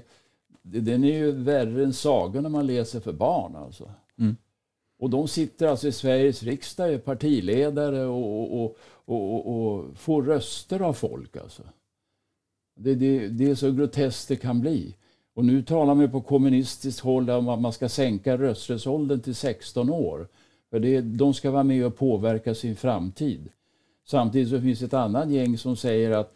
Den 0.61 1.03
är 1.03 1.17
ju 1.17 1.31
värre 1.31 1.83
än 1.83 1.93
sagor 1.93 2.41
när 2.41 2.49
man 2.49 2.67
läser 2.67 2.99
för 2.99 3.13
barn. 3.13 3.55
Alltså. 3.55 3.89
Och 4.99 5.09
de 5.09 5.27
sitter 5.27 5.67
alltså 5.67 5.87
i 5.87 5.91
Sveriges 5.91 6.43
riksdag, 6.43 6.93
är 6.93 6.97
partiledare 6.97 8.05
och, 8.05 8.63
och, 8.63 8.77
och, 9.05 9.47
och, 9.47 9.97
får 9.97 10.23
röster 10.23 10.79
av 10.81 10.93
folk. 10.93 11.37
Alltså. 11.37 11.63
Det, 12.75 12.95
det, 12.95 13.27
det 13.27 13.49
är 13.49 13.55
så 13.55 13.71
groteskt 13.71 14.27
det 14.27 14.35
kan 14.35 14.61
bli. 14.61 14.95
Och 15.33 15.45
nu 15.45 15.63
talar 15.63 15.95
man 15.95 16.11
på 16.11 16.21
kommunistiskt 16.21 16.99
håll 16.99 17.29
om 17.29 17.49
att 17.49 17.61
man 17.61 17.73
ska 17.73 17.89
sänka 17.89 18.37
rösträttsåldern 18.37 19.19
till 19.19 19.35
16 19.35 19.89
år. 19.89 20.27
För 20.69 20.79
det, 20.79 21.01
de 21.01 21.33
ska 21.33 21.51
vara 21.51 21.63
med 21.63 21.85
och 21.85 21.97
påverka 21.97 22.55
sin 22.55 22.75
framtid. 22.75 23.49
Samtidigt 24.07 24.49
så 24.49 24.61
finns 24.61 24.81
ett 24.81 24.93
annat 24.93 25.29
gäng 25.29 25.57
som 25.57 25.75
säger 25.75 26.11
att 26.11 26.33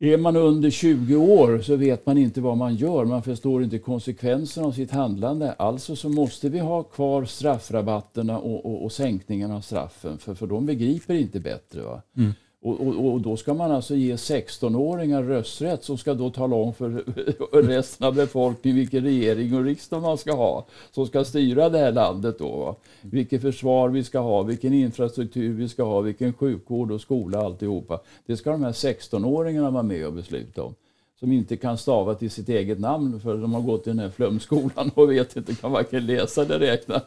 är 0.00 0.16
man 0.16 0.36
under 0.36 0.70
20 0.70 1.16
år 1.16 1.60
så 1.60 1.76
vet 1.76 2.06
man 2.06 2.18
inte 2.18 2.40
vad 2.40 2.56
man 2.56 2.74
gör. 2.74 3.04
Man 3.04 3.22
förstår 3.22 3.62
inte 3.62 3.78
konsekvenserna 3.78 4.66
av 4.66 4.72
sitt 4.72 4.90
handlande. 4.90 5.52
Alltså 5.52 5.96
så 5.96 6.08
måste 6.08 6.48
vi 6.48 6.58
ha 6.58 6.82
kvar 6.82 7.24
straffrabatterna 7.24 8.38
och, 8.38 8.66
och, 8.66 8.84
och 8.84 8.92
sänkningen 8.92 9.50
av 9.50 9.60
straffen. 9.60 10.18
För, 10.18 10.34
för 10.34 10.46
de 10.46 10.66
begriper 10.66 11.14
inte 11.14 11.40
bättre. 11.40 11.82
Va? 11.82 12.02
Mm. 12.16 12.32
Och, 12.60 12.80
och, 12.80 13.12
och, 13.12 13.20
då 13.20 13.36
ska 13.36 13.54
man 13.54 13.72
alltså 13.72 13.94
ge 13.94 14.14
16-åringar 14.14 15.22
rösträtt 15.22 15.84
som 15.84 15.98
ska 15.98 16.14
då 16.14 16.30
tala 16.30 16.56
om 16.56 16.74
för 16.74 17.04
resten 17.62 18.06
av 18.06 18.14
befolkningen 18.14 18.78
vilken 18.78 19.04
regering 19.04 19.54
och 19.54 19.64
riksdag 19.64 20.02
man 20.02 20.18
ska 20.18 20.32
ha. 20.32 20.66
Som 20.90 21.06
ska 21.06 21.24
styra 21.24 21.68
det 21.68 21.78
här 21.78 21.92
landet 21.92 22.38
då. 22.38 22.76
Vilket 23.00 23.42
försvar 23.42 23.88
vi 23.88 24.04
ska 24.04 24.18
ha, 24.18 24.42
vilken 24.42 24.72
infrastruktur 24.72 25.52
vi 25.52 25.68
ska 25.68 25.82
ha, 25.82 26.00
vilken 26.00 26.32
sjukvård 26.32 26.92
och 26.92 27.00
skola 27.00 27.44
alltihopa. 27.44 28.00
Det 28.26 28.36
ska 28.36 28.50
de 28.50 28.62
här 28.62 28.72
16-åringarna 28.72 29.70
vara 29.70 29.82
med 29.82 30.06
och 30.06 30.12
besluta 30.12 30.62
om 30.62 30.74
som 31.20 31.32
inte 31.32 31.56
kan 31.56 31.78
stava 31.78 32.14
till 32.14 32.30
sitt 32.30 32.48
eget 32.48 32.80
namn 32.80 33.20
för 33.20 33.36
de 33.36 33.54
har 33.54 33.60
gått 33.60 33.86
i 33.86 33.90
den 33.90 33.98
här 33.98 34.10
flumskolan 34.10 34.90
och 34.94 35.10
vet 35.12 35.36
inte, 35.36 35.54
kan 35.54 35.72
varken 35.72 36.06
läsa 36.06 36.42
eller 36.42 36.58
räkna 36.58 37.00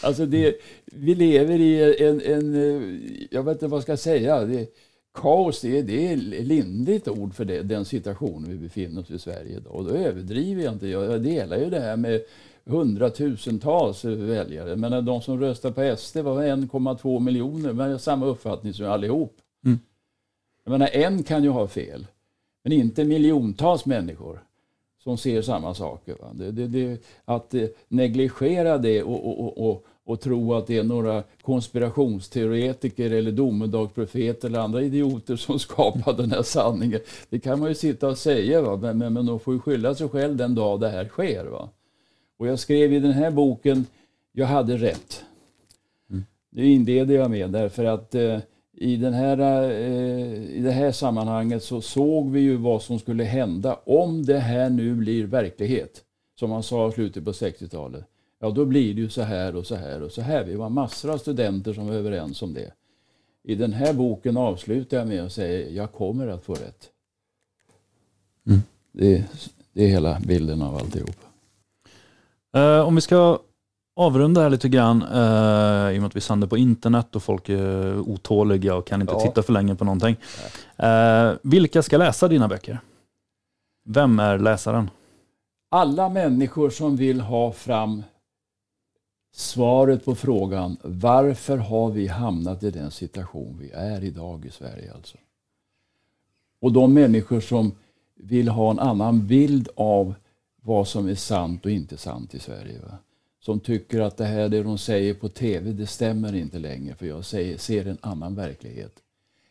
alltså 0.00 0.26
det, 0.26 0.56
vi 0.84 1.14
lever 1.14 1.58
i 1.60 2.04
en, 2.04 2.20
en, 2.20 3.28
jag 3.30 3.42
vet 3.42 3.52
inte 3.52 3.66
vad 3.66 3.76
jag 3.76 3.82
ska 3.82 3.96
säga, 3.96 4.44
det, 4.44 4.74
kaos 5.14 5.60
det, 5.60 5.82
det 5.82 6.12
är 6.12 6.16
lindrigt 6.42 7.08
ord 7.08 7.34
för 7.34 7.44
det, 7.44 7.62
den 7.62 7.84
situation 7.84 8.44
vi 8.48 8.56
befinner 8.56 9.00
oss 9.00 9.10
i 9.10 9.18
Sverige 9.18 9.56
idag. 9.56 9.74
Och 9.74 9.84
då 9.84 9.90
överdriver 9.90 10.62
jag 10.62 10.72
inte, 10.72 10.88
jag 10.88 11.22
delar 11.22 11.58
ju 11.58 11.70
det 11.70 11.80
här 11.80 11.96
med 11.96 12.20
hundratusentals 12.64 14.04
väljare. 14.04 14.76
Men 14.76 15.04
de 15.04 15.22
som 15.22 15.40
röstar 15.40 15.70
på 15.70 15.96
SD 15.96 16.16
var 16.16 16.42
1,2 16.42 17.20
miljoner, 17.20 17.72
men 17.72 17.90
har 17.90 17.98
samma 17.98 18.26
uppfattning 18.26 18.74
som 18.74 18.86
allihop. 18.86 19.36
Mm. 19.64 19.78
Jag 20.64 20.70
menar, 20.70 20.88
en 20.92 21.22
kan 21.22 21.42
ju 21.42 21.48
ha 21.48 21.68
fel. 21.68 22.06
Men 22.64 22.72
inte 22.72 23.04
miljontals 23.04 23.86
människor 23.86 24.45
som 25.06 25.18
ser 25.18 25.42
samma 25.42 25.74
saker. 25.74 26.16
Det, 26.32 26.50
det, 26.50 26.66
det, 26.66 26.98
att 27.24 27.54
eh, 27.54 27.66
negligera 27.88 28.78
det 28.78 29.02
och, 29.02 29.40
och, 29.40 29.70
och, 29.70 29.84
och, 30.04 30.20
tro 30.20 30.54
att 30.54 30.66
det 30.66 30.78
är 30.78 30.84
några 30.84 31.22
konspirationsteoretiker 31.42 33.10
eller 33.10 33.32
domedagsprofeter 33.32 34.48
eller 34.48 34.58
andra 34.58 34.82
idioter 34.82 35.36
som 35.36 35.58
skapar 35.66 36.12
den 36.12 36.30
här 36.30 36.42
sanningen. 36.42 37.00
Det 37.28 37.38
kan 37.38 37.60
man 37.60 37.68
ju 37.68 37.74
sitta 37.74 38.08
och 38.08 38.18
säga, 38.18 38.62
va? 38.62 38.76
Men, 38.76 38.98
men, 38.98 39.12
men 39.12 39.26
de 39.26 39.40
får 39.40 39.54
ju 39.54 39.60
skylla 39.60 39.94
sig 39.94 40.08
själv 40.08 40.36
den 40.36 40.54
dag 40.54 40.80
det 40.80 40.88
här 40.88 41.04
sker. 41.04 41.44
Va? 41.44 41.68
Och 42.36 42.46
jag 42.46 42.58
skrev 42.58 42.92
i 42.92 42.98
den 42.98 43.12
här 43.12 43.30
boken, 43.30 43.86
jag 44.32 44.46
hade 44.46 44.76
rätt. 44.76 45.24
Mm. 46.10 46.24
Det 46.50 46.66
inleder 46.66 47.14
jag 47.14 47.30
med 47.30 47.50
därför 47.50 47.84
att 47.84 48.14
eh, 48.14 48.38
i, 48.78 48.96
den 48.96 49.14
här, 49.14 49.38
eh, 49.70 50.56
i 50.56 50.60
det 50.60 50.70
här 50.70 50.92
sammanhanget 50.92 51.62
så 51.62 51.80
såg 51.80 52.30
vi 52.30 52.40
ju 52.40 52.56
vad 52.56 52.82
som 52.82 52.98
skulle 52.98 53.24
hända 53.24 53.80
om 53.84 54.26
det 54.26 54.38
här 54.38 54.70
nu 54.70 54.94
blir 54.94 55.26
verklighet. 55.26 56.02
Som 56.38 56.50
man 56.50 56.62
sa 56.62 56.88
i 56.88 56.92
slutet 56.92 57.24
på 57.24 57.32
60-talet. 57.32 58.04
Ja, 58.40 58.50
då 58.50 58.64
blir 58.64 58.94
det 58.94 59.00
ju 59.00 59.08
så 59.08 59.22
här 59.22 59.56
och 59.56 59.66
så 59.66 59.74
här 59.74 60.02
och 60.02 60.12
så 60.12 60.22
här. 60.22 60.44
Vi 60.44 60.54
var 60.54 60.68
massor 60.68 61.10
av 61.10 61.18
studenter 61.18 61.72
som 61.72 61.86
var 61.86 61.94
överens 61.94 62.42
om 62.42 62.54
det. 62.54 62.72
I 63.42 63.54
den 63.54 63.72
här 63.72 63.92
boken 63.92 64.36
avslutar 64.36 64.96
jag 64.96 65.08
med 65.08 65.24
att 65.24 65.32
säga 65.32 65.70
jag 65.70 65.92
kommer 65.92 66.28
att 66.28 66.44
få 66.44 66.54
rätt. 66.54 66.90
Mm. 68.46 68.60
Det, 68.92 69.24
det, 69.72 69.84
är 69.84 69.88
hela 69.88 70.20
bilden 70.26 70.62
av 70.62 70.76
alltihop. 70.76 71.16
Uh, 72.56 72.80
om 72.80 72.94
vi 72.94 73.00
ska 73.00 73.38
avrunda 73.96 74.42
här 74.42 74.50
lite 74.50 74.68
grann 74.68 75.02
uh, 75.02 75.94
i 75.94 75.98
och 75.98 76.02
med 76.02 76.04
att 76.04 76.16
vi 76.16 76.20
sänder 76.20 76.46
på 76.46 76.56
internet 76.56 77.16
och 77.16 77.22
folk 77.22 77.48
är 77.48 77.98
otåliga 77.98 78.74
och 78.74 78.86
kan 78.86 79.00
inte 79.00 79.12
ja. 79.12 79.20
titta 79.20 79.42
för 79.42 79.52
länge 79.52 79.74
på 79.74 79.84
någonting. 79.84 80.16
Uh, 80.82 81.32
vilka 81.42 81.82
ska 81.82 81.96
läsa 81.96 82.28
dina 82.28 82.48
böcker? 82.48 82.80
Vem 83.84 84.18
är 84.18 84.38
läsaren? 84.38 84.90
Alla 85.70 86.08
människor 86.08 86.70
som 86.70 86.96
vill 86.96 87.20
ha 87.20 87.52
fram 87.52 88.02
svaret 89.34 90.04
på 90.04 90.14
frågan 90.14 90.76
varför 90.82 91.56
har 91.58 91.90
vi 91.90 92.06
hamnat 92.06 92.62
i 92.62 92.70
den 92.70 92.90
situation 92.90 93.58
vi 93.60 93.70
är 93.70 94.04
idag 94.04 94.44
i 94.44 94.50
Sverige. 94.50 94.92
Alltså. 94.94 95.16
Och 96.60 96.72
de 96.72 96.94
människor 96.94 97.40
som 97.40 97.72
vill 98.16 98.48
ha 98.48 98.70
en 98.70 98.78
annan 98.78 99.26
bild 99.26 99.68
av 99.76 100.14
vad 100.62 100.88
som 100.88 101.08
är 101.08 101.14
sant 101.14 101.64
och 101.64 101.70
inte 101.70 101.96
sant 101.96 102.34
i 102.34 102.38
Sverige. 102.38 102.80
Va? 102.80 102.98
Som 103.46 103.60
tycker 103.60 104.00
att 104.00 104.16
det 104.16 104.24
här 104.24 104.48
det 104.48 104.62
de 104.62 104.78
säger 104.78 105.14
på 105.14 105.28
tv, 105.28 105.72
det 105.72 105.86
stämmer 105.86 106.34
inte 106.34 106.58
längre 106.58 106.94
för 106.94 107.06
jag 107.06 107.24
säger, 107.24 107.56
ser 107.58 107.86
en 107.86 107.98
annan 108.00 108.34
verklighet. 108.34 108.92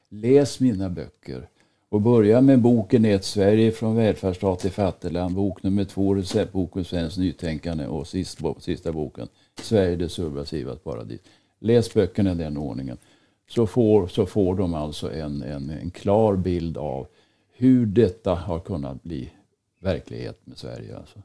Läs 0.10 0.60
mina 0.60 0.90
böcker 0.90 1.48
och 1.90 2.02
börja 2.02 2.42
med 2.42 2.62
boken 2.62 3.06
Ett 3.06 3.26
Sverige 3.26 3.72
från 3.72 3.96
välfärdsstat 3.96 4.60
till 4.60 4.72
fattigland, 4.72 5.36
bok 5.36 5.64
nummer 5.64 5.84
två, 5.84 6.16
receptboken 6.16 6.86
Svenskt 6.86 7.18
nytänkande 7.18 7.88
och 7.88 8.08
sist, 8.08 8.40
sista 8.60 8.92
boken 8.92 9.28
Sverige 9.62 9.96
det 9.96 10.10
subversivas 10.10 10.80
paradis. 10.80 11.22
Läs 11.60 11.94
böckerna 11.94 12.32
i 12.32 12.36
den 12.36 12.58
ordningen. 12.58 12.98
Så 13.50 13.68
får, 13.68 14.08
så 14.08 14.26
får 14.26 14.56
de 14.56 14.74
alltså 14.74 15.12
en, 15.12 15.42
en, 15.42 15.70
en 15.70 15.92
klar 15.92 16.36
bild 16.36 16.78
av 16.78 17.08
hur 17.54 17.86
detta 17.86 18.36
har 18.36 18.60
kunnat 18.60 19.04
bli 19.04 19.30
verklighet 19.80 20.40
med 20.44 20.58
Sverige. 20.58 20.98
Alltså. 20.98 21.20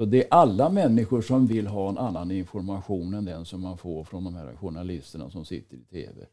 Så 0.00 0.06
det 0.06 0.22
är 0.24 0.28
alla 0.30 0.68
människor 0.68 1.22
som 1.22 1.46
vill 1.46 1.66
ha 1.66 1.88
en 1.88 1.98
annan 1.98 2.30
information 2.30 3.14
än 3.14 3.24
den 3.24 3.44
som 3.44 3.60
man 3.60 3.78
får 3.78 4.04
från 4.04 4.24
de 4.24 4.34
här 4.34 4.56
journalisterna 4.56 5.30
som 5.30 5.44
sitter 5.44 5.76
i 5.76 5.80
tv. 5.80 6.26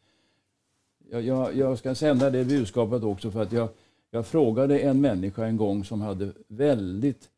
Jag, 1.11 1.21
jag, 1.21 1.55
jag 1.55 1.77
ska 1.77 1.95
sända 1.95 2.29
det 2.29 2.45
budskapet 2.45 3.03
också 3.03 3.31
för 3.31 3.41
att 3.41 3.51
jag, 3.51 3.69
jag 4.11 4.27
frågade 4.27 4.79
en 4.79 5.01
människa 5.01 5.45
en 5.45 5.57
gång 5.57 5.83
som 5.83 6.01
hade 6.01 6.31
väldigt 6.47 7.29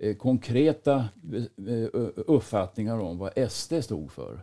eh, 0.00 0.16
konkreta 0.16 1.08
eh, 1.32 1.74
eh 1.74 2.08
uppfattningar 2.16 2.98
om 2.98 3.18
vad 3.18 3.50
SD 3.50 3.72
stod 3.82 4.12
för. 4.12 4.40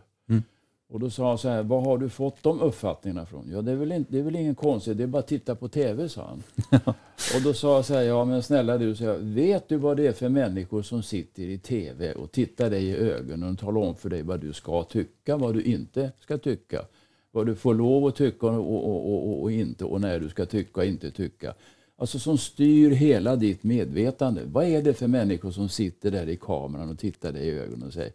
Och 0.92 1.00
då 1.00 1.10
sa 1.10 1.28
han 1.28 1.38
så 1.38 1.48
här, 1.48 1.62
var 1.62 1.80
har 1.80 1.98
du 1.98 2.08
fått 2.08 2.42
de 2.42 2.60
uppfattningarna 2.60 3.26
från? 3.26 3.50
Ja, 3.50 3.62
det 3.62 3.72
är 3.72 3.76
väl, 3.76 3.92
inte, 3.92 4.12
det 4.12 4.18
är 4.18 4.22
väl 4.22 4.36
ingen 4.36 4.54
konstigt, 4.54 4.96
det 4.98 5.02
är 5.02 5.06
bara 5.06 5.18
att 5.18 5.26
titta 5.26 5.54
på 5.54 5.68
TV, 5.68 6.08
sa 6.08 6.26
han. 6.26 6.42
och 7.36 7.42
då 7.44 7.54
sa 7.54 7.76
jag 7.76 7.84
så 7.84 7.94
här, 7.94 8.02
ja 8.02 8.24
men 8.24 8.42
snälla 8.42 8.78
du, 8.78 8.96
så 8.96 9.04
jag, 9.04 9.18
vet 9.18 9.68
du 9.68 9.76
vad 9.76 9.96
det 9.96 10.06
är 10.06 10.12
för 10.12 10.28
människor 10.28 10.82
som 10.82 11.02
sitter 11.02 11.42
i 11.42 11.58
TV 11.58 12.12
och 12.12 12.32
tittar 12.32 12.70
dig 12.70 12.84
i 12.84 12.96
ögonen 12.96 13.52
och 13.52 13.58
talar 13.58 13.80
om 13.80 13.94
för 13.94 14.10
dig 14.10 14.22
vad 14.22 14.40
du 14.40 14.52
ska 14.52 14.82
tycka, 14.82 15.36
vad 15.36 15.54
du 15.54 15.62
inte 15.62 16.12
ska 16.20 16.38
tycka. 16.38 16.84
Vad 17.30 17.46
du 17.46 17.54
får 17.54 17.74
lov 17.74 18.06
att 18.06 18.16
tycka 18.16 18.46
och, 18.46 18.88
och, 18.88 19.12
och, 19.12 19.42
och 19.42 19.52
inte 19.52 19.84
och 19.84 20.00
när 20.00 20.20
du 20.20 20.28
ska 20.28 20.46
tycka 20.46 20.80
och 20.80 20.86
inte 20.86 21.10
tycka. 21.10 21.54
Alltså 21.96 22.18
som 22.18 22.38
styr 22.38 22.90
hela 22.90 23.36
ditt 23.36 23.62
medvetande. 23.62 24.42
Vad 24.44 24.64
är 24.64 24.82
det 24.82 24.94
för 24.94 25.06
människor 25.06 25.50
som 25.50 25.68
sitter 25.68 26.10
där 26.10 26.28
i 26.28 26.36
kameran 26.36 26.90
och 26.90 26.98
tittar 26.98 27.32
dig 27.32 27.48
i 27.48 27.58
ögonen 27.58 27.86
och 27.86 27.92
säger 27.92 28.12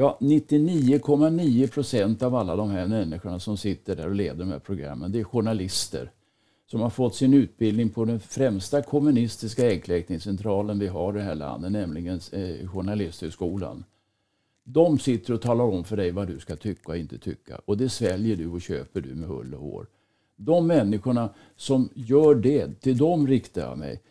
Ja, 0.00 0.18
99,9 0.20 1.66
procent 1.66 2.22
av 2.22 2.34
alla 2.34 2.56
de 2.56 2.70
här 2.70 2.86
människorna 2.86 3.40
som 3.40 3.56
sitter 3.56 3.96
där 3.96 4.06
och 4.06 4.14
leder 4.14 4.38
de 4.38 4.50
här 4.50 4.58
programmen, 4.58 5.12
det 5.12 5.20
är 5.20 5.24
journalister 5.24 6.10
som 6.66 6.80
har 6.80 6.90
fått 6.90 7.14
sin 7.14 7.34
utbildning 7.34 7.90
på 7.90 8.04
den 8.04 8.20
främsta 8.20 8.82
kommunistiska 8.82 9.70
äggkläckningscentralen 9.70 10.78
vi 10.78 10.86
har 10.86 11.14
i 11.14 11.18
det 11.18 11.24
här 11.24 11.34
landet, 11.34 11.72
nämligen 11.72 12.20
eh, 12.32 12.68
Journalisthögskolan. 12.68 13.84
De 14.64 14.98
sitter 14.98 15.34
och 15.34 15.42
talar 15.42 15.64
om 15.64 15.84
för 15.84 15.96
dig 15.96 16.10
vad 16.10 16.28
du 16.28 16.38
ska 16.38 16.56
tycka 16.56 16.92
och 16.92 16.98
inte 16.98 17.18
tycka. 17.18 17.60
Och 17.64 17.76
det 17.76 17.88
sväljer 17.88 18.36
du 18.36 18.46
och 18.46 18.60
köper 18.60 19.00
du 19.00 19.14
med 19.14 19.28
hull 19.28 19.54
och 19.54 19.60
hår. 19.60 19.86
De 20.36 20.66
människorna 20.66 21.30
som 21.56 21.88
gör 21.94 22.34
det, 22.34 22.80
till 22.80 22.96
dem 22.98 23.26
riktar 23.26 23.60
jag 23.60 23.78
mig. 23.78 24.02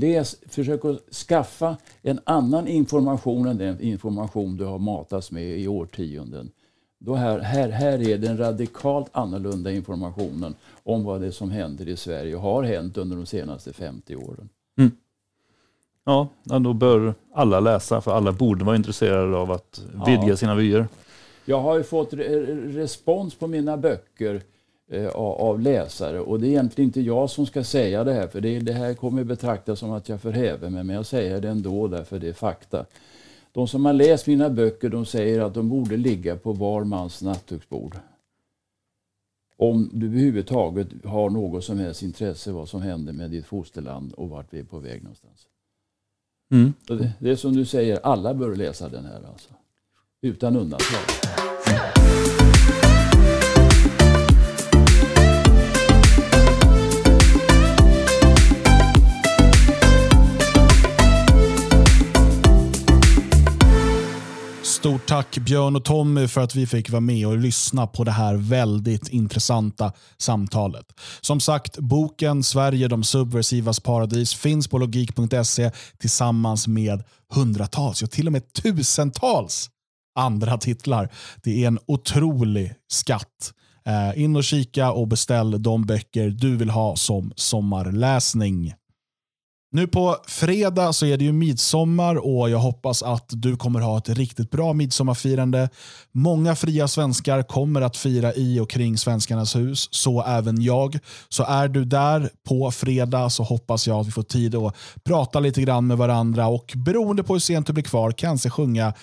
Läs, 0.00 0.36
försök 0.48 0.84
att 0.84 1.14
skaffa 1.14 1.76
en 2.02 2.20
annan 2.24 2.68
information 2.68 3.46
än 3.46 3.58
den 3.58 3.80
information 3.80 4.56
du 4.56 4.64
har 4.64 4.78
matats 4.78 5.30
med 5.30 5.58
i 5.58 5.68
årtionden. 5.68 6.50
Då 6.98 7.14
här, 7.14 7.38
här, 7.38 7.68
här 7.68 8.08
är 8.08 8.18
den 8.18 8.38
radikalt 8.38 9.08
annorlunda 9.12 9.72
informationen 9.72 10.54
om 10.82 11.04
vad 11.04 11.20
det 11.20 11.26
är 11.26 11.30
som 11.30 11.50
händer 11.50 11.88
i 11.88 11.96
Sverige 11.96 12.36
och 12.36 12.42
har 12.42 12.62
hänt 12.62 12.96
under 12.96 13.16
de 13.16 13.26
senaste 13.26 13.72
50 13.72 14.16
åren. 14.16 14.48
Mm. 14.78 14.90
Ja, 16.04 16.28
då 16.42 16.72
bör 16.72 17.14
alla 17.34 17.60
läsa, 17.60 18.00
för 18.00 18.12
alla 18.12 18.32
borde 18.32 18.64
vara 18.64 18.76
intresserade 18.76 19.36
av 19.36 19.50
att 19.50 19.82
vidga 20.06 20.28
ja. 20.28 20.36
sina 20.36 20.54
vyer. 20.54 20.86
Jag 21.44 21.60
har 21.60 21.76
ju 21.76 21.82
fått 21.82 22.12
respons 22.12 23.34
på 23.34 23.46
mina 23.46 23.76
böcker 23.76 24.42
av 25.14 25.60
läsare 25.60 26.20
och 26.20 26.40
det 26.40 26.46
är 26.46 26.50
egentligen 26.50 26.88
inte 26.88 27.00
jag 27.00 27.30
som 27.30 27.46
ska 27.46 27.64
säga 27.64 28.04
det 28.04 28.12
här, 28.12 28.28
för 28.28 28.40
det, 28.40 28.58
det 28.58 28.72
här 28.72 28.94
kommer 28.94 29.24
betraktas 29.24 29.78
som 29.78 29.92
att 29.92 30.08
jag 30.08 30.20
förhäver 30.20 30.70
mig, 30.70 30.84
men 30.84 30.96
jag 30.96 31.06
säger 31.06 31.40
det 31.40 31.48
ändå 31.48 31.88
därför 31.88 32.18
det 32.18 32.28
är 32.28 32.32
fakta. 32.32 32.86
De 33.52 33.68
som 33.68 33.84
har 33.84 33.92
läst 33.92 34.26
mina 34.26 34.50
böcker 34.50 34.88
de 34.88 35.06
säger 35.06 35.40
att 35.40 35.54
de 35.54 35.68
borde 35.68 35.96
ligga 35.96 36.36
på 36.36 36.52
var 36.52 36.84
mans 36.84 37.22
nattduksbord. 37.22 37.96
Om 39.56 39.90
du 39.92 40.06
överhuvudtaget 40.06 40.88
har 41.04 41.30
något 41.30 41.64
som 41.64 41.78
helst 41.78 42.02
intresse 42.02 42.52
vad 42.52 42.68
som 42.68 42.82
händer 42.82 43.12
med 43.12 43.30
ditt 43.30 43.46
fosterland 43.46 44.12
och 44.12 44.28
vart 44.28 44.46
vi 44.50 44.58
är 44.58 44.64
på 44.64 44.78
väg 44.78 45.02
någonstans. 45.02 45.46
Mm. 46.50 46.72
Det, 46.86 47.12
det, 47.18 47.30
är 47.30 47.36
som 47.36 47.56
du 47.56 47.64
säger, 47.64 48.00
alla 48.02 48.34
bör 48.34 48.56
läsa 48.56 48.88
den 48.88 49.04
här 49.04 49.22
alltså. 49.32 49.50
Utan 50.20 50.56
undantag. 50.56 51.23
Stort 65.04 65.16
tack 65.16 65.38
Björn 65.38 65.76
och 65.76 65.84
Tommy 65.84 66.28
för 66.28 66.40
att 66.40 66.54
vi 66.54 66.66
fick 66.66 66.90
vara 66.90 67.00
med 67.00 67.26
och 67.26 67.38
lyssna 67.38 67.86
på 67.86 68.04
det 68.04 68.10
här 68.10 68.34
väldigt 68.34 69.08
intressanta 69.08 69.92
samtalet. 70.18 70.86
Som 71.20 71.40
sagt, 71.40 71.78
boken 71.78 72.42
Sverige 72.42 72.88
de 72.88 73.04
subversivas 73.04 73.80
paradis 73.80 74.34
finns 74.34 74.68
på 74.68 74.78
logik.se 74.78 75.70
tillsammans 75.98 76.68
med 76.68 77.02
hundratals, 77.34 78.02
ja 78.02 78.08
till 78.08 78.26
och 78.26 78.32
med 78.32 78.52
tusentals 78.52 79.70
andra 80.14 80.58
titlar. 80.58 81.12
Det 81.42 81.64
är 81.64 81.66
en 81.66 81.78
otrolig 81.86 82.74
skatt. 82.88 83.52
Eh, 83.86 84.22
in 84.22 84.36
och 84.36 84.44
kika 84.44 84.92
och 84.92 85.08
beställ 85.08 85.62
de 85.62 85.86
böcker 85.86 86.28
du 86.30 86.56
vill 86.56 86.70
ha 86.70 86.96
som 86.96 87.32
sommarläsning. 87.36 88.74
Nu 89.74 89.86
på 89.86 90.16
fredag 90.26 90.92
så 90.92 91.06
är 91.06 91.16
det 91.16 91.24
ju 91.24 91.32
midsommar 91.32 92.26
och 92.26 92.50
jag 92.50 92.58
hoppas 92.58 93.02
att 93.02 93.24
du 93.28 93.56
kommer 93.56 93.80
ha 93.80 93.98
ett 93.98 94.08
riktigt 94.08 94.50
bra 94.50 94.72
midsommarfirande. 94.72 95.68
Många 96.12 96.56
fria 96.56 96.88
svenskar 96.88 97.42
kommer 97.42 97.80
att 97.80 97.96
fira 97.96 98.34
i 98.34 98.60
och 98.60 98.70
kring 98.70 98.98
Svenskarnas 98.98 99.56
hus, 99.56 99.88
så 99.90 100.22
även 100.22 100.62
jag. 100.62 100.98
Så 101.28 101.44
är 101.44 101.68
du 101.68 101.84
där 101.84 102.30
på 102.48 102.70
fredag 102.70 103.30
så 103.30 103.42
hoppas 103.42 103.86
jag 103.86 104.00
att 104.00 104.06
vi 104.06 104.10
får 104.10 104.22
tid 104.22 104.54
att 104.54 104.76
prata 105.04 105.40
lite 105.40 105.62
grann 105.62 105.86
med 105.86 105.96
varandra 105.96 106.46
och 106.46 106.72
beroende 106.76 107.22
på 107.22 107.32
hur 107.32 107.40
sent 107.40 107.66
du 107.66 107.72
blir 107.72 107.84
kvar 107.84 108.12
kanske 108.12 108.50
sjunga 108.50 108.94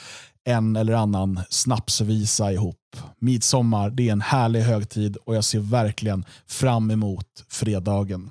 en 0.43 0.75
eller 0.75 0.93
annan 0.93 1.39
snapsvisa 1.49 2.51
ihop. 2.51 2.97
Midsommar, 3.19 3.89
det 3.89 4.07
är 4.07 4.11
en 4.11 4.21
härlig 4.21 4.61
högtid 4.61 5.17
och 5.25 5.35
jag 5.35 5.43
ser 5.43 5.59
verkligen 5.59 6.25
fram 6.47 6.91
emot 6.91 7.27
fredagen. 7.49 8.29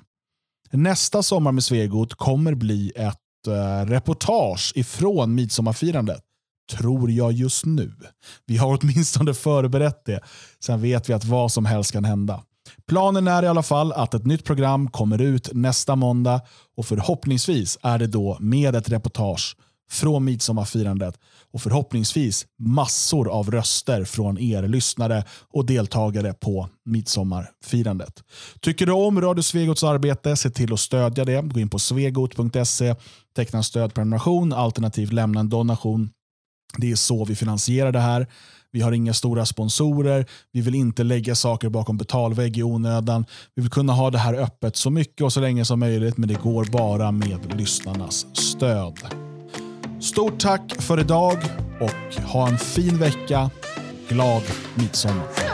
Nästa 0.71 1.23
Sommar 1.23 1.51
med 1.51 1.63
Svegot 1.63 2.13
kommer 2.13 2.53
bli 2.53 2.91
ett 2.95 3.17
eh, 3.47 3.85
reportage 3.85 4.71
ifrån 4.75 5.35
midsommarfirandet. 5.35 6.21
Tror 6.71 7.11
jag 7.11 7.31
just 7.31 7.65
nu. 7.65 7.93
Vi 8.45 8.57
har 8.57 8.79
åtminstone 8.81 9.33
förberett 9.33 10.05
det. 10.05 10.19
Sen 10.63 10.81
vet 10.81 11.09
vi 11.09 11.13
att 11.13 11.25
vad 11.25 11.51
som 11.51 11.65
helst 11.65 11.91
kan 11.91 12.05
hända. 12.05 12.43
Planen 12.87 13.27
är 13.27 13.43
i 13.43 13.47
alla 13.47 13.63
fall 13.63 13.91
att 13.93 14.13
ett 14.13 14.25
nytt 14.25 14.45
program 14.45 14.89
kommer 14.89 15.21
ut 15.21 15.49
nästa 15.53 15.95
måndag 15.95 16.41
och 16.77 16.85
förhoppningsvis 16.85 17.77
är 17.81 17.99
det 17.99 18.07
då 18.07 18.37
med 18.39 18.75
ett 18.75 18.89
reportage 18.89 19.57
från 19.91 20.25
midsommarfirandet 20.25 21.19
och 21.53 21.61
förhoppningsvis 21.61 22.45
massor 22.59 23.29
av 23.29 23.51
röster 23.51 24.05
från 24.05 24.39
er 24.39 24.67
lyssnare 24.67 25.23
och 25.53 25.65
deltagare 25.65 26.33
på 26.33 26.69
midsommarfirandet. 26.85 28.23
Tycker 28.59 28.85
du 28.85 28.91
om 28.91 29.21
Radio 29.21 29.41
Svegots 29.41 29.83
arbete, 29.83 30.35
se 30.35 30.49
till 30.49 30.73
att 30.73 30.79
stödja 30.79 31.25
det. 31.25 31.41
Gå 31.41 31.59
in 31.59 31.69
på 31.69 31.79
svegot.se, 31.79 32.95
teckna 33.35 33.57
en 33.57 33.63
stödprenumeration 33.63 34.53
alternativt 34.53 35.13
lämna 35.13 35.39
en 35.39 35.49
donation. 35.49 36.09
Det 36.77 36.91
är 36.91 36.95
så 36.95 37.25
vi 37.25 37.35
finansierar 37.35 37.91
det 37.91 37.99
här. 37.99 38.27
Vi 38.71 38.81
har 38.81 38.91
inga 38.91 39.13
stora 39.13 39.45
sponsorer. 39.45 40.25
Vi 40.51 40.61
vill 40.61 40.75
inte 40.75 41.03
lägga 41.03 41.35
saker 41.35 41.69
bakom 41.69 41.97
betalvägg 41.97 42.57
i 42.57 42.63
onödan. 42.63 43.25
Vi 43.55 43.61
vill 43.61 43.71
kunna 43.71 43.93
ha 43.93 44.09
det 44.09 44.17
här 44.17 44.33
öppet 44.33 44.75
så 44.75 44.89
mycket 44.89 45.21
och 45.21 45.33
så 45.33 45.39
länge 45.39 45.65
som 45.65 45.79
möjligt, 45.79 46.17
men 46.17 46.29
det 46.29 46.41
går 46.41 46.65
bara 46.65 47.11
med 47.11 47.55
lyssnarnas 47.57 48.25
stöd. 48.33 49.30
Stort 50.01 50.39
tack 50.39 50.81
för 50.81 50.99
idag 50.99 51.37
och 51.79 52.23
ha 52.23 52.47
en 52.47 52.57
fin 52.57 52.97
vecka. 52.97 53.49
Glad 54.09 54.43
midsommar. 54.75 55.50